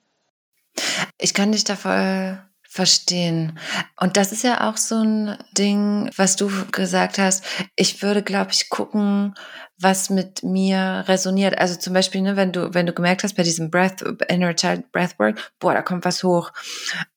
Ich 1.19 1.35
kann 1.35 1.53
dich 1.53 1.65
da 1.65 1.77
voll 1.77 2.39
verstehen. 2.69 3.59
Und 4.01 4.17
das 4.17 4.33
ist 4.33 4.45
ja 4.45 4.71
auch 4.71 4.79
so 4.79 5.03
ein 5.03 5.37
Ding, 5.53 6.11
was 6.17 6.37
du 6.37 6.51
gesagt 6.73 7.19
hast. 7.19 7.45
Ich 7.77 8.03
würde, 8.03 8.23
glaube 8.23 8.53
ich, 8.53 8.71
gucken, 8.71 9.35
was 9.79 10.09
mit 10.09 10.43
mir 10.43 11.05
resoniert. 11.07 11.59
Also 11.59 11.77
zum 11.77 11.93
Beispiel, 11.93 12.23
ne, 12.23 12.37
wenn 12.37 12.53
du, 12.53 12.73
wenn 12.73 12.87
du 12.87 12.95
gemerkt 12.95 13.25
hast 13.25 13.35
bei 13.35 13.43
diesem 13.43 13.71
Breath, 13.71 14.01
Inner 14.29 14.57
Child 14.57 14.91
Breathwork, 14.91 15.53
boah, 15.61 15.75
da 15.75 15.83
kommt 15.83 16.07
was 16.07 16.25
hoch, 16.25 16.53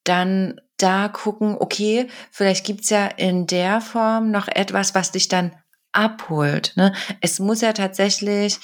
dann 0.04 0.60
da 0.78 1.08
gucken, 1.08 1.56
okay, 1.58 2.10
vielleicht 2.32 2.66
gibt's 2.66 2.90
ja 2.90 3.06
in 3.06 3.48
der 3.48 3.80
Form 3.80 4.32
noch 4.32 4.50
etwas, 4.50 4.94
was 4.94 5.14
dich 5.14 5.30
dann 5.30 5.56
abholt. 5.94 6.74
Ne? 6.76 6.94
Es 7.22 7.40
muss 7.40 7.62
ja 7.62 7.72
tatsächlich 7.72 8.60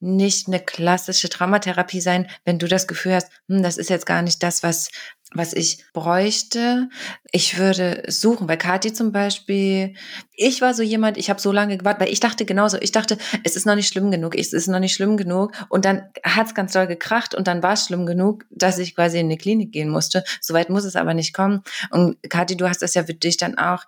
nicht 0.00 0.48
eine 0.48 0.60
klassische 0.60 1.28
Traumatherapie 1.28 2.00
sein, 2.00 2.28
wenn 2.44 2.58
du 2.58 2.68
das 2.68 2.86
Gefühl 2.86 3.14
hast, 3.14 3.30
hm, 3.48 3.62
das 3.62 3.78
ist 3.78 3.90
jetzt 3.90 4.06
gar 4.06 4.22
nicht 4.22 4.42
das, 4.42 4.62
was, 4.62 4.90
was 5.32 5.52
ich 5.52 5.84
bräuchte. 5.92 6.88
Ich 7.32 7.58
würde 7.58 8.02
suchen. 8.08 8.46
Bei 8.46 8.56
Kathi 8.56 8.92
zum 8.92 9.10
Beispiel, 9.12 9.94
ich 10.32 10.60
war 10.60 10.74
so 10.74 10.82
jemand, 10.82 11.16
ich 11.16 11.30
habe 11.30 11.40
so 11.40 11.50
lange 11.50 11.78
gewartet, 11.78 12.02
weil 12.02 12.12
ich 12.12 12.20
dachte 12.20 12.44
genauso, 12.44 12.78
ich 12.80 12.92
dachte, 12.92 13.16
es 13.42 13.56
ist 13.56 13.66
noch 13.66 13.74
nicht 13.74 13.88
schlimm 13.88 14.10
genug, 14.10 14.36
es 14.36 14.52
ist 14.52 14.68
noch 14.68 14.80
nicht 14.80 14.94
schlimm 14.94 15.16
genug. 15.16 15.52
Und 15.68 15.84
dann 15.84 16.08
hat 16.22 16.48
es 16.48 16.54
ganz 16.54 16.72
doll 16.72 16.86
gekracht 16.86 17.34
und 17.34 17.46
dann 17.46 17.62
war 17.62 17.72
es 17.72 17.86
schlimm 17.86 18.06
genug, 18.06 18.44
dass 18.50 18.78
ich 18.78 18.94
quasi 18.94 19.18
in 19.18 19.26
eine 19.26 19.38
Klinik 19.38 19.72
gehen 19.72 19.88
musste. 19.88 20.24
Soweit 20.40 20.68
muss 20.68 20.84
es 20.84 20.96
aber 20.96 21.14
nicht 21.14 21.32
kommen. 21.32 21.62
Und 21.90 22.18
Kathi, 22.28 22.56
du 22.56 22.68
hast 22.68 22.82
das 22.82 22.94
ja 22.94 23.04
für 23.04 23.14
dich 23.14 23.38
dann 23.38 23.58
auch 23.58 23.84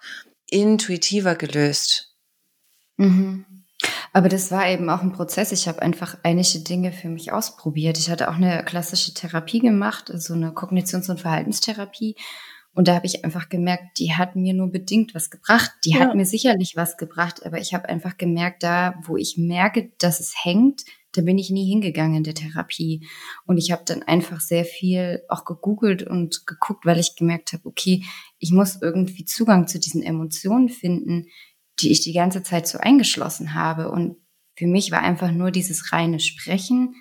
intuitiver 0.51 1.35
gelöst. 1.35 2.17
Mhm. 2.97 3.45
Aber 4.13 4.29
das 4.29 4.51
war 4.51 4.69
eben 4.69 4.91
auch 4.91 5.03
ein 5.03 5.13
Prozess. 5.13 5.53
Ich 5.53 5.69
habe 5.69 5.83
einfach 5.83 6.17
einige 6.23 6.61
Dinge 6.61 6.93
für 6.93 7.09
mich 7.09 7.33
ausprobiert. 7.33 7.99
Ich 7.99 8.11
hatte 8.11 8.29
auch 8.29 8.37
eine 8.37 8.65
klassische 8.65 9.15
Therapie 9.15 9.61
gemacht, 9.61 10.11
also 10.11 10.35
eine 10.35 10.51
Kognitions- 10.51 11.11
und 11.11 11.21
Verhaltenstherapie. 11.21 12.17
Und 12.75 12.87
da 12.87 12.95
habe 12.95 13.07
ich 13.07 13.25
einfach 13.25 13.49
gemerkt, 13.49 13.99
die 13.99 14.15
hat 14.15 14.37
mir 14.37 14.55
nur 14.55 14.71
bedingt 14.71 15.15
was 15.15 15.31
gebracht. 15.31 15.73
Die 15.85 15.95
ja. 15.95 15.99
hat 16.01 16.15
mir 16.15 16.27
sicherlich 16.27 16.77
was 16.77 16.97
gebracht, 16.97 17.45
aber 17.45 17.59
ich 17.59 17.75
habe 17.75 17.89
einfach 17.89 18.17
gemerkt, 18.17 18.63
da, 18.63 18.95
wo 19.03 19.17
ich 19.17 19.37
merke, 19.37 19.91
dass 19.99 20.21
es 20.21 20.35
hängt, 20.45 20.85
da 21.13 21.23
bin 21.23 21.39
ich 21.39 21.51
nie 21.51 21.69
hingegangen 21.69 22.19
in 22.19 22.23
der 22.23 22.35
Therapie. 22.35 23.07
Und 23.47 23.59
ich 23.59 23.73
habe 23.73 23.83
dann 23.85 24.03
einfach 24.03 24.41
sehr 24.41 24.65
viel 24.65 25.23
auch 25.29 25.45
gegoogelt 25.45 26.05
und 26.05 26.47
geguckt, 26.47 26.87
weil 26.87 27.01
ich 27.01 27.17
gemerkt 27.17 27.53
habe, 27.53 27.67
okay, 27.67 28.05
ich 28.39 28.53
muss 28.53 28.81
irgendwie 28.81 29.25
Zugang 29.25 29.67
zu 29.67 29.81
diesen 29.81 30.03
Emotionen 30.03 30.69
finden, 30.69 31.27
die 31.81 31.91
ich 31.91 32.01
die 32.01 32.13
ganze 32.13 32.43
Zeit 32.43 32.67
so 32.67 32.79
eingeschlossen 32.79 33.55
habe. 33.55 33.91
Und 33.91 34.17
für 34.57 34.67
mich 34.67 34.91
war 34.91 35.01
einfach 35.01 35.31
nur 35.31 35.51
dieses 35.51 35.93
reine 35.93 36.21
Sprechen, 36.21 36.95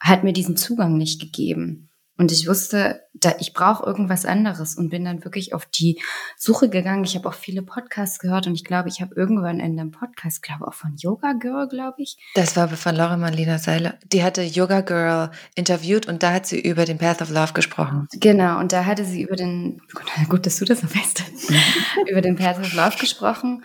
hat 0.00 0.24
mir 0.24 0.32
diesen 0.32 0.56
Zugang 0.56 0.96
nicht 0.96 1.20
gegeben. 1.20 1.88
Und 2.20 2.32
ich 2.32 2.48
wusste, 2.48 3.02
da 3.14 3.34
ich 3.38 3.52
brauche 3.52 3.86
irgendwas 3.86 4.26
anderes 4.26 4.74
und 4.74 4.90
bin 4.90 5.04
dann 5.04 5.24
wirklich 5.24 5.54
auf 5.54 5.66
die 5.66 6.00
Suche 6.36 6.68
gegangen. 6.68 7.04
Ich 7.04 7.14
habe 7.14 7.28
auch 7.28 7.34
viele 7.34 7.62
Podcasts 7.62 8.18
gehört 8.18 8.48
und 8.48 8.54
ich 8.54 8.64
glaube, 8.64 8.88
ich 8.88 9.00
habe 9.00 9.14
irgendwann 9.14 9.60
in 9.60 9.78
einem 9.78 9.92
Podcast, 9.92 10.42
glaube 10.42 10.66
auch 10.66 10.74
von 10.74 10.96
Yoga 10.96 11.34
Girl, 11.34 11.68
glaube 11.68 12.02
ich. 12.02 12.16
Das 12.34 12.56
war 12.56 12.68
von 12.68 12.96
Laura 12.96 13.16
Marlena 13.16 13.58
Seiler. 13.58 14.00
Die 14.12 14.24
hatte 14.24 14.42
Yoga 14.42 14.80
Girl 14.80 15.30
interviewt 15.54 16.08
und 16.08 16.24
da 16.24 16.32
hat 16.32 16.46
sie 16.46 16.60
über 16.60 16.84
den 16.84 16.98
Path 16.98 17.22
of 17.22 17.30
Love 17.30 17.52
gesprochen. 17.52 18.08
Genau, 18.14 18.58
und 18.58 18.72
da 18.72 18.84
hatte 18.84 19.04
sie 19.04 19.22
über 19.22 19.36
den, 19.36 19.80
gut, 20.28 20.44
dass 20.46 20.58
du 20.58 20.64
das 20.64 20.82
noch 20.82 20.92
weißt, 20.92 21.22
über 22.10 22.20
den 22.20 22.34
Path 22.34 22.58
of 22.58 22.72
Love 22.72 22.96
gesprochen. 22.98 23.62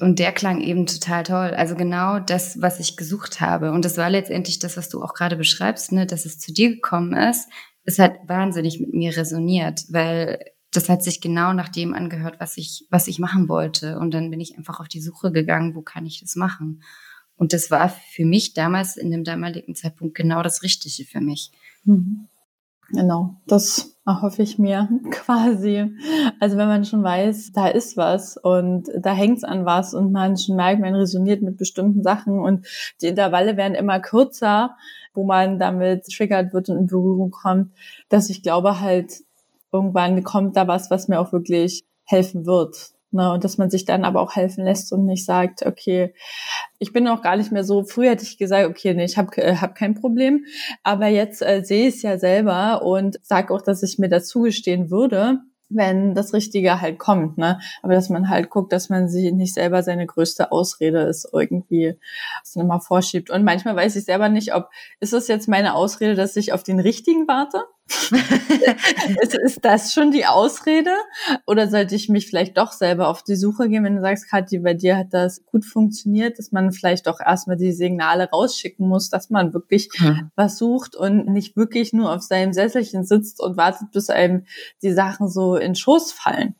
Und 0.00 0.18
der 0.18 0.32
klang 0.32 0.60
eben 0.60 0.86
total 0.86 1.22
toll. 1.22 1.50
Also 1.54 1.74
genau 1.74 2.18
das, 2.18 2.60
was 2.62 2.80
ich 2.80 2.96
gesucht 2.96 3.40
habe. 3.40 3.72
Und 3.72 3.84
das 3.84 3.98
war 3.98 4.08
letztendlich 4.08 4.58
das, 4.58 4.76
was 4.76 4.88
du 4.88 5.02
auch 5.02 5.12
gerade 5.12 5.36
beschreibst, 5.36 5.92
ne, 5.92 6.06
dass 6.06 6.24
es 6.24 6.38
zu 6.38 6.52
dir 6.52 6.70
gekommen 6.70 7.12
ist. 7.12 7.48
Es 7.84 7.98
hat 7.98 8.14
wahnsinnig 8.26 8.80
mit 8.80 8.94
mir 8.94 9.16
resoniert, 9.16 9.84
weil 9.90 10.38
das 10.72 10.88
hat 10.88 11.02
sich 11.02 11.20
genau 11.20 11.52
nach 11.52 11.68
dem 11.68 11.92
angehört, 11.92 12.36
was 12.38 12.56
ich, 12.56 12.86
was 12.90 13.06
ich 13.06 13.18
machen 13.18 13.48
wollte. 13.48 13.98
Und 13.98 14.14
dann 14.14 14.30
bin 14.30 14.40
ich 14.40 14.56
einfach 14.56 14.80
auf 14.80 14.88
die 14.88 15.02
Suche 15.02 15.30
gegangen, 15.30 15.74
wo 15.74 15.82
kann 15.82 16.06
ich 16.06 16.20
das 16.20 16.36
machen? 16.36 16.82
Und 17.36 17.52
das 17.52 17.70
war 17.70 17.88
für 17.88 18.24
mich 18.24 18.54
damals, 18.54 18.96
in 18.96 19.10
dem 19.10 19.24
damaligen 19.24 19.74
Zeitpunkt, 19.74 20.14
genau 20.14 20.42
das 20.42 20.62
Richtige 20.62 21.06
für 21.06 21.20
mich. 21.20 21.50
Mhm. 21.84 22.28
Genau, 22.92 23.36
das 23.46 23.96
erhoffe 24.04 24.42
ich 24.42 24.58
mir 24.58 24.88
quasi. 25.10 25.90
Also 26.40 26.56
wenn 26.56 26.68
man 26.68 26.84
schon 26.84 27.02
weiß, 27.02 27.52
da 27.52 27.68
ist 27.68 27.96
was 27.96 28.36
und 28.36 28.88
da 28.96 29.12
hängt's 29.12 29.44
an 29.44 29.64
was 29.64 29.94
und 29.94 30.12
man 30.12 30.36
schon 30.36 30.56
merkt, 30.56 30.80
man 30.80 30.94
resoniert 30.94 31.42
mit 31.42 31.56
bestimmten 31.56 32.02
Sachen 32.02 32.38
und 32.38 32.66
die 33.00 33.06
Intervalle 33.06 33.56
werden 33.56 33.74
immer 33.74 34.00
kürzer, 34.00 34.76
wo 35.14 35.24
man 35.24 35.58
damit 35.58 36.04
triggert 36.06 36.52
wird 36.52 36.68
und 36.68 36.76
in 36.76 36.86
Berührung 36.86 37.30
kommt, 37.30 37.72
dass 38.08 38.30
ich 38.30 38.42
glaube 38.42 38.80
halt, 38.80 39.22
irgendwann 39.72 40.22
kommt 40.22 40.56
da 40.56 40.68
was, 40.68 40.90
was 40.90 41.08
mir 41.08 41.18
auch 41.18 41.32
wirklich 41.32 41.84
helfen 42.04 42.44
wird. 42.44 42.92
Ne, 43.14 43.30
und 43.30 43.44
dass 43.44 43.58
man 43.58 43.68
sich 43.68 43.84
dann 43.84 44.06
aber 44.06 44.22
auch 44.22 44.36
helfen 44.36 44.64
lässt 44.64 44.90
und 44.90 45.04
nicht 45.04 45.26
sagt, 45.26 45.66
okay, 45.66 46.14
ich 46.78 46.94
bin 46.94 47.06
auch 47.06 47.20
gar 47.20 47.36
nicht 47.36 47.52
mehr 47.52 47.62
so, 47.62 47.84
früher 47.84 48.12
hätte 48.12 48.22
ich 48.24 48.38
gesagt, 48.38 48.66
okay, 48.66 48.94
nee, 48.94 49.04
ich 49.04 49.18
habe 49.18 49.36
äh, 49.36 49.56
hab 49.56 49.74
kein 49.74 49.94
Problem, 49.94 50.46
aber 50.82 51.08
jetzt 51.08 51.42
äh, 51.42 51.62
sehe 51.62 51.88
ich 51.88 51.96
es 51.96 52.02
ja 52.02 52.16
selber 52.16 52.80
und 52.82 53.18
sage 53.22 53.52
auch, 53.52 53.60
dass 53.60 53.82
ich 53.82 53.98
mir 53.98 54.08
das 54.08 54.28
zugestehen 54.28 54.90
würde, 54.90 55.40
wenn 55.68 56.14
das 56.14 56.32
Richtige 56.32 56.80
halt 56.80 56.98
kommt, 56.98 57.38
ne? 57.38 57.60
Aber 57.82 57.94
dass 57.94 58.08
man 58.08 58.28
halt 58.28 58.50
guckt, 58.50 58.72
dass 58.72 58.88
man 58.88 59.08
sich 59.08 59.32
nicht 59.32 59.54
selber 59.54 59.82
seine 59.82 60.06
größte 60.06 60.52
Ausrede 60.52 61.02
ist, 61.02 61.28
irgendwie 61.32 61.98
das 62.42 62.56
immer 62.56 62.80
vorschiebt. 62.80 63.30
Und 63.30 63.44
manchmal 63.44 63.76
weiß 63.76 63.96
ich 63.96 64.04
selber 64.04 64.28
nicht, 64.28 64.54
ob, 64.54 64.70
ist 65.00 65.12
es 65.12 65.28
jetzt 65.28 65.48
meine 65.48 65.74
Ausrede, 65.74 66.14
dass 66.14 66.36
ich 66.36 66.52
auf 66.52 66.62
den 66.62 66.80
Richtigen 66.80 67.28
warte? 67.28 67.64
ist, 69.22 69.34
ist 69.34 69.64
das 69.64 69.92
schon 69.92 70.10
die 70.10 70.26
Ausrede? 70.26 70.90
Oder 71.46 71.68
sollte 71.68 71.94
ich 71.94 72.08
mich 72.08 72.26
vielleicht 72.26 72.56
doch 72.56 72.72
selber 72.72 73.08
auf 73.08 73.22
die 73.22 73.36
Suche 73.36 73.68
gehen, 73.68 73.84
wenn 73.84 73.96
du 73.96 74.02
sagst, 74.02 74.28
Kathi, 74.28 74.58
bei 74.58 74.74
dir 74.74 74.96
hat 74.96 75.08
das 75.12 75.44
gut 75.46 75.64
funktioniert, 75.64 76.38
dass 76.38 76.52
man 76.52 76.72
vielleicht 76.72 77.06
doch 77.06 77.20
erstmal 77.20 77.56
die 77.56 77.72
Signale 77.72 78.28
rausschicken 78.30 78.86
muss, 78.86 79.10
dass 79.10 79.30
man 79.30 79.52
wirklich 79.52 79.88
hm. 79.96 80.30
was 80.36 80.58
sucht 80.58 80.96
und 80.96 81.26
nicht 81.26 81.56
wirklich 81.56 81.92
nur 81.92 82.12
auf 82.12 82.22
seinem 82.22 82.52
Sesselchen 82.52 83.04
sitzt 83.04 83.40
und 83.40 83.56
wartet, 83.56 83.90
bis 83.92 84.10
einem 84.10 84.44
die 84.82 84.92
Sachen 84.92 85.28
so 85.28 85.56
in 85.56 85.74
Schoß 85.74 86.12
fallen. 86.12 86.54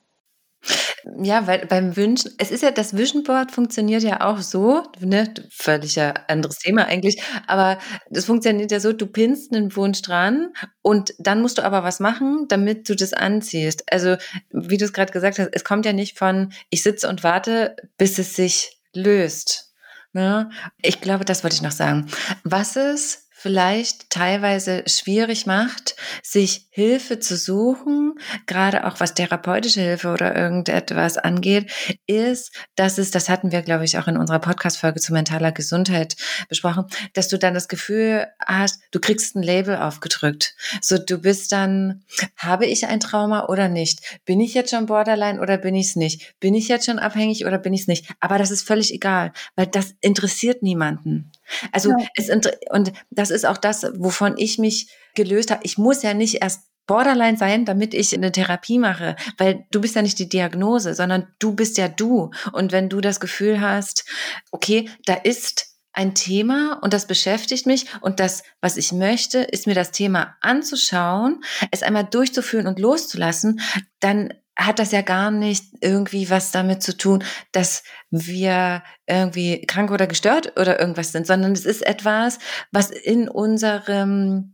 Ja, 1.23 1.47
weil 1.47 1.67
beim 1.67 1.97
Wünschen, 1.97 2.33
es 2.39 2.51
ist 2.51 2.63
ja, 2.63 2.71
das 2.71 2.97
Vision 2.97 3.25
Board 3.25 3.51
funktioniert 3.51 4.03
ja 4.03 4.21
auch 4.21 4.39
so, 4.39 4.85
ne, 5.01 5.33
völlig 5.51 5.97
ja 5.97 6.15
anderes 6.29 6.59
Thema 6.59 6.87
eigentlich, 6.87 7.21
aber 7.47 7.79
das 8.11 8.27
funktioniert 8.27 8.71
ja 8.71 8.79
so, 8.79 8.93
du 8.93 9.07
pinnst 9.07 9.53
einen 9.53 9.75
Wunsch 9.75 10.03
dran 10.03 10.53
und 10.81 11.15
dann 11.19 11.43
musst 11.43 11.59
du 11.59 11.65
aber 11.65 11.83
was 11.83 11.99
machen, 11.99 12.47
damit 12.49 12.89
du 12.89 12.95
das 12.95 13.13
anziehst. 13.13 13.85
Also, 13.93 14.17
wie 14.51 14.77
du 14.77 14.85
es 14.85 14.93
gerade 14.93 15.13
gesagt 15.13 15.39
hast, 15.39 15.51
es 15.53 15.65
kommt 15.65 15.87
ja 15.87 15.93
nicht 15.93 16.19
von, 16.19 16.53
ich 16.71 16.83
sitze 16.83 17.09
und 17.09 17.25
warte, 17.25 17.75
bis 17.99 18.19
es 18.19 18.37
sich 18.37 18.79
löst. 18.95 19.73
Ne? 20.13 20.51
Ich 20.83 21.01
glaube, 21.01 21.25
das 21.25 21.43
wollte 21.43 21.57
ich 21.57 21.63
noch 21.63 21.73
sagen. 21.73 22.09
Was 22.45 22.77
ist, 22.77 23.22
vielleicht 23.43 24.09
teilweise 24.09 24.85
schwierig 24.87 25.47
macht, 25.47 25.97
sich 26.23 26.69
Hilfe 26.71 27.19
zu 27.19 27.37
suchen, 27.37 28.15
gerade 28.47 28.87
auch 28.87 29.01
was 29.01 29.15
therapeutische 29.15 29.81
Hilfe 29.81 30.13
oder 30.13 30.37
irgendetwas 30.37 31.19
angeht, 31.19 31.99
ist, 32.07 32.55
dass 32.77 32.99
es, 32.99 33.11
das 33.11 33.29
hatten 33.29 33.51
wir, 33.51 33.63
glaube 33.63 33.85
ich, 33.85 33.99
auch 33.99 34.07
in 34.07 34.17
unserer 34.17 34.39
Podcast-Folge 34.39 35.01
zu 35.01 35.13
mentaler 35.13 35.51
Gesundheit 35.51 36.15
besprochen, 36.49 36.85
dass 37.15 37.27
du 37.27 37.37
dann 37.37 37.53
das 37.53 37.67
Gefühl 37.67 38.29
hast, 38.47 38.81
du 38.93 39.01
kriegst 39.01 39.35
ein 39.35 39.43
Label 39.43 39.77
aufgedrückt. 39.77 40.55
So, 40.81 40.97
du 40.97 41.19
bist 41.19 41.51
dann, 41.51 42.05
habe 42.37 42.67
ich 42.67 42.87
ein 42.87 43.01
Trauma 43.01 43.47
oder 43.47 43.69
nicht? 43.69 44.21
Bin 44.25 44.41
ich 44.41 44.55
jetzt 44.55 44.71
schon 44.71 44.87
Borderline 44.87 45.41
oder 45.41 45.59
bin 45.59 45.75
ich 45.75 45.89
es 45.89 45.97
nicht? 45.97 46.39
Bin 46.39 46.55
ich 46.55 46.69
jetzt 46.69 46.87
schon 46.87 47.01
abhängig 47.01 47.45
oder 47.45 47.59
bin 47.59 47.75
ich 47.75 47.83
es 47.83 47.89
nicht? 47.89 48.07
Aber 48.21 48.39
das 48.39 48.53
ist 48.53 48.65
völlig 48.65 48.95
egal, 48.95 49.33
weil 49.57 49.67
das 49.67 49.97
interessiert 50.01 50.63
niemanden. 50.63 51.33
Also 51.73 51.91
ja. 51.91 52.07
es 52.17 52.31
und 52.71 52.93
das 53.11 53.31
ist 53.31 53.47
auch 53.47 53.59
das, 53.59 53.85
wovon 53.97 54.37
ich 54.37 54.59
mich 54.59 54.89
gelöst 55.15 55.51
habe. 55.51 55.61
Ich 55.65 55.79
muss 55.79 56.03
ja 56.03 56.15
nicht 56.15 56.43
erst 56.43 56.63
Borderline 56.87 57.39
sein, 57.39 57.65
damit 57.65 57.95
ich 57.95 58.15
eine 58.15 58.33
Therapie 58.33 58.79
mache, 58.79 59.17
weil 59.39 59.65
du 59.71 59.81
bist 59.81 59.95
ja 59.95 60.03
nicht 60.03 60.19
die 60.19 60.29
Diagnose, 60.29 60.95
sondern 60.95 61.29
du 61.39 61.55
bist 61.55 61.79
ja 61.79 61.89
du. 61.89 62.31
Und 62.53 62.73
wenn 62.73 62.89
du 62.89 63.01
das 63.01 63.21
Gefühl 63.21 63.61
hast, 63.61 64.05
okay, 64.51 64.89
da 65.07 65.15
ist 65.15 65.73
ein 65.93 66.15
Thema 66.15 66.79
und 66.83 66.93
das 66.95 67.07
beschäftigt 67.07 67.67
mich 67.67 67.87
und 68.01 68.19
das, 68.19 68.43
was 68.61 68.77
ich 68.77 68.93
möchte, 68.93 69.39
ist 69.39 69.67
mir 69.67 69.75
das 69.75 69.93
Thema 69.93 70.37
anzuschauen, 70.41 71.45
es 71.71 71.83
einmal 71.83 72.05
durchzuführen 72.05 72.67
und 72.67 72.79
loszulassen, 72.79 73.61
dann 74.01 74.33
hat 74.57 74.79
das 74.79 74.93
ja 74.93 75.03
gar 75.03 75.31
nicht 75.31 75.65
irgendwie 75.81 76.29
was 76.29 76.51
damit 76.51 76.83
zu 76.83 76.97
tun, 76.97 77.25
dass 77.53 77.83
wir 78.11 78.83
irgendwie 79.07 79.63
krank 79.67 79.91
oder 79.91 80.07
gestört 80.07 80.59
oder 80.59 80.79
irgendwas 80.79 81.13
sind, 81.13 81.27
sondern 81.27 81.53
es 81.53 81.65
ist 81.65 81.85
etwas, 81.87 82.39
was 82.71 82.91
in 82.91 83.29
unserem 83.29 84.53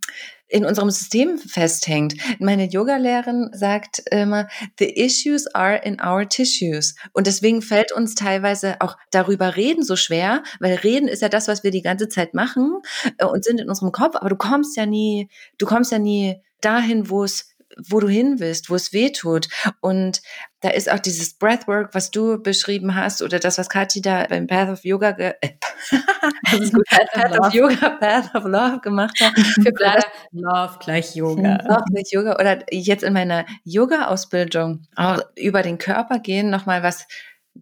in 0.48 0.64
unserem 0.64 0.90
System 0.90 1.38
festhängt. 1.38 2.14
Meine 2.40 2.64
Yoga-Lehrerin 2.64 3.50
sagt 3.52 4.02
immer, 4.10 4.48
the 4.78 4.88
issues 4.88 5.46
are 5.54 5.76
in 5.76 6.00
our 6.00 6.26
tissues. 6.26 6.94
Und 7.12 7.26
deswegen 7.26 7.60
fällt 7.60 7.92
uns 7.92 8.14
teilweise 8.14 8.76
auch 8.80 8.96
darüber 9.10 9.56
reden 9.56 9.82
so 9.82 9.94
schwer, 9.94 10.42
weil 10.58 10.74
reden 10.76 11.06
ist 11.06 11.20
ja 11.22 11.28
das, 11.28 11.48
was 11.48 11.64
wir 11.64 11.70
die 11.70 11.82
ganze 11.82 12.08
Zeit 12.08 12.32
machen 12.32 12.80
äh, 13.18 13.26
und 13.26 13.44
sind 13.44 13.60
in 13.60 13.68
unserem 13.68 13.92
Kopf, 13.92 14.16
aber 14.16 14.30
du 14.30 14.36
kommst 14.36 14.76
ja 14.76 14.86
nie, 14.86 15.28
du 15.58 15.66
kommst 15.66 15.92
ja 15.92 15.98
nie 15.98 16.40
dahin, 16.60 17.10
wo 17.10 17.24
es 17.24 17.54
wo 17.86 18.00
du 18.00 18.08
hin 18.08 18.40
willst, 18.40 18.70
wo 18.70 18.74
es 18.74 18.92
weh 18.92 19.10
tut. 19.10 19.48
Und 19.80 20.22
da 20.60 20.70
ist 20.70 20.90
auch 20.90 20.98
dieses 20.98 21.34
Breathwork, 21.34 21.94
was 21.94 22.10
du 22.10 22.42
beschrieben 22.42 22.94
hast, 22.94 23.22
oder 23.22 23.38
das, 23.38 23.58
was 23.58 23.68
Kathi 23.68 24.00
da 24.00 24.26
beim 24.28 24.46
Path 24.46 24.68
of 24.68 24.84
Yoga, 24.84 25.10
äh, 25.10 25.34
Path, 26.88 27.12
Path 27.12 27.40
of 27.40 27.54
Yoga, 27.54 27.90
Path 27.90 28.34
of 28.34 28.44
Love 28.44 28.80
gemacht 28.80 29.20
hat. 29.20 29.38
Für 29.38 29.72
Blatt, 29.72 30.06
Love 30.32 30.78
gleich 30.80 31.14
Yoga. 31.14 31.58
Love 31.68 31.84
gleich 31.92 32.10
Yoga. 32.10 32.34
Oder 32.34 32.64
jetzt 32.70 33.04
in 33.04 33.12
meiner 33.12 33.46
Yoga-Ausbildung 33.64 34.86
auch 34.96 35.20
über 35.36 35.62
den 35.62 35.78
Körper 35.78 36.18
gehen, 36.18 36.50
nochmal 36.50 36.82
was 36.82 37.06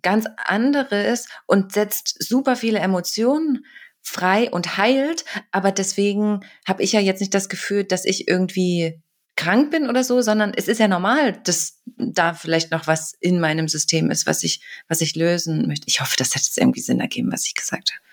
ganz 0.03 0.27
anderes 0.45 1.29
und 1.47 1.73
setzt 1.73 2.23
super 2.23 2.57
viele 2.57 2.79
Emotionen 2.79 3.65
frei 4.03 4.51
und 4.51 4.77
heilt, 4.77 5.25
aber 5.51 5.73
deswegen 5.73 6.41
habe 6.67 6.83
ich 6.83 6.93
ja 6.93 7.01
jetzt 7.01 7.21
nicht 7.21 7.35
das 7.35 7.49
Gefühl, 7.49 7.83
dass 7.85 8.05
ich 8.05 8.29
irgendwie 8.29 9.03
krank 9.37 9.71
bin 9.71 9.89
oder 9.89 10.03
so, 10.03 10.21
sondern 10.23 10.53
es 10.55 10.69
ist 10.69 10.81
ja 10.81 10.89
normal, 10.89 11.35
dass 11.45 11.83
da 11.97 12.35
vielleicht 12.35 12.71
noch 12.71 12.87
was 12.87 13.15
in 13.21 13.39
meinem 13.39 13.69
System 13.69 14.11
ist, 14.11 14.27
was 14.27 14.43
ich, 14.43 14.63
was 14.89 15.01
ich 15.01 15.15
lösen 15.15 15.69
möchte. 15.69 15.87
Ich 15.89 16.01
hoffe, 16.01 16.17
das 16.19 16.35
hat 16.35 16.43
jetzt 16.43 16.59
irgendwie 16.59 16.81
Sinn 16.81 17.01
ergeben, 17.01 17.31
was 17.31 17.47
ich 17.47 17.55
gesagt 17.55 17.93
habe. 17.93 18.07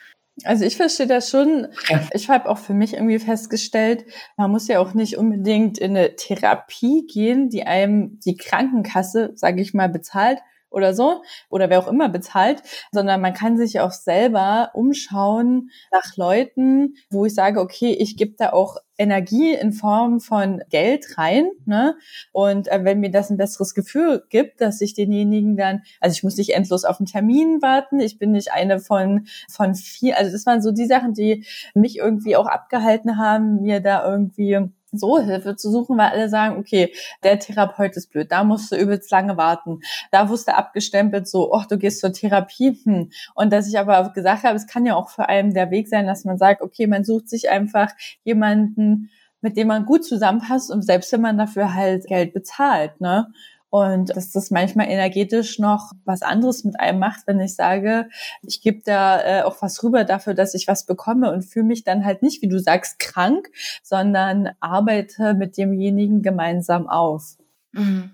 Also 0.45 0.65
ich 0.65 0.78
verstehe 0.78 1.07
das 1.07 1.30
schon. 1.30 1.67
Ich 2.13 2.30
habe 2.30 2.49
auch 2.49 2.57
für 2.57 2.74
mich 2.74 2.93
irgendwie 2.93 3.19
festgestellt, 3.19 4.05
man 4.36 4.49
muss 4.49 4.67
ja 4.67 4.80
auch 4.80 4.95
nicht 4.95 5.17
unbedingt 5.17 5.78
in 5.78 5.95
eine 5.95 6.15
Therapie 6.15 7.05
gehen, 7.05 7.49
die 7.49 7.63
einem 7.63 8.19
die 8.19 8.36
Krankenkasse, 8.36 9.34
sage 9.36 9.61
ich 9.61 9.74
mal, 9.76 9.89
bezahlt, 9.89 10.39
oder 10.74 10.93
so 10.93 11.21
oder 11.49 11.69
wer 11.69 11.80
auch 11.80 11.88
immer 11.88 12.09
bezahlt, 12.09 12.61
sondern 12.91 13.21
man 13.21 13.34
kann 13.34 13.57
sich 13.57 13.80
auch 13.80 13.91
selber 13.91 14.71
umschauen 14.74 15.69
nach 15.91 16.17
Leuten, 16.17 16.95
wo 17.09 17.26
ich 17.26 17.36
sage, 17.36 17.61
okay, 17.61 17.93
ich 17.93 18.17
gebe 18.17 18.34
da 18.38 18.51
auch 18.51 18.78
Energie 18.97 19.53
in 19.53 19.74
Form 19.74 20.19
von 20.19 20.61
Geld 20.69 21.17
rein, 21.17 21.49
ne? 21.65 21.95
Und 22.32 22.67
äh, 22.67 22.84
wenn 22.84 22.99
mir 22.99 23.09
das 23.09 23.30
ein 23.30 23.38
besseres 23.38 23.74
Gefühl 23.74 24.24
gibt, 24.30 24.61
dass 24.61 24.82
ich 24.82 24.93
denjenigen 24.93 25.57
dann, 25.57 25.82
also 25.99 26.13
ich 26.13 26.24
muss 26.24 26.38
nicht 26.38 26.51
endlos 26.51 26.86
auf 26.86 26.99
einen 26.99 27.07
Termin 27.07 27.61
warten, 27.61 27.99
ich 27.99 28.19
bin 28.19 28.32
nicht 28.32 28.51
eine 28.51 28.80
von 28.80 29.26
von 29.49 29.74
vier, 29.76 30.17
also 30.17 30.32
das 30.32 30.45
waren 30.45 30.61
so 30.61 30.71
die 30.71 30.86
Sachen, 30.86 31.13
die 31.13 31.45
mich 31.74 31.97
irgendwie 31.97 32.36
auch 32.36 32.45
abgehalten 32.45 33.17
haben, 33.17 33.61
mir 33.61 33.80
da 33.80 34.07
irgendwie 34.07 34.69
so 34.97 35.19
Hilfe 35.19 35.55
zu 35.55 35.71
suchen, 35.71 35.97
weil 35.97 36.09
alle 36.09 36.29
sagen, 36.29 36.57
okay, 36.57 36.93
der 37.23 37.39
Therapeut 37.39 37.95
ist 37.95 38.11
blöd, 38.11 38.31
da 38.31 38.43
musst 38.43 38.71
du 38.71 38.75
übelst 38.75 39.11
lange 39.11 39.37
warten. 39.37 39.81
Da 40.11 40.29
wusste 40.29 40.55
abgestempelt 40.55 41.27
so, 41.27 41.53
ach, 41.53 41.65
du 41.65 41.77
gehst 41.77 41.99
zur 41.99 42.13
Therapie. 42.13 42.79
Hm. 42.83 43.11
Und 43.35 43.53
dass 43.53 43.67
ich 43.67 43.77
aber 43.79 44.11
gesagt 44.13 44.43
habe, 44.43 44.55
es 44.55 44.67
kann 44.67 44.85
ja 44.85 44.95
auch 44.95 45.09
für 45.09 45.29
einen 45.29 45.53
der 45.53 45.71
Weg 45.71 45.87
sein, 45.87 46.07
dass 46.07 46.25
man 46.25 46.37
sagt, 46.37 46.61
okay, 46.61 46.87
man 46.87 47.03
sucht 47.03 47.29
sich 47.29 47.49
einfach 47.49 47.91
jemanden, 48.23 49.09
mit 49.43 49.57
dem 49.57 49.67
man 49.67 49.85
gut 49.85 50.05
zusammenpasst 50.05 50.71
und 50.71 50.83
selbst 50.83 51.11
wenn 51.11 51.21
man 51.21 51.37
dafür 51.37 51.73
halt 51.73 52.07
Geld 52.07 52.33
bezahlt, 52.33 53.01
ne? 53.01 53.27
Und 53.74 54.15
dass 54.15 54.30
das 54.30 54.51
manchmal 54.51 54.88
energetisch 54.88 55.57
noch 55.57 55.93
was 56.05 56.21
anderes 56.21 56.63
mit 56.63 56.80
einem 56.80 56.99
macht, 56.99 57.26
wenn 57.26 57.39
ich 57.39 57.55
sage, 57.55 58.07
ich 58.43 58.61
gebe 58.61 58.84
da 58.86 59.19
äh, 59.19 59.41
auch 59.41 59.63
was 59.63 59.84
rüber 59.84 60.03
dafür, 60.03 60.36
dass 60.36 60.53
ich 60.53 60.67
was 60.67 60.86
bekomme 60.86 61.32
und 61.32 61.41
fühle 61.41 61.65
mich 61.65 61.84
dann 61.84 62.05
halt 62.05 62.21
nicht, 62.21 62.43
wie 62.43 62.47
du 62.47 62.59
sagst, 62.59 62.99
krank, 62.99 63.49
sondern 63.82 64.51
arbeite 64.59 65.34
mit 65.34 65.57
demjenigen 65.57 66.21
gemeinsam 66.21 66.88
auf. 66.88 67.36
Mhm. 67.71 68.13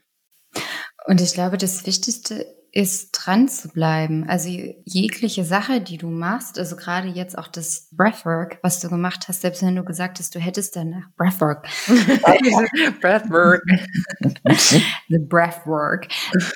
Und 1.07 1.19
ich 1.19 1.33
glaube, 1.33 1.57
das 1.57 1.85
Wichtigste 1.85 2.45
ist 2.71 3.11
dran 3.11 3.47
zu 3.47 3.69
bleiben. 3.69 4.27
Also 4.27 4.49
jegliche 4.85 5.43
Sache, 5.43 5.81
die 5.81 5.97
du 5.97 6.07
machst, 6.07 6.59
also 6.59 6.75
gerade 6.75 7.07
jetzt 7.07 7.37
auch 7.37 7.47
das 7.47 7.89
Breathwork, 7.91 8.59
was 8.61 8.79
du 8.79 8.89
gemacht 8.89 9.27
hast, 9.27 9.41
selbst 9.41 9.63
wenn 9.63 9.75
du 9.75 9.83
gesagt 9.83 10.19
hast, 10.19 10.35
du 10.35 10.39
hättest 10.39 10.75
danach 10.75 11.05
Breathwork. 11.17 11.67
Breathwork. 13.01 13.63
The 15.09 15.19
Breathwork. 15.19 16.07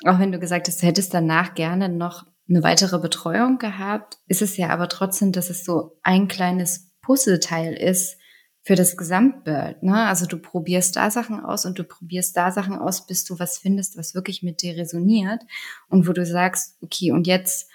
Auch 0.05 0.19
wenn 0.19 0.31
du 0.31 0.39
gesagt 0.39 0.67
hast, 0.67 0.81
du 0.81 0.87
hättest 0.87 1.13
danach 1.13 1.55
gerne 1.55 1.89
noch 1.89 2.25
eine 2.49 2.63
weitere 2.63 2.99
Betreuung 2.99 3.57
gehabt, 3.57 4.17
ist 4.27 4.41
es 4.41 4.57
ja 4.57 4.69
aber 4.69 4.89
trotzdem, 4.89 5.31
dass 5.31 5.49
es 5.49 5.63
so 5.63 5.97
ein 6.03 6.27
kleines 6.27 6.91
Puzzleteil 7.01 7.73
ist, 7.73 8.17
für 8.63 8.75
das 8.75 8.95
Gesamtbild. 8.95 9.83
Ne? 9.83 10.07
Also 10.07 10.25
du 10.25 10.37
probierst 10.37 10.95
da 10.95 11.11
Sachen 11.11 11.41
aus 11.41 11.65
und 11.65 11.77
du 11.77 11.83
probierst 11.83 12.35
da 12.35 12.49
Sachen 12.49 12.75
aus, 12.75 13.05
bis 13.05 13.25
du 13.25 13.37
was 13.37 13.57
findest, 13.57 13.97
was 13.97 14.15
wirklich 14.15 14.41
mit 14.41 14.61
dir 14.61 14.77
resoniert 14.77 15.43
und 15.89 16.07
wo 16.07 16.13
du 16.13 16.25
sagst, 16.25 16.77
okay, 16.81 17.11
und 17.11 17.27
jetzt, 17.27 17.69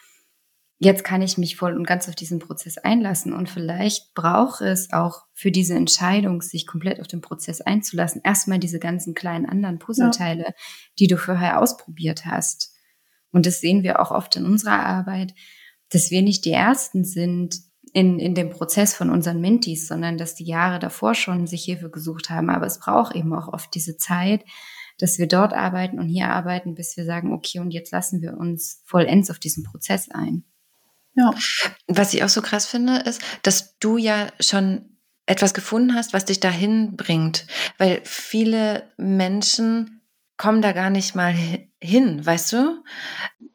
jetzt 0.79 1.05
kann 1.05 1.21
ich 1.21 1.37
mich 1.37 1.57
voll 1.57 1.77
und 1.77 1.87
ganz 1.87 2.09
auf 2.09 2.15
diesen 2.15 2.39
Prozess 2.39 2.79
einlassen. 2.79 3.35
Und 3.35 3.51
vielleicht 3.51 4.15
braucht 4.15 4.63
es 4.63 4.91
auch 4.91 5.27
für 5.35 5.51
diese 5.51 5.75
Entscheidung, 5.75 6.41
sich 6.41 6.67
komplett 6.67 7.01
auf 7.01 7.07
den 7.07 7.21
Prozess 7.21 7.61
einzulassen, 7.61 8.23
erstmal 8.25 8.59
diese 8.59 8.79
ganzen 8.79 9.15
kleinen 9.15 9.45
anderen 9.45 9.79
Puzzleteile, 9.79 10.43
ja. 10.43 10.55
die 10.99 11.07
du 11.07 11.19
vorher 11.19 11.61
ausprobiert 11.61 12.25
hast. 12.25 12.73
Und 13.31 13.45
das 13.45 13.61
sehen 13.61 13.83
wir 13.83 14.01
auch 14.01 14.11
oft 14.11 14.37
in 14.37 14.47
unserer 14.47 14.87
Arbeit, 14.87 15.35
dass 15.91 16.11
wir 16.11 16.23
nicht 16.23 16.47
die 16.47 16.53
Ersten 16.53 17.05
sind, 17.05 17.68
in, 17.99 18.21
in 18.21 18.37
dem 18.37 18.51
Prozess 18.51 18.95
von 18.95 19.11
unseren 19.11 19.41
Mentis, 19.41 19.89
sondern 19.89 20.19
dass 20.19 20.37
die 20.37 20.45
Jahre 20.45 20.79
davor 20.79 21.17
schon 21.17 21.49
sich 21.49 21.65
Hilfe 21.65 21.91
gesucht 21.91 22.31
haben. 22.31 22.49
Aber 22.49 22.65
es 22.65 22.79
braucht 22.79 23.17
eben 23.17 23.35
auch 23.35 23.53
oft 23.53 23.75
diese 23.75 23.97
Zeit, 23.97 24.45
dass 24.99 25.19
wir 25.19 25.27
dort 25.27 25.53
arbeiten 25.53 25.99
und 25.99 26.07
hier 26.07 26.29
arbeiten, 26.29 26.77
bis 26.77 26.97
wir 26.97 27.05
sagen, 27.05 27.33
okay, 27.33 27.59
und 27.59 27.73
jetzt 27.73 27.91
lassen 27.91 28.23
wir 28.23 28.37
uns 28.39 28.83
vollends 28.85 29.33
auf 29.33 29.41
diesen 29.41 29.65
Prozess 29.65 30.09
ein. 30.13 30.45
Ja. 31.17 31.35
Was 31.89 32.15
ich 32.15 32.23
auch 32.23 32.29
so 32.29 32.41
krass 32.41 32.67
finde, 32.67 32.99
ist, 32.99 33.21
dass 33.43 33.77
du 33.81 33.97
ja 33.97 34.29
schon 34.39 34.97
etwas 35.27 35.53
gefunden 35.53 35.97
hast, 35.97 36.13
was 36.13 36.25
dich 36.25 36.39
dahin 36.39 36.95
bringt. 36.95 37.49
Weil 37.79 38.01
viele 38.05 38.93
Menschen 38.97 40.03
kommen 40.37 40.63
da 40.63 40.71
gar 40.71 40.91
nicht 40.91 41.17
mal 41.17 41.35
hin, 41.81 42.25
weißt 42.25 42.53
du? 42.53 42.85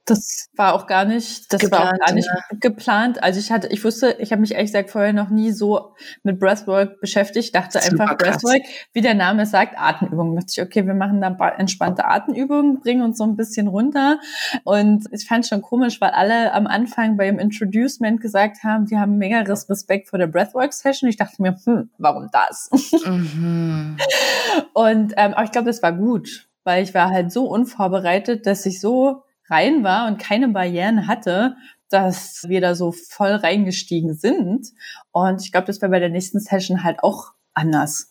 Das 0.05 0.49
war 0.57 0.73
auch 0.73 0.85
gar 0.85 1.05
nicht, 1.05 1.51
das 1.53 1.61
geplant, 1.61 1.85
war 1.85 1.93
auch 1.93 2.05
gar 2.05 2.13
nicht 2.13 2.27
ja. 2.27 2.57
geplant. 2.59 3.23
Also 3.23 3.39
ich 3.39 3.53
hatte, 3.53 3.67
ich 3.67 3.85
wusste, 3.85 4.17
ich 4.19 4.33
habe 4.33 4.41
mich 4.41 4.51
ehrlich 4.51 4.67
gesagt 4.67 4.89
vorher 4.89 5.13
noch 5.13 5.29
nie 5.29 5.51
so 5.51 5.95
mit 6.23 6.39
Breathwork 6.39 6.99
beschäftigt. 6.99 7.45
Ich 7.45 7.51
dachte 7.53 7.79
Super 7.79 8.03
einfach 8.03 8.17
krass. 8.17 8.41
Breathwork, 8.41 8.63
wie 8.91 8.99
der 8.99 9.13
Name 9.13 9.45
sagt, 9.45 9.77
Atemübungen. 9.77 10.35
Da 10.35 10.41
dachte 10.41 10.53
ich, 10.57 10.61
okay, 10.61 10.85
wir 10.85 10.93
machen 10.93 11.21
da 11.21 11.29
entspannte 11.57 12.03
Atemübungen, 12.03 12.81
bringen 12.81 13.01
uns 13.01 13.17
so 13.17 13.23
ein 13.23 13.37
bisschen 13.37 13.67
runter. 13.67 14.19
Und 14.65 15.05
ich 15.11 15.25
fand 15.25 15.47
schon 15.47 15.61
komisch, 15.61 16.01
weil 16.01 16.11
alle 16.11 16.53
am 16.53 16.67
Anfang 16.67 17.15
beim 17.15 17.39
Introducement 17.39 18.19
gesagt 18.19 18.63
haben, 18.63 18.89
wir 18.89 18.99
haben 18.99 19.17
mega 19.17 19.39
Respekt 19.39 20.09
vor 20.09 20.19
der 20.19 20.27
Breathwork-Session. 20.27 21.09
Ich 21.09 21.15
dachte 21.15 21.41
mir, 21.41 21.55
hm, 21.63 21.89
warum 21.97 22.29
das? 22.29 22.69
Mhm. 23.05 23.97
Und 24.73 25.13
ähm, 25.15 25.33
aber 25.33 25.43
ich 25.45 25.51
glaube, 25.51 25.67
das 25.67 25.81
war 25.81 25.93
gut, 25.93 26.49
weil 26.65 26.83
ich 26.83 26.93
war 26.93 27.09
halt 27.09 27.31
so 27.31 27.45
unvorbereitet, 27.45 28.45
dass 28.45 28.65
ich 28.65 28.81
so 28.81 29.23
rein 29.53 29.83
war 29.83 30.07
und 30.07 30.17
keine 30.17 30.49
Barrieren 30.49 31.07
hatte, 31.07 31.55
dass 31.89 32.45
wir 32.47 32.59
da 32.59 32.73
so 32.73 32.91
voll 32.91 33.31
reingestiegen 33.31 34.15
sind. 34.15 34.69
Und 35.11 35.41
ich 35.41 35.51
glaube, 35.51 35.67
das 35.67 35.81
wäre 35.81 35.91
bei 35.91 35.99
der 35.99 36.09
nächsten 36.09 36.39
Session 36.39 36.83
halt 36.83 37.03
auch 37.03 37.33
anders. 37.53 38.09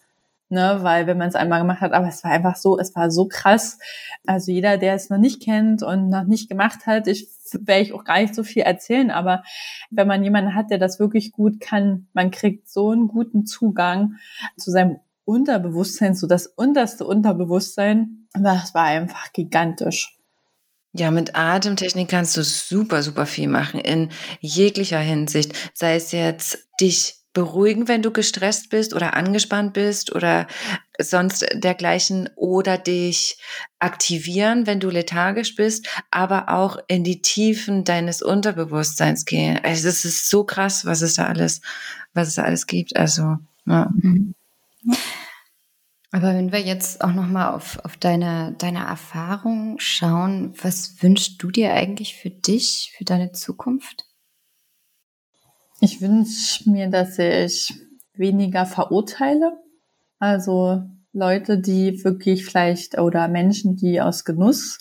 Ne, 0.49 0.81
weil 0.83 1.07
wenn 1.07 1.17
man 1.17 1.29
es 1.29 1.35
einmal 1.35 1.61
gemacht 1.61 1.81
hat, 1.81 1.93
aber 1.93 2.09
es 2.09 2.23
war 2.25 2.31
einfach 2.31 2.57
so, 2.57 2.79
es 2.79 2.95
war 2.95 3.11
so 3.11 3.27
krass. 3.27 3.79
Also 4.27 4.53
jeder, 4.53 4.77
der 4.77 4.93
es 4.93 5.09
noch 5.09 5.17
nicht 5.17 5.43
kennt 5.43 5.83
und 5.83 6.11
noch 6.11 6.25
nicht 6.25 6.51
gemacht 6.51 6.87
hat, 6.87 7.07
ich 7.07 7.27
werde 7.55 7.81
ich 7.81 7.95
auch 7.95 8.05
gar 8.05 8.21
nicht 8.21 8.35
so 8.35 8.45
viel 8.45 8.63
erzählen, 8.63 9.11
aber 9.11 9.43
wenn 9.91 10.07
man 10.07 10.23
jemanden 10.23 10.55
hat, 10.55 10.71
der 10.71 10.77
das 10.77 11.01
wirklich 11.01 11.33
gut 11.33 11.59
kann, 11.59 12.07
man 12.13 12.31
kriegt 12.31 12.69
so 12.69 12.91
einen 12.91 13.09
guten 13.09 13.47
Zugang 13.47 14.17
zu 14.59 14.71
seinem 14.71 14.99
Unterbewusstsein, 15.25 16.15
so 16.15 16.27
das 16.27 16.47
unterste 16.47 17.07
Unterbewusstsein, 17.07 18.29
das 18.35 18.75
war 18.75 18.85
einfach 18.85 19.33
gigantisch. 19.33 20.19
Ja, 20.95 21.11
mit 21.11 21.35
Atemtechnik 21.35 22.09
kannst 22.09 22.37
du 22.37 22.45
super, 22.45 23.03
super 23.03 23.25
viel 23.25 23.49
machen 23.49 23.81
in 23.81 24.11
jeglicher 24.41 24.99
Hinsicht. 24.99 25.53
Sei 25.73 25.97
es 25.97 26.13
jetzt 26.13 26.69
dich 26.81 27.15
beruhigen, 27.33 27.89
wenn 27.89 28.03
du 28.03 28.11
gestresst 28.11 28.69
bist 28.69 28.93
oder 28.93 29.15
angespannt 29.15 29.73
bist 29.73 30.15
oder 30.15 30.47
sonst 31.01 31.47
dergleichen 31.55 32.29
oder 32.37 32.77
dich 32.77 33.39
aktivieren, 33.79 34.67
wenn 34.67 34.81
du 34.81 34.91
lethargisch 34.91 35.55
bist, 35.55 35.89
aber 36.11 36.51
auch 36.51 36.77
in 36.89 37.05
die 37.05 37.23
Tiefen 37.23 37.85
deines 37.85 38.21
Unterbewusstseins 38.21 39.25
gehen. 39.25 39.59
Also 39.63 39.89
es 39.89 40.05
ist 40.05 40.29
so 40.29 40.45
krass, 40.45 40.85
was 40.85 41.01
es 41.01 41.15
da 41.15 41.27
alles, 41.27 41.63
was 42.13 42.29
es 42.29 42.35
da 42.35 42.43
alles 42.43 42.67
gibt. 42.67 42.97
Also, 42.97 43.39
ja. 43.65 43.91
Mhm. 43.95 44.35
Aber 46.15 46.35
wenn 46.35 46.53
wir 46.53 46.61
jetzt 46.61 47.03
auch 47.03 47.15
nochmal 47.15 47.55
auf, 47.55 47.83
auf 47.85 47.97
deine, 47.97 48.55
deine 48.59 48.85
Erfahrung 48.85 49.79
schauen, 49.79 50.53
was 50.63 51.03
wünschst 51.03 51.43
du 51.43 51.51
dir 51.51 51.73
eigentlich 51.73 52.17
für 52.17 52.29
dich, 52.29 52.95
für 52.97 53.05
deine 53.05 53.33
Zukunft? 53.33 54.05
Ich 55.81 56.03
wünsche 56.03 56.69
mir, 56.71 56.89
dass 56.89 57.19
ich 57.19 57.73
weniger 58.13 58.67
verurteile. 58.67 59.59
Also 60.19 60.83
Leute, 61.15 61.59
die 61.59 62.05
wirklich 62.05 62.45
vielleicht 62.45 62.99
oder 62.99 63.27
Menschen, 63.27 63.77
die 63.77 64.03
aus 64.03 64.27
Genuss 64.27 64.81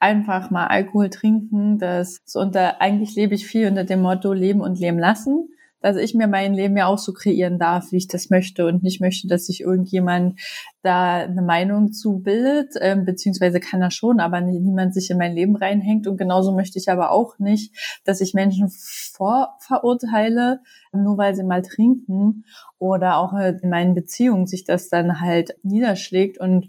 einfach 0.00 0.50
mal 0.50 0.66
Alkohol 0.66 1.10
trinken, 1.10 1.78
das 1.78 2.22
unter, 2.34 2.80
eigentlich 2.80 3.14
lebe 3.14 3.36
ich 3.36 3.46
viel 3.46 3.68
unter 3.68 3.84
dem 3.84 4.02
Motto 4.02 4.32
Leben 4.32 4.60
und 4.60 4.80
Leben 4.80 4.98
lassen 4.98 5.48
dass 5.82 5.96
ich 5.96 6.14
mir 6.14 6.28
mein 6.28 6.54
Leben 6.54 6.76
ja 6.76 6.86
auch 6.86 6.98
so 6.98 7.12
kreieren 7.12 7.58
darf, 7.58 7.92
wie 7.92 7.96
ich 7.96 8.08
das 8.08 8.30
möchte 8.30 8.66
und 8.66 8.82
nicht 8.82 9.00
möchte, 9.00 9.28
dass 9.28 9.46
sich 9.46 9.60
irgendjemand 9.60 10.40
da 10.82 11.16
eine 11.16 11.42
Meinung 11.42 11.92
zu 11.92 12.20
bildet, 12.20 12.74
ähm, 12.80 13.04
beziehungsweise 13.04 13.60
kann 13.60 13.82
er 13.82 13.90
schon, 13.90 14.20
aber 14.20 14.40
niemand 14.40 14.94
sich 14.94 15.10
in 15.10 15.18
mein 15.18 15.34
Leben 15.34 15.56
reinhängt. 15.56 16.06
Und 16.06 16.16
genauso 16.16 16.52
möchte 16.54 16.78
ich 16.78 16.88
aber 16.88 17.10
auch 17.10 17.38
nicht, 17.38 17.74
dass 18.04 18.20
ich 18.20 18.32
Menschen 18.32 18.70
vorverurteile, 18.70 20.60
nur 20.92 21.18
weil 21.18 21.34
sie 21.34 21.44
mal 21.44 21.62
trinken 21.62 22.44
oder 22.78 23.16
auch 23.16 23.34
in 23.34 23.68
meinen 23.70 23.94
Beziehungen 23.94 24.46
sich 24.46 24.64
das 24.64 24.88
dann 24.88 25.20
halt 25.20 25.56
niederschlägt 25.62 26.38
und 26.38 26.68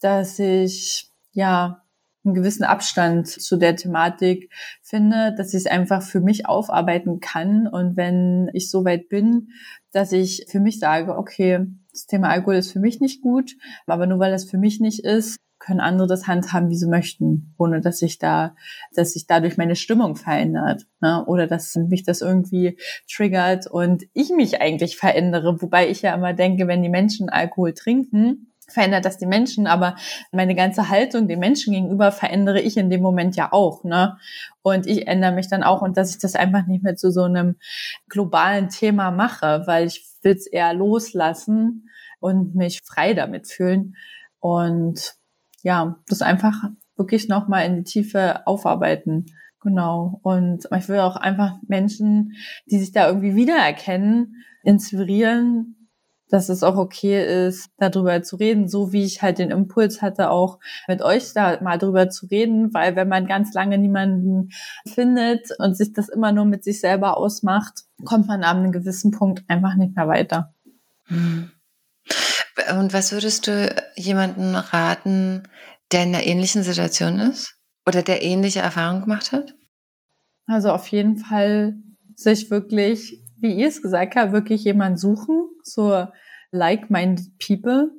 dass 0.00 0.38
ich 0.38 1.10
ja 1.32 1.83
einen 2.24 2.34
gewissen 2.34 2.64
Abstand 2.64 3.28
zu 3.28 3.56
der 3.56 3.76
Thematik 3.76 4.50
finde, 4.82 5.34
dass 5.36 5.54
ich 5.54 5.60
es 5.60 5.66
einfach 5.66 6.02
für 6.02 6.20
mich 6.20 6.46
aufarbeiten 6.46 7.20
kann. 7.20 7.66
Und 7.66 7.96
wenn 7.96 8.50
ich 8.54 8.70
so 8.70 8.84
weit 8.84 9.08
bin, 9.08 9.48
dass 9.92 10.12
ich 10.12 10.46
für 10.48 10.60
mich 10.60 10.78
sage, 10.78 11.16
okay, 11.16 11.66
das 11.92 12.06
Thema 12.06 12.28
Alkohol 12.28 12.56
ist 12.56 12.72
für 12.72 12.80
mich 12.80 13.00
nicht 13.00 13.22
gut, 13.22 13.52
aber 13.86 14.06
nur 14.06 14.18
weil 14.18 14.32
das 14.32 14.44
für 14.44 14.58
mich 14.58 14.80
nicht 14.80 15.04
ist, 15.04 15.36
können 15.64 15.80
andere 15.80 16.06
das 16.06 16.26
handhaben, 16.26 16.68
wie 16.68 16.76
sie 16.76 16.88
möchten, 16.88 17.54
ohne 17.56 17.80
dass 17.80 17.98
sich 17.98 18.18
da, 18.18 18.54
dass 18.94 19.12
sich 19.12 19.26
dadurch 19.26 19.56
meine 19.56 19.76
Stimmung 19.76 20.14
verändert, 20.14 20.86
ne? 21.00 21.24
oder 21.26 21.46
dass 21.46 21.74
mich 21.76 22.02
das 22.02 22.20
irgendwie 22.20 22.78
triggert 23.10 23.66
und 23.66 24.04
ich 24.12 24.30
mich 24.30 24.60
eigentlich 24.60 24.96
verändere, 24.96 25.62
wobei 25.62 25.88
ich 25.88 26.02
ja 26.02 26.14
immer 26.14 26.34
denke, 26.34 26.66
wenn 26.66 26.82
die 26.82 26.90
Menschen 26.90 27.30
Alkohol 27.30 27.72
trinken, 27.72 28.52
verändert 28.68 29.04
das 29.04 29.18
die 29.18 29.26
Menschen, 29.26 29.66
aber 29.66 29.96
meine 30.32 30.54
ganze 30.54 30.88
Haltung 30.88 31.28
den 31.28 31.38
Menschen 31.38 31.72
gegenüber 31.72 32.12
verändere 32.12 32.60
ich 32.60 32.76
in 32.76 32.90
dem 32.90 33.02
Moment 33.02 33.36
ja 33.36 33.52
auch, 33.52 33.84
ne? 33.84 34.18
Und 34.62 34.86
ich 34.86 35.06
ändere 35.06 35.32
mich 35.32 35.48
dann 35.48 35.62
auch 35.62 35.82
und 35.82 35.96
dass 35.96 36.10
ich 36.10 36.18
das 36.18 36.34
einfach 36.34 36.66
nicht 36.66 36.82
mehr 36.82 36.96
zu 36.96 37.10
so 37.10 37.22
einem 37.22 37.56
globalen 38.08 38.68
Thema 38.68 39.10
mache, 39.10 39.62
weil 39.66 39.86
ich 39.86 40.04
will 40.22 40.32
es 40.32 40.46
eher 40.46 40.72
loslassen 40.72 41.88
und 42.20 42.54
mich 42.54 42.82
frei 42.82 43.14
damit 43.14 43.46
fühlen 43.48 43.96
und 44.40 45.14
ja, 45.62 45.96
das 46.08 46.22
einfach 46.22 46.64
wirklich 46.96 47.28
nochmal 47.28 47.66
in 47.66 47.76
die 47.76 47.84
Tiefe 47.84 48.46
aufarbeiten. 48.46 49.26
Genau. 49.60 50.20
Und 50.22 50.68
ich 50.76 50.88
will 50.88 50.98
auch 50.98 51.16
einfach 51.16 51.56
Menschen, 51.66 52.34
die 52.66 52.78
sich 52.78 52.92
da 52.92 53.08
irgendwie 53.08 53.34
wiedererkennen, 53.34 54.44
inspirieren, 54.62 55.83
dass 56.34 56.48
es 56.48 56.64
auch 56.64 56.76
okay 56.76 57.46
ist, 57.46 57.70
darüber 57.78 58.20
zu 58.24 58.34
reden, 58.34 58.68
so 58.68 58.92
wie 58.92 59.04
ich 59.04 59.22
halt 59.22 59.38
den 59.38 59.52
Impuls 59.52 60.02
hatte, 60.02 60.30
auch 60.30 60.58
mit 60.88 61.00
euch 61.00 61.32
da 61.32 61.60
mal 61.62 61.78
drüber 61.78 62.10
zu 62.10 62.26
reden, 62.26 62.74
weil 62.74 62.96
wenn 62.96 63.06
man 63.06 63.28
ganz 63.28 63.54
lange 63.54 63.78
niemanden 63.78 64.50
findet 64.84 65.50
und 65.58 65.76
sich 65.76 65.92
das 65.92 66.08
immer 66.08 66.32
nur 66.32 66.44
mit 66.44 66.64
sich 66.64 66.80
selber 66.80 67.18
ausmacht, 67.18 67.84
kommt 68.04 68.26
man 68.26 68.42
an 68.42 68.56
einem 68.56 68.72
gewissen 68.72 69.12
Punkt 69.12 69.44
einfach 69.46 69.76
nicht 69.76 69.94
mehr 69.94 70.08
weiter. 70.08 70.52
Hm. 71.04 71.52
Und 72.76 72.92
was 72.92 73.12
würdest 73.12 73.46
du 73.46 73.72
jemanden 73.94 74.56
raten, 74.56 75.44
der 75.92 76.02
in 76.02 76.16
einer 76.16 76.26
ähnlichen 76.26 76.64
Situation 76.64 77.20
ist 77.20 77.54
oder 77.86 78.02
der 78.02 78.24
ähnliche 78.24 78.58
Erfahrungen 78.58 79.02
gemacht 79.02 79.30
hat? 79.30 79.54
Also 80.46 80.70
auf 80.70 80.88
jeden 80.88 81.16
Fall 81.16 81.76
sich 82.16 82.50
wirklich, 82.50 83.22
wie 83.36 83.54
ihr 83.54 83.68
es 83.68 83.82
gesagt 83.82 84.16
habt, 84.16 84.32
wirklich 84.32 84.64
jemanden 84.64 84.98
suchen, 84.98 85.48
so 85.62 86.08
like-minded 86.54 87.38
people, 87.38 87.90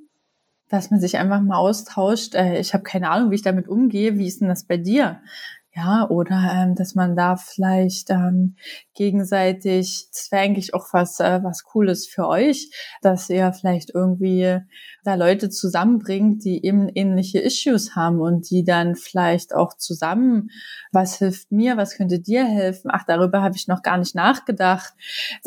dass 0.69 0.89
man 0.89 0.99
sich 0.99 1.17
einfach 1.17 1.41
mal 1.41 1.57
austauscht. 1.57 2.35
Äh, 2.35 2.59
ich 2.59 2.73
habe 2.73 2.83
keine 2.83 3.09
Ahnung, 3.09 3.31
wie 3.31 3.35
ich 3.35 3.41
damit 3.41 3.67
umgehe. 3.67 4.17
Wie 4.17 4.27
ist 4.27 4.41
denn 4.41 4.47
das 4.47 4.63
bei 4.65 4.77
dir? 4.77 5.21
Ja, 5.75 6.07
oder 6.09 6.51
ähm, 6.53 6.75
dass 6.75 6.95
man 6.95 7.17
da 7.17 7.35
vielleicht 7.35 8.09
ähm, 8.09 8.55
gegenseitig, 8.93 10.07
das 10.13 10.31
wäre 10.31 10.43
eigentlich 10.43 10.73
auch 10.73 10.93
was, 10.93 11.19
äh, 11.19 11.43
was 11.43 11.65
Cooles 11.65 12.07
für 12.07 12.29
euch, 12.29 12.71
dass 13.01 13.29
ihr 13.29 13.51
vielleicht 13.51 13.89
irgendwie 13.93 14.61
da 15.05 15.15
Leute 15.15 15.49
zusammenbringt, 15.49 16.43
die 16.43 16.65
eben 16.65 16.89
ähnliche 16.89 17.39
Issues 17.39 17.95
haben 17.95 18.19
und 18.19 18.49
die 18.49 18.63
dann 18.63 18.95
vielleicht 18.95 19.53
auch 19.53 19.77
zusammen, 19.77 20.49
was 20.91 21.19
hilft 21.19 21.51
mir, 21.51 21.77
was 21.77 21.95
könnte 21.95 22.19
dir 22.19 22.43
helfen? 22.43 22.89
Ach, 22.91 23.03
darüber 23.05 23.41
habe 23.41 23.55
ich 23.55 23.67
noch 23.67 23.83
gar 23.83 23.97
nicht 23.97 24.15
nachgedacht. 24.15 24.93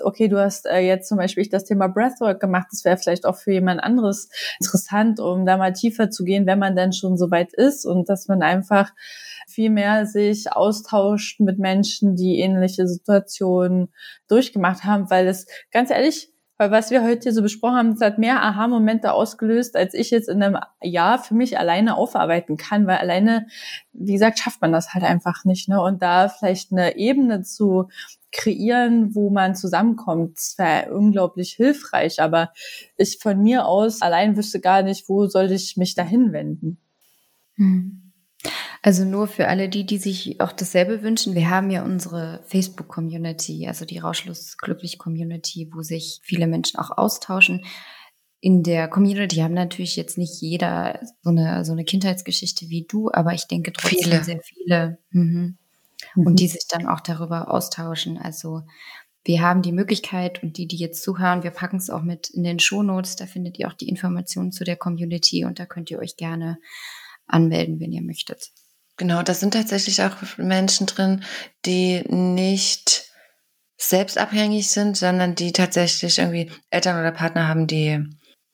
Okay, 0.02 0.28
du 0.28 0.38
hast 0.40 0.66
äh, 0.66 0.78
jetzt 0.78 1.08
zum 1.08 1.18
Beispiel 1.18 1.46
das 1.48 1.64
Thema 1.64 1.88
Breathwork 1.88 2.40
gemacht, 2.40 2.68
das 2.70 2.84
wäre 2.84 2.96
vielleicht 2.96 3.26
auch 3.26 3.36
für 3.36 3.52
jemand 3.52 3.82
anderes 3.82 4.28
interessant, 4.60 5.18
um 5.18 5.44
da 5.44 5.56
mal 5.56 5.72
tiefer 5.72 6.08
zu 6.10 6.24
gehen, 6.24 6.46
wenn 6.46 6.58
man 6.58 6.76
dann 6.76 6.92
schon 6.92 7.16
so 7.16 7.30
weit 7.30 7.52
ist 7.52 7.84
und 7.84 8.08
dass 8.08 8.28
man 8.28 8.42
einfach 8.42 8.92
viel 9.48 9.70
mehr 9.70 10.06
sich 10.06 10.52
austauscht 10.52 11.40
mit 11.40 11.58
Menschen, 11.58 12.14
die 12.14 12.38
ähnliche 12.38 12.86
Situationen 12.86 13.88
durchgemacht 14.28 14.84
haben, 14.84 15.10
weil 15.10 15.26
es 15.26 15.46
ganz 15.72 15.90
ehrlich, 15.90 16.30
weil 16.58 16.72
was 16.72 16.90
wir 16.90 17.04
heute 17.04 17.22
hier 17.22 17.32
so 17.32 17.40
besprochen 17.40 17.76
haben, 17.76 17.90
das 17.92 18.00
hat 18.00 18.18
mehr 18.18 18.42
Aha-Momente 18.42 19.12
ausgelöst, 19.12 19.76
als 19.76 19.94
ich 19.94 20.10
jetzt 20.10 20.28
in 20.28 20.42
einem 20.42 20.58
Jahr 20.82 21.18
für 21.18 21.34
mich 21.34 21.58
alleine 21.58 21.96
aufarbeiten 21.96 22.56
kann, 22.56 22.86
weil 22.86 22.98
alleine, 22.98 23.46
wie 23.92 24.12
gesagt, 24.12 24.40
schafft 24.40 24.60
man 24.60 24.72
das 24.72 24.92
halt 24.92 25.04
einfach 25.04 25.44
nicht. 25.44 25.68
Ne? 25.68 25.80
Und 25.80 26.02
da 26.02 26.28
vielleicht 26.28 26.72
eine 26.72 26.96
Ebene 26.96 27.42
zu 27.42 27.88
kreieren, 28.32 29.14
wo 29.14 29.30
man 29.30 29.54
zusammenkommt, 29.54 30.36
das 30.36 30.56
wäre 30.58 30.92
unglaublich 30.92 31.52
hilfreich. 31.52 32.20
Aber 32.20 32.52
ich 32.96 33.18
von 33.20 33.40
mir 33.40 33.66
aus 33.66 34.02
allein 34.02 34.36
wüsste 34.36 34.60
gar 34.60 34.82
nicht, 34.82 35.08
wo 35.08 35.26
soll 35.26 35.50
ich 35.52 35.76
mich 35.76 35.94
dahin 35.94 36.32
wenden. 36.32 36.78
Mhm. 37.56 38.07
Also 38.82 39.04
nur 39.04 39.26
für 39.26 39.48
alle 39.48 39.68
die, 39.68 39.84
die 39.84 39.98
sich 39.98 40.40
auch 40.40 40.52
dasselbe 40.52 41.02
wünschen. 41.02 41.34
Wir 41.34 41.50
haben 41.50 41.70
ja 41.70 41.84
unsere 41.84 42.42
Facebook-Community, 42.46 43.66
also 43.66 43.84
die 43.84 43.98
Rauschlos 43.98 44.56
glücklich 44.56 44.98
Community, 44.98 45.70
wo 45.72 45.82
sich 45.82 46.20
viele 46.22 46.46
Menschen 46.46 46.78
auch 46.78 46.96
austauschen. 46.96 47.64
In 48.40 48.62
der 48.62 48.86
Community 48.86 49.36
haben 49.36 49.54
natürlich 49.54 49.96
jetzt 49.96 50.16
nicht 50.16 50.40
jeder 50.40 51.00
so 51.22 51.30
eine, 51.30 51.64
so 51.64 51.72
eine 51.72 51.84
Kindheitsgeschichte 51.84 52.68
wie 52.68 52.86
du, 52.88 53.10
aber 53.12 53.34
ich 53.34 53.48
denke 53.48 53.72
trotzdem 53.72 54.04
Viele. 54.04 54.24
sehr 54.24 54.40
viele. 54.42 54.98
Mhm. 55.10 55.58
Mhm. 56.14 56.26
Und 56.26 56.40
die 56.40 56.46
sich 56.46 56.68
dann 56.68 56.86
auch 56.86 57.00
darüber 57.00 57.50
austauschen. 57.52 58.16
Also 58.16 58.62
wir 59.24 59.42
haben 59.42 59.62
die 59.62 59.72
Möglichkeit 59.72 60.42
und 60.42 60.56
die, 60.56 60.66
die 60.66 60.76
jetzt 60.76 61.02
zuhören, 61.02 61.42
wir 61.42 61.50
packen 61.50 61.78
es 61.78 61.90
auch 61.90 62.02
mit 62.02 62.30
in 62.30 62.44
den 62.44 62.60
Shownotes. 62.60 63.16
Da 63.16 63.26
findet 63.26 63.58
ihr 63.58 63.68
auch 63.68 63.74
die 63.74 63.88
Informationen 63.88 64.52
zu 64.52 64.62
der 64.62 64.76
Community 64.76 65.44
und 65.44 65.58
da 65.58 65.66
könnt 65.66 65.90
ihr 65.90 65.98
euch 65.98 66.16
gerne 66.16 66.58
anmelden, 67.26 67.80
wenn 67.80 67.92
ihr 67.92 68.02
möchtet. 68.02 68.52
Genau, 68.98 69.22
da 69.22 69.32
sind 69.32 69.54
tatsächlich 69.54 70.02
auch 70.02 70.16
Menschen 70.36 70.86
drin, 70.86 71.22
die 71.64 72.02
nicht 72.08 73.08
selbstabhängig 73.78 74.68
sind, 74.68 74.96
sondern 74.96 75.36
die 75.36 75.52
tatsächlich 75.52 76.18
irgendwie 76.18 76.50
Eltern 76.70 76.98
oder 76.98 77.12
Partner 77.12 77.46
haben, 77.46 77.68
die, 77.68 78.04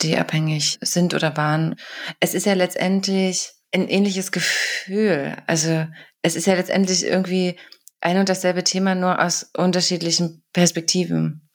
die 0.03 0.19
abhängig 0.19 0.79
sind 0.83 1.15
oder 1.15 1.37
waren. 1.39 1.77
Es 2.21 2.35
ist 2.35 2.45
ja 2.45 2.53
letztendlich 2.53 3.53
ein 3.73 3.89
ähnliches 3.89 4.33
Gefühl. 4.33 5.35
Also 5.47 5.87
es 6.21 6.37
ist 6.37 6.47
ja 6.47 6.55
letztendlich 6.55 7.05
irgendwie 7.05 7.59
ein 8.03 8.19
und 8.19 8.29
dasselbe 8.29 8.65
Thema, 8.65 8.95
nur 8.95 9.23
aus 9.25 9.51
unterschiedlichen 9.57 10.45
Perspektiven. 10.53 11.49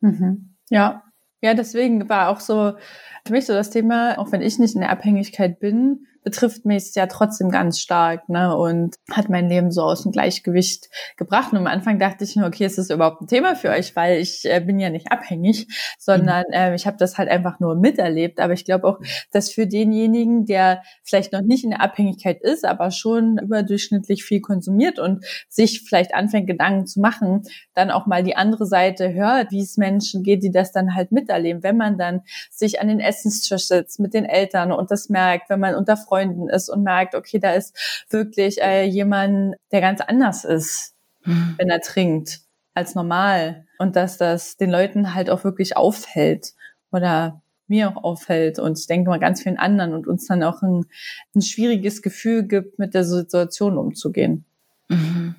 Mhm. 0.00 0.56
Ja. 0.68 1.04
Ja, 1.42 1.54
deswegen 1.54 2.10
war 2.10 2.28
auch 2.28 2.40
so 2.40 2.74
für 3.26 3.32
mich 3.32 3.46
so 3.46 3.54
das 3.54 3.70
Thema, 3.70 4.18
auch 4.18 4.30
wenn 4.30 4.42
ich 4.42 4.58
nicht 4.58 4.74
in 4.74 4.82
der 4.82 4.90
Abhängigkeit 4.90 5.58
bin, 5.58 6.06
betrifft 6.22 6.64
mich 6.64 6.94
ja 6.94 7.06
trotzdem 7.06 7.50
ganz 7.50 7.80
stark, 7.80 8.28
ne, 8.28 8.56
und 8.56 8.96
hat 9.10 9.28
mein 9.28 9.48
Leben 9.48 9.70
so 9.70 9.82
aus 9.82 10.02
dem 10.02 10.12
Gleichgewicht 10.12 10.88
gebracht. 11.16 11.52
Und 11.52 11.58
am 11.58 11.66
Anfang 11.66 11.98
dachte 11.98 12.24
ich 12.24 12.36
nur, 12.36 12.46
okay, 12.46 12.64
ist 12.64 12.78
das 12.78 12.90
überhaupt 12.90 13.22
ein 13.22 13.26
Thema 13.26 13.56
für 13.56 13.70
euch, 13.70 13.96
weil 13.96 14.20
ich 14.20 14.44
äh, 14.44 14.60
bin 14.60 14.78
ja 14.78 14.90
nicht 14.90 15.10
abhängig, 15.10 15.66
sondern 15.98 16.44
äh, 16.52 16.74
ich 16.74 16.86
habe 16.86 16.96
das 16.98 17.18
halt 17.18 17.28
einfach 17.28 17.60
nur 17.60 17.74
miterlebt. 17.74 18.40
Aber 18.40 18.52
ich 18.52 18.64
glaube 18.64 18.86
auch, 18.86 19.00
dass 19.32 19.50
für 19.50 19.66
denjenigen, 19.66 20.46
der 20.46 20.82
vielleicht 21.04 21.32
noch 21.32 21.42
nicht 21.42 21.64
in 21.64 21.70
der 21.70 21.80
Abhängigkeit 21.80 22.42
ist, 22.42 22.64
aber 22.64 22.90
schon 22.90 23.38
überdurchschnittlich 23.38 24.24
viel 24.24 24.40
konsumiert 24.40 24.98
und 24.98 25.24
sich 25.48 25.82
vielleicht 25.82 26.14
anfängt, 26.14 26.46
Gedanken 26.46 26.86
zu 26.86 27.00
machen, 27.00 27.42
dann 27.74 27.90
auch 27.90 28.06
mal 28.06 28.22
die 28.22 28.36
andere 28.36 28.66
Seite 28.66 29.12
hört, 29.12 29.50
wie 29.52 29.62
es 29.62 29.76
Menschen 29.76 30.22
geht, 30.22 30.42
die 30.42 30.50
das 30.50 30.72
dann 30.72 30.94
halt 30.94 31.12
miterleben, 31.12 31.62
wenn 31.62 31.76
man 31.76 31.96
dann 31.96 32.22
sich 32.50 32.80
an 32.80 32.88
den 32.88 33.00
Essenstisch 33.00 33.68
sitzt 33.68 34.00
mit 34.00 34.14
den 34.14 34.24
Eltern 34.24 34.72
und 34.72 34.90
das 34.90 35.08
merkt, 35.08 35.50
wenn 35.50 35.60
man 35.60 35.74
unter 35.74 35.96
Freunden 36.10 36.48
ist 36.48 36.68
und 36.68 36.82
merkt, 36.82 37.14
okay, 37.14 37.38
da 37.38 37.52
ist 37.52 38.04
wirklich 38.10 38.60
äh, 38.60 38.84
jemand, 38.84 39.54
der 39.70 39.80
ganz 39.80 40.00
anders 40.00 40.44
ist, 40.44 40.96
Hm. 41.22 41.54
wenn 41.58 41.68
er 41.68 41.80
trinkt, 41.80 42.40
als 42.74 42.94
normal. 42.94 43.66
Und 43.78 43.96
dass 43.96 44.18
das 44.18 44.56
den 44.56 44.70
Leuten 44.70 45.14
halt 45.14 45.30
auch 45.30 45.44
wirklich 45.44 45.76
auffällt 45.76 46.54
oder 46.90 47.42
mir 47.66 47.88
auch 47.88 48.02
auffällt 48.02 48.58
und 48.58 48.78
ich 48.78 48.86
denke 48.86 49.10
mal 49.10 49.20
ganz 49.20 49.42
vielen 49.42 49.58
anderen 49.58 49.94
und 49.94 50.08
uns 50.08 50.26
dann 50.26 50.42
auch 50.42 50.60
ein, 50.62 50.86
ein 51.36 51.42
schwieriges 51.42 52.02
Gefühl 52.02 52.42
gibt, 52.42 52.78
mit 52.78 52.94
der 52.94 53.04
Situation 53.04 53.78
umzugehen. 53.78 54.44
Mhm. 54.88 55.36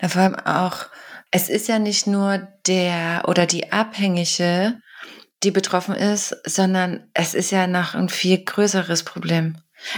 Ja, 0.00 0.08
vor 0.08 0.22
allem 0.22 0.36
auch, 0.36 0.86
es 1.30 1.48
ist 1.48 1.68
ja 1.68 1.78
nicht 1.78 2.06
nur 2.06 2.46
der 2.66 3.24
oder 3.26 3.44
die 3.44 3.72
Abhängige, 3.72 4.80
die 5.42 5.50
betroffen 5.50 5.94
ist, 5.94 6.36
sondern 6.46 7.08
es 7.12 7.34
ist 7.34 7.50
ja 7.50 7.66
noch 7.66 7.94
ein 7.94 8.08
viel 8.08 8.44
größeres 8.44 9.02
Problem. 9.02 9.56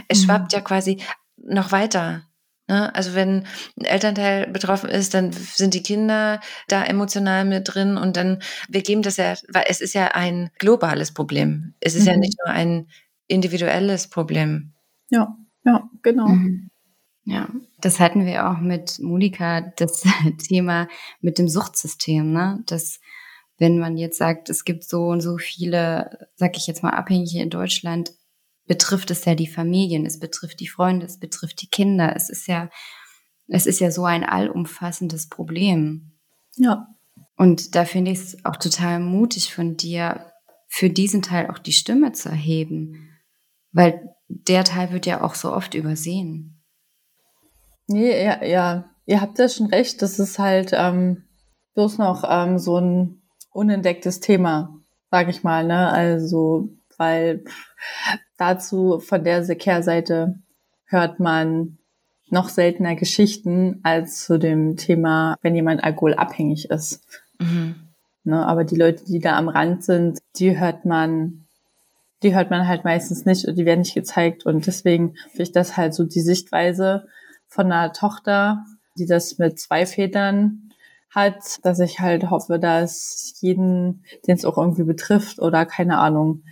Es 0.09 0.21
Mhm. 0.21 0.25
schwappt 0.25 0.53
ja 0.53 0.61
quasi 0.61 1.03
noch 1.37 1.73
weiter. 1.73 2.23
Ne? 2.69 2.95
Also 2.95 3.15
wenn 3.15 3.47
ein 3.79 3.85
Elternteil 3.85 4.47
betroffen 4.47 4.91
ist, 4.91 5.15
dann 5.15 5.33
sind 5.33 5.75
die 5.75 5.83
Kinder 5.83 6.41
da 6.69 6.85
emotional 6.85 7.45
mit 7.45 7.75
drin 7.75 7.97
und 7.97 8.17
dann, 8.17 8.43
wir 8.69 8.83
geben 8.83 9.03
das 9.03 9.17
ja, 9.17 9.35
weil 9.49 9.65
es 9.69 9.81
ist 9.81 9.95
ja 9.95 10.09
ein 10.09 10.51
globales 10.59 11.13
Problem. 11.13 11.75
Es 11.81 11.95
ist 11.95 12.07
ja 12.07 12.13
Mhm. 12.15 12.21
nicht 12.21 12.37
nur 12.45 12.55
ein 12.55 12.87
individuelles 13.27 14.09
Problem. 14.09 14.73
Ja, 15.11 15.37
ja, 15.65 15.89
genau. 16.03 16.29
Mhm. 16.29 16.71
Ja, 17.25 17.49
das 17.81 18.01
hatten 18.01 18.25
wir 18.27 18.49
auch 18.51 18.59
mit 18.59 18.99
Monika, 19.01 19.61
das 19.77 20.03
Thema 20.49 20.89
mit 21.21 21.39
dem 21.39 21.49
Suchtsystem, 21.49 22.33
ne? 22.33 22.63
Dass 22.67 22.99
wenn 23.59 23.79
man 23.79 23.97
jetzt 23.99 24.17
sagt, 24.19 24.49
es 24.49 24.65
gibt 24.65 24.85
so 24.85 25.09
und 25.09 25.21
so 25.21 25.37
viele, 25.37 26.29
sag 26.37 26.57
ich 26.57 26.67
jetzt 26.67 26.83
mal, 26.83 26.91
Abhängige 26.91 27.41
in 27.43 27.51
Deutschland, 27.51 28.13
betrifft 28.71 29.11
es 29.11 29.25
ja 29.25 29.35
die 29.35 29.49
Familien, 29.49 30.07
es 30.07 30.21
betrifft 30.21 30.61
die 30.61 30.69
Freunde, 30.69 31.05
es 31.05 31.19
betrifft 31.19 31.61
die 31.61 31.67
Kinder. 31.67 32.15
Es 32.15 32.31
ist 32.31 32.47
ja, 32.47 32.71
es 33.49 33.67
ist 33.67 33.81
ja 33.81 33.91
so 33.91 34.05
ein 34.05 34.23
allumfassendes 34.23 35.29
Problem. 35.29 36.13
Ja, 36.55 36.87
Und 37.37 37.75
da 37.75 37.85
finde 37.85 38.13
ich 38.13 38.21
es 38.21 38.45
auch 38.45 38.55
total 38.55 39.01
mutig 39.01 39.53
von 39.53 39.77
dir, 39.77 40.31
für 40.69 40.89
diesen 40.89 41.21
Teil 41.21 41.51
auch 41.51 41.59
die 41.59 41.73
Stimme 41.73 42.13
zu 42.13 42.29
erheben. 42.29 43.11
Weil 43.73 44.15
der 44.29 44.63
Teil 44.63 44.93
wird 44.93 45.05
ja 45.05 45.25
auch 45.25 45.35
so 45.35 45.53
oft 45.53 45.75
übersehen. 45.75 46.63
nee, 47.89 48.25
ja, 48.25 48.45
ja, 48.45 48.89
ihr 49.05 49.21
habt 49.21 49.41
ja 49.41 49.49
schon 49.49 49.67
recht. 49.67 50.01
Das 50.01 50.21
ist 50.21 50.39
halt 50.39 50.71
ähm, 50.75 51.25
bloß 51.75 51.99
noch 51.99 52.23
ähm, 52.25 52.57
so 52.61 52.79
ein 52.79 53.21
unentdecktes 53.51 54.21
Thema, 54.21 54.81
sage 55.11 55.31
ich 55.31 55.43
mal. 55.43 55.67
Ne? 55.67 55.89
Also, 55.89 56.69
weil 57.01 57.43
dazu 58.37 59.01
von 59.01 59.25
der 59.25 59.43
Kehrseite 59.57 60.35
hört 60.85 61.19
man 61.19 61.79
noch 62.29 62.51
seltener 62.51 62.95
Geschichten 62.95 63.81
als 63.83 64.27
zu 64.27 64.39
dem 64.39 64.77
Thema, 64.77 65.37
wenn 65.41 65.55
jemand 65.55 65.83
alkoholabhängig 65.83 66.71
ist. 66.71 67.03
Mhm. 67.39 67.75
Ne? 68.25 68.47
Aber 68.47 68.65
die 68.65 68.77
Leute, 68.77 69.03
die 69.07 69.19
da 69.19 69.39
am 69.39 69.49
Rand 69.49 69.83
sind, 69.83 70.19
die 70.37 70.61
hört 70.61 70.85
man, 70.85 71.47
die 72.23 72.35
hört 72.35 72.51
man 72.51 72.69
halt 72.69 72.85
meistens 72.85 73.25
nicht 73.25 73.47
und 73.47 73.57
die 73.57 73.65
werden 73.65 73.81
nicht 73.81 73.95
gezeigt. 73.95 74.45
Und 74.45 74.67
deswegen 74.67 75.15
finde 75.31 75.45
ich 75.45 75.53
das 75.53 75.79
halt 75.79 75.95
so 75.95 76.05
die 76.05 76.21
Sichtweise 76.21 77.07
von 77.49 77.73
einer 77.73 77.95
Tochter, 77.95 78.67
die 78.99 79.07
das 79.07 79.39
mit 79.39 79.59
zwei 79.59 79.87
Vätern 79.87 80.71
hat, 81.09 81.65
dass 81.65 81.81
ich 81.81 81.99
halt 81.99 82.29
hoffe, 82.29 82.59
dass 82.59 83.39
jeden, 83.41 84.05
den 84.27 84.37
es 84.37 84.45
auch 84.45 84.59
irgendwie 84.59 84.85
betrifft 84.85 85.41
oder 85.41 85.65
keine 85.65 85.97
Ahnung, 85.97 86.43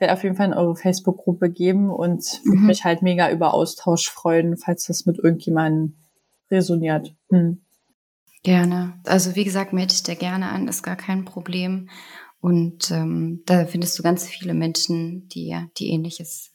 werde 0.00 0.14
auf 0.14 0.22
jeden 0.22 0.36
Fall 0.36 0.48
in 0.48 0.54
eure 0.54 0.76
Facebook-Gruppe 0.76 1.50
geben 1.50 1.90
und 1.90 2.40
würde 2.44 2.58
Mhm. 2.60 2.66
mich 2.66 2.84
halt 2.84 3.02
mega 3.02 3.30
über 3.30 3.54
Austausch 3.54 4.08
freuen, 4.10 4.56
falls 4.56 4.86
das 4.86 5.06
mit 5.06 5.18
irgendjemandem 5.18 5.96
resoniert. 6.50 7.14
Hm. 7.30 7.62
Gerne. 8.42 8.94
Also 9.04 9.36
wie 9.36 9.44
gesagt, 9.44 9.72
melde 9.72 9.92
dich 9.92 10.02
da 10.02 10.14
gerne 10.14 10.48
an, 10.48 10.66
ist 10.66 10.82
gar 10.82 10.96
kein 10.96 11.24
Problem. 11.24 11.90
Und 12.40 12.90
ähm, 12.90 13.42
da 13.44 13.66
findest 13.66 13.98
du 13.98 14.02
ganz 14.02 14.26
viele 14.26 14.54
Menschen, 14.54 15.28
die, 15.28 15.54
die 15.76 15.90
ähnliches 15.90 16.52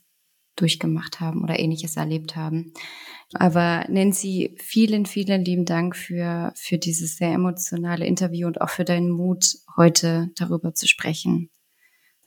durchgemacht 0.55 1.19
haben 1.19 1.43
oder 1.43 1.59
ähnliches 1.59 1.95
erlebt 1.97 2.35
haben. 2.35 2.73
Aber 3.33 3.85
Nancy, 3.89 4.55
vielen, 4.57 5.05
vielen 5.05 5.43
lieben 5.43 5.65
Dank 5.65 5.95
für, 5.95 6.53
für 6.55 6.77
dieses 6.77 7.17
sehr 7.17 7.33
emotionale 7.33 8.05
Interview 8.05 8.47
und 8.47 8.61
auch 8.61 8.69
für 8.69 8.85
deinen 8.85 9.11
Mut, 9.11 9.57
heute 9.77 10.29
darüber 10.35 10.73
zu 10.73 10.87
sprechen. 10.87 11.49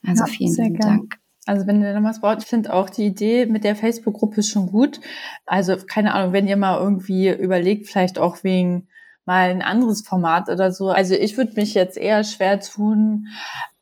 Also 0.07 0.25
Ja, 0.25 0.31
vielen 0.31 0.75
gern. 0.75 0.79
Dank. 0.79 1.15
Also 1.47 1.67
wenn 1.67 1.81
ihr 1.81 1.99
noch 1.99 2.07
was 2.09 2.21
braucht, 2.21 2.43
ich 2.43 2.47
finde 2.47 2.75
auch 2.75 2.91
die 2.91 3.07
Idee 3.07 3.47
mit 3.47 3.65
der 3.65 3.75
Facebook-Gruppe 3.75 4.41
ist 4.41 4.51
schon 4.51 4.67
gut. 4.67 5.01
Also 5.47 5.77
keine 5.77 6.13
Ahnung, 6.13 6.35
wenn 6.35 6.47
ihr 6.47 6.59
mal 6.59 6.79
irgendwie 6.79 7.31
überlegt, 7.31 7.89
vielleicht 7.89 8.19
auch 8.19 8.45
wegen 8.45 8.89
mal 9.25 9.51
ein 9.51 9.63
anderes 9.63 10.03
Format 10.07 10.49
oder 10.51 10.73
so. 10.73 10.91
Also 10.91 11.15
ich 11.15 11.37
würde 11.37 11.55
mich 11.57 11.73
jetzt 11.75 11.97
eher 11.97 12.23
schwer 12.25 12.61
tun, 12.61 13.29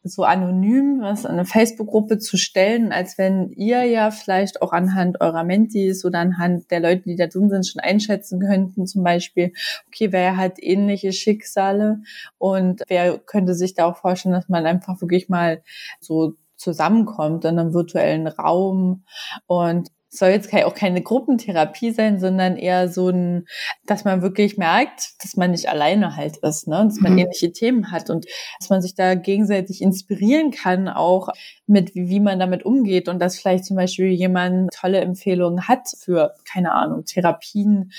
so 0.09 0.25
anonym 0.25 1.01
was 1.01 1.25
in 1.25 1.33
eine 1.33 1.45
Facebook-Gruppe 1.45 2.19
zu 2.19 2.37
stellen, 2.37 2.93
als 2.93 3.19
wenn 3.19 3.51
ihr 3.51 3.85
ja 3.85 4.11
vielleicht 4.11 4.63
auch 4.63 4.73
anhand 4.73 5.21
eurer 5.21 5.45
Mentis 5.45 6.05
oder 6.05 6.19
anhand 6.19 6.71
der 6.71 6.81
Leute, 6.81 7.03
die 7.03 7.17
da 7.17 7.27
drin 7.27 7.51
sind, 7.51 7.67
schon 7.67 7.81
einschätzen 7.81 8.41
könnten, 8.41 8.87
zum 8.87 9.03
Beispiel, 9.03 9.53
okay, 9.87 10.13
wer 10.13 10.37
hat 10.37 10.55
ähnliche 10.59 11.13
Schicksale? 11.13 12.01
Und 12.39 12.83
wer 12.89 13.19
könnte 13.19 13.55
sich 13.55 13.75
da 13.75 13.87
auch 13.87 13.97
vorstellen, 13.97 14.35
dass 14.35 14.49
man 14.49 14.67
einfach 14.67 15.01
wirklich 15.01 15.29
mal 15.29 15.63
so 16.01 16.35
zusammenkommt 16.57 17.45
in 17.45 17.59
einem 17.59 17.75
virtuellen 17.75 18.27
Raum? 18.27 19.05
Und 19.47 19.91
soll 20.19 20.31
jetzt 20.31 20.53
auch 20.55 20.75
keine 20.75 21.03
Gruppentherapie 21.03 21.91
sein, 21.93 22.19
sondern 22.21 22.57
eher 22.57 22.89
so 22.89 23.09
ein, 23.09 23.47
dass 23.87 24.05
man 24.05 24.23
wirklich 24.23 24.57
merkt, 24.59 25.23
dass 25.23 25.37
man 25.37 25.51
nicht 25.51 25.69
alleine 25.69 26.17
halt 26.17 26.39
ist, 26.39 26.69
ne? 26.69 26.85
dass 26.85 27.01
man 27.01 27.13
Mhm. 27.13 27.19
ähnliche 27.19 27.53
Themen 27.53 27.91
hat 27.91 28.11
und 28.11 28.27
dass 28.59 28.71
man 28.71 28.83
sich 28.83 28.95
da 28.95 29.15
gegenseitig 29.15 29.83
inspirieren 29.83 30.51
kann, 30.51 30.89
auch 30.89 31.29
mit 31.67 31.95
wie, 31.95 32.09
wie 32.09 32.21
man 32.21 32.39
damit 32.39 32.65
umgeht 32.65 33.09
und 33.09 33.19
dass 33.19 33.39
vielleicht 33.39 33.65
zum 33.65 33.77
Beispiel 33.77 34.09
jemand 34.09 34.73
tolle 34.73 35.01
Empfehlungen 35.01 35.69
hat 35.69 35.89
für, 35.99 36.35
keine 36.51 36.73
Ahnung, 36.73 37.05
Therapien 37.05 37.93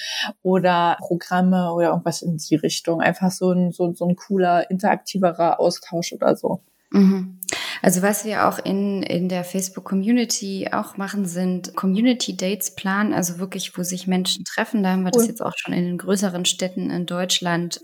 oder 0.44 0.98
Programme 1.00 1.72
oder 1.74 1.90
irgendwas 1.90 2.22
in 2.22 2.38
die 2.38 2.56
Richtung. 2.56 3.02
Einfach 3.02 3.32
so 3.32 3.52
ein, 3.52 3.72
so, 3.72 3.94
so 3.94 4.06
ein 4.08 4.16
cooler, 4.16 4.70
interaktiverer 4.70 5.60
Austausch 5.60 6.14
oder 6.14 6.36
so. 6.36 6.62
Mhm. 6.90 7.40
Also 7.82 8.02
was 8.02 8.26
wir 8.26 8.48
auch 8.48 8.60
in, 8.60 9.04
in 9.04 9.30
der 9.30 9.44
Facebook-Community 9.44 10.70
auch 10.72 10.98
machen, 10.98 11.26
sind 11.26 11.76
Community-Dates 11.76 12.76
planen, 12.76 13.14
also 13.14 13.40
wirklich, 13.40 13.78
wo 13.78 13.84
sich 13.84 14.08
Menschen 14.08 14.46
treffen. 14.46 14.84
Da 14.84 14.92
haben 14.92 15.04
wir 15.04 15.12
cool. 15.14 15.22
das 15.22 15.28
jetzt 15.28 15.42
auch 15.42 15.54
schon 15.56 15.74
in 15.74 15.86
den 15.86 15.98
größeren 15.98 16.46
Städten 16.46 16.90
in 16.90 17.06
Deutschland. 17.06 17.80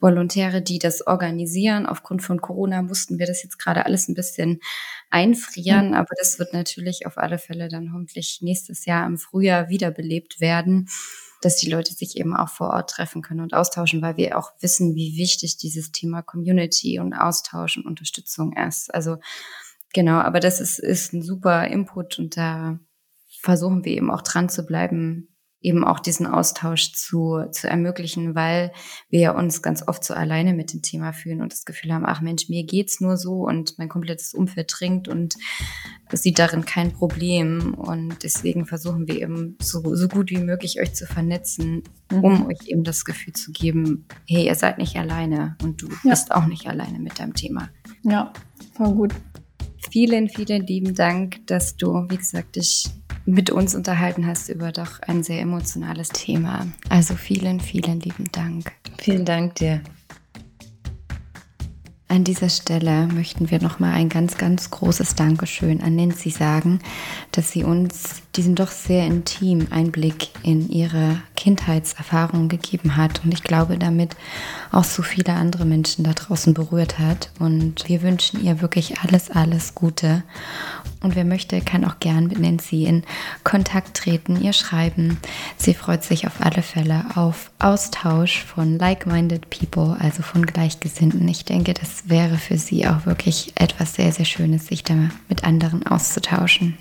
Volontäre, 0.00 0.62
die 0.62 0.78
das 0.78 1.06
organisieren. 1.06 1.86
Aufgrund 1.86 2.22
von 2.22 2.40
Corona 2.40 2.82
mussten 2.82 3.18
wir 3.18 3.26
das 3.26 3.42
jetzt 3.42 3.58
gerade 3.58 3.86
alles 3.86 4.08
ein 4.08 4.14
bisschen 4.14 4.60
einfrieren, 5.10 5.88
mhm. 5.88 5.94
aber 5.94 6.14
das 6.18 6.38
wird 6.38 6.52
natürlich 6.52 7.06
auf 7.06 7.18
alle 7.18 7.38
Fälle 7.38 7.68
dann 7.68 7.92
hoffentlich 7.92 8.40
nächstes 8.42 8.84
Jahr 8.84 9.06
im 9.06 9.18
Frühjahr 9.18 9.68
wiederbelebt 9.68 10.40
werden 10.40 10.88
dass 11.40 11.56
die 11.56 11.70
Leute 11.70 11.92
sich 11.92 12.16
eben 12.16 12.34
auch 12.34 12.48
vor 12.48 12.70
Ort 12.70 12.90
treffen 12.90 13.22
können 13.22 13.40
und 13.40 13.54
austauschen, 13.54 14.02
weil 14.02 14.16
wir 14.16 14.38
auch 14.38 14.52
wissen, 14.60 14.94
wie 14.94 15.16
wichtig 15.16 15.56
dieses 15.56 15.92
Thema 15.92 16.22
Community 16.22 16.98
und 16.98 17.14
Austausch 17.14 17.76
und 17.76 17.86
Unterstützung 17.86 18.56
ist. 18.56 18.92
Also 18.92 19.18
genau, 19.92 20.18
aber 20.18 20.40
das 20.40 20.60
ist, 20.60 20.78
ist 20.78 21.12
ein 21.12 21.22
super 21.22 21.66
Input 21.68 22.18
und 22.18 22.36
da 22.36 22.78
versuchen 23.40 23.84
wir 23.84 23.92
eben 23.92 24.10
auch 24.10 24.22
dran 24.22 24.48
zu 24.48 24.64
bleiben, 24.66 25.28
eben 25.60 25.84
auch 25.84 25.98
diesen 25.98 26.26
Austausch 26.26 26.92
zu, 26.92 27.44
zu 27.50 27.68
ermöglichen, 27.68 28.34
weil 28.34 28.72
wir 29.10 29.20
ja 29.20 29.30
uns 29.32 29.60
ganz 29.60 29.86
oft 29.86 30.04
so 30.04 30.14
alleine 30.14 30.54
mit 30.54 30.72
dem 30.72 30.82
Thema 30.82 31.12
fühlen 31.12 31.42
und 31.42 31.52
das 31.52 31.64
Gefühl 31.64 31.92
haben, 31.92 32.04
ach 32.06 32.20
Mensch, 32.20 32.48
mir 32.48 32.64
geht's 32.64 33.00
nur 33.00 33.16
so 33.16 33.46
und 33.46 33.76
mein 33.78 33.88
komplettes 33.88 34.34
Umfeld 34.34 34.68
trinkt 34.68 35.08
und 35.08 35.34
sieht 36.12 36.38
darin 36.38 36.64
kein 36.64 36.92
Problem. 36.92 37.74
Und 37.74 38.22
deswegen 38.22 38.66
versuchen 38.66 39.08
wir 39.08 39.20
eben 39.20 39.56
so, 39.60 39.94
so 39.96 40.08
gut 40.08 40.30
wie 40.30 40.38
möglich 40.38 40.80
euch 40.80 40.94
zu 40.94 41.06
vernetzen, 41.06 41.82
mhm. 42.10 42.24
um 42.24 42.46
euch 42.46 42.66
eben 42.66 42.84
das 42.84 43.04
Gefühl 43.04 43.32
zu 43.32 43.50
geben, 43.50 44.06
hey, 44.28 44.46
ihr 44.46 44.54
seid 44.54 44.78
nicht 44.78 44.96
alleine 44.96 45.56
und 45.62 45.82
du 45.82 45.88
ja. 46.04 46.10
bist 46.10 46.30
auch 46.30 46.46
nicht 46.46 46.68
alleine 46.68 47.00
mit 47.00 47.18
deinem 47.18 47.34
Thema. 47.34 47.68
Ja, 48.04 48.32
voll 48.76 48.94
gut. 48.94 49.14
Vielen, 49.90 50.28
vielen 50.28 50.66
lieben 50.66 50.94
Dank, 50.94 51.46
dass 51.46 51.76
du, 51.76 52.06
wie 52.08 52.16
gesagt, 52.16 52.56
dich 52.56 52.90
mit 53.28 53.50
uns 53.50 53.74
unterhalten 53.74 54.26
hast 54.26 54.48
über 54.48 54.72
doch 54.72 55.00
ein 55.00 55.22
sehr 55.22 55.40
emotionales 55.40 56.08
Thema. 56.08 56.66
Also 56.88 57.14
vielen, 57.14 57.60
vielen 57.60 58.00
lieben 58.00 58.32
Dank. 58.32 58.72
Vielen 58.96 59.26
Dank 59.26 59.56
dir. 59.56 59.82
An 62.10 62.24
dieser 62.24 62.48
Stelle 62.48 63.06
möchten 63.06 63.50
wir 63.50 63.60
nochmal 63.60 63.92
ein 63.92 64.08
ganz, 64.08 64.38
ganz 64.38 64.70
großes 64.70 65.14
Dankeschön 65.14 65.82
an 65.82 65.94
Nancy 65.94 66.30
sagen, 66.30 66.80
dass 67.32 67.50
sie 67.50 67.64
uns 67.64 68.22
diesen 68.34 68.54
doch 68.54 68.70
sehr 68.70 69.04
intimen 69.06 69.70
Einblick 69.72 70.28
in 70.42 70.70
ihre 70.70 71.20
Kindheitserfahrungen 71.36 72.48
gegeben 72.48 72.96
hat 72.96 73.22
und 73.24 73.34
ich 73.34 73.42
glaube 73.42 73.76
damit 73.76 74.16
auch 74.72 74.84
so 74.84 75.02
viele 75.02 75.34
andere 75.34 75.66
Menschen 75.66 76.02
da 76.02 76.12
draußen 76.14 76.54
berührt 76.54 76.98
hat. 76.98 77.30
Und 77.40 77.86
wir 77.88 78.00
wünschen 78.00 78.42
ihr 78.42 78.62
wirklich 78.62 79.00
alles, 79.00 79.30
alles 79.30 79.74
Gute 79.74 80.22
und 81.00 81.14
wer 81.14 81.24
möchte, 81.24 81.60
kann 81.60 81.84
auch 81.84 82.00
gern 82.00 82.26
mit 82.26 82.40
Nancy 82.40 82.84
in 82.84 83.04
Kontakt 83.44 83.96
treten, 83.96 84.40
ihr 84.42 84.52
schreiben. 84.52 85.18
Sie 85.56 85.74
freut 85.74 86.02
sich 86.02 86.26
auf 86.26 86.40
alle 86.40 86.62
Fälle 86.62 87.04
auf 87.14 87.52
Austausch 87.60 88.42
von 88.42 88.78
like-minded 88.78 89.48
people, 89.48 89.96
also 90.00 90.22
von 90.22 90.44
Gleichgesinnten. 90.44 91.26
Ich 91.28 91.44
denke, 91.44 91.72
wäre 92.06 92.36
für 92.36 92.58
sie 92.58 92.86
auch 92.86 93.06
wirklich 93.06 93.52
etwas 93.56 93.94
sehr, 93.94 94.12
sehr 94.12 94.24
Schönes, 94.24 94.66
sich 94.66 94.84
da 94.84 94.94
mit 95.28 95.44
anderen 95.44 95.86
auszutauschen. 95.86 96.76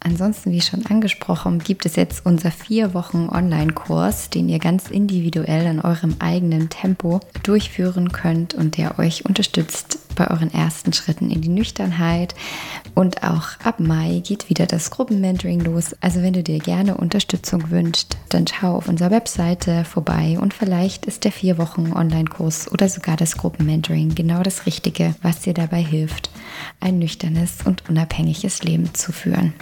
Ansonsten, 0.00 0.52
wie 0.52 0.60
schon 0.60 0.86
angesprochen, 0.86 1.58
gibt 1.58 1.84
es 1.84 1.96
jetzt 1.96 2.24
unser 2.24 2.50
vier 2.50 2.94
Wochen 2.94 3.28
Online-Kurs, 3.28 4.30
den 4.30 4.48
ihr 4.48 4.58
ganz 4.58 4.90
individuell 4.90 5.66
in 5.66 5.80
eurem 5.80 6.16
eigenen 6.20 6.68
Tempo 6.68 7.20
durchführen 7.42 8.12
könnt 8.12 8.54
und 8.54 8.76
der 8.76 8.98
euch 8.98 9.24
unterstützt 9.24 9.98
bei 10.14 10.30
euren 10.30 10.52
ersten 10.52 10.92
Schritten 10.92 11.30
in 11.30 11.40
die 11.40 11.48
Nüchternheit. 11.48 12.34
Und 12.98 13.22
auch 13.22 13.50
ab 13.62 13.78
Mai 13.78 14.24
geht 14.26 14.50
wieder 14.50 14.66
das 14.66 14.90
Gruppenmentoring 14.90 15.60
los. 15.60 15.94
Also 16.00 16.20
wenn 16.20 16.32
du 16.32 16.42
dir 16.42 16.58
gerne 16.58 16.96
Unterstützung 16.96 17.70
wünschst, 17.70 18.16
dann 18.28 18.44
schau 18.48 18.74
auf 18.74 18.88
unserer 18.88 19.12
Webseite 19.12 19.84
vorbei 19.84 20.36
und 20.40 20.52
vielleicht 20.52 21.06
ist 21.06 21.22
der 21.22 21.30
vier 21.30 21.58
Wochen 21.58 21.92
Online-Kurs 21.92 22.68
oder 22.72 22.88
sogar 22.88 23.16
das 23.16 23.36
Gruppenmentoring 23.36 24.16
genau 24.16 24.42
das 24.42 24.66
Richtige, 24.66 25.14
was 25.22 25.42
dir 25.42 25.54
dabei 25.54 25.80
hilft, 25.80 26.30
ein 26.80 26.98
nüchternes 26.98 27.58
und 27.64 27.88
unabhängiges 27.88 28.64
Leben 28.64 28.92
zu 28.94 29.12
führen. 29.12 29.54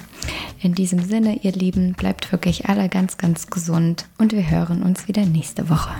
In 0.63 0.75
diesem 0.75 1.05
Sinne, 1.05 1.41
ihr 1.43 1.53
Lieben, 1.53 1.93
bleibt 1.93 2.33
wirklich 2.33 2.71
alle 2.71 2.89
ganz, 2.89 3.19
ganz 3.19 3.49
gesund 3.49 4.07
und 4.17 4.33
wir 4.33 4.49
hören 4.49 4.83
uns 4.83 5.09
wieder 5.09 5.27
nächste 5.27 5.69
Woche. 5.69 5.91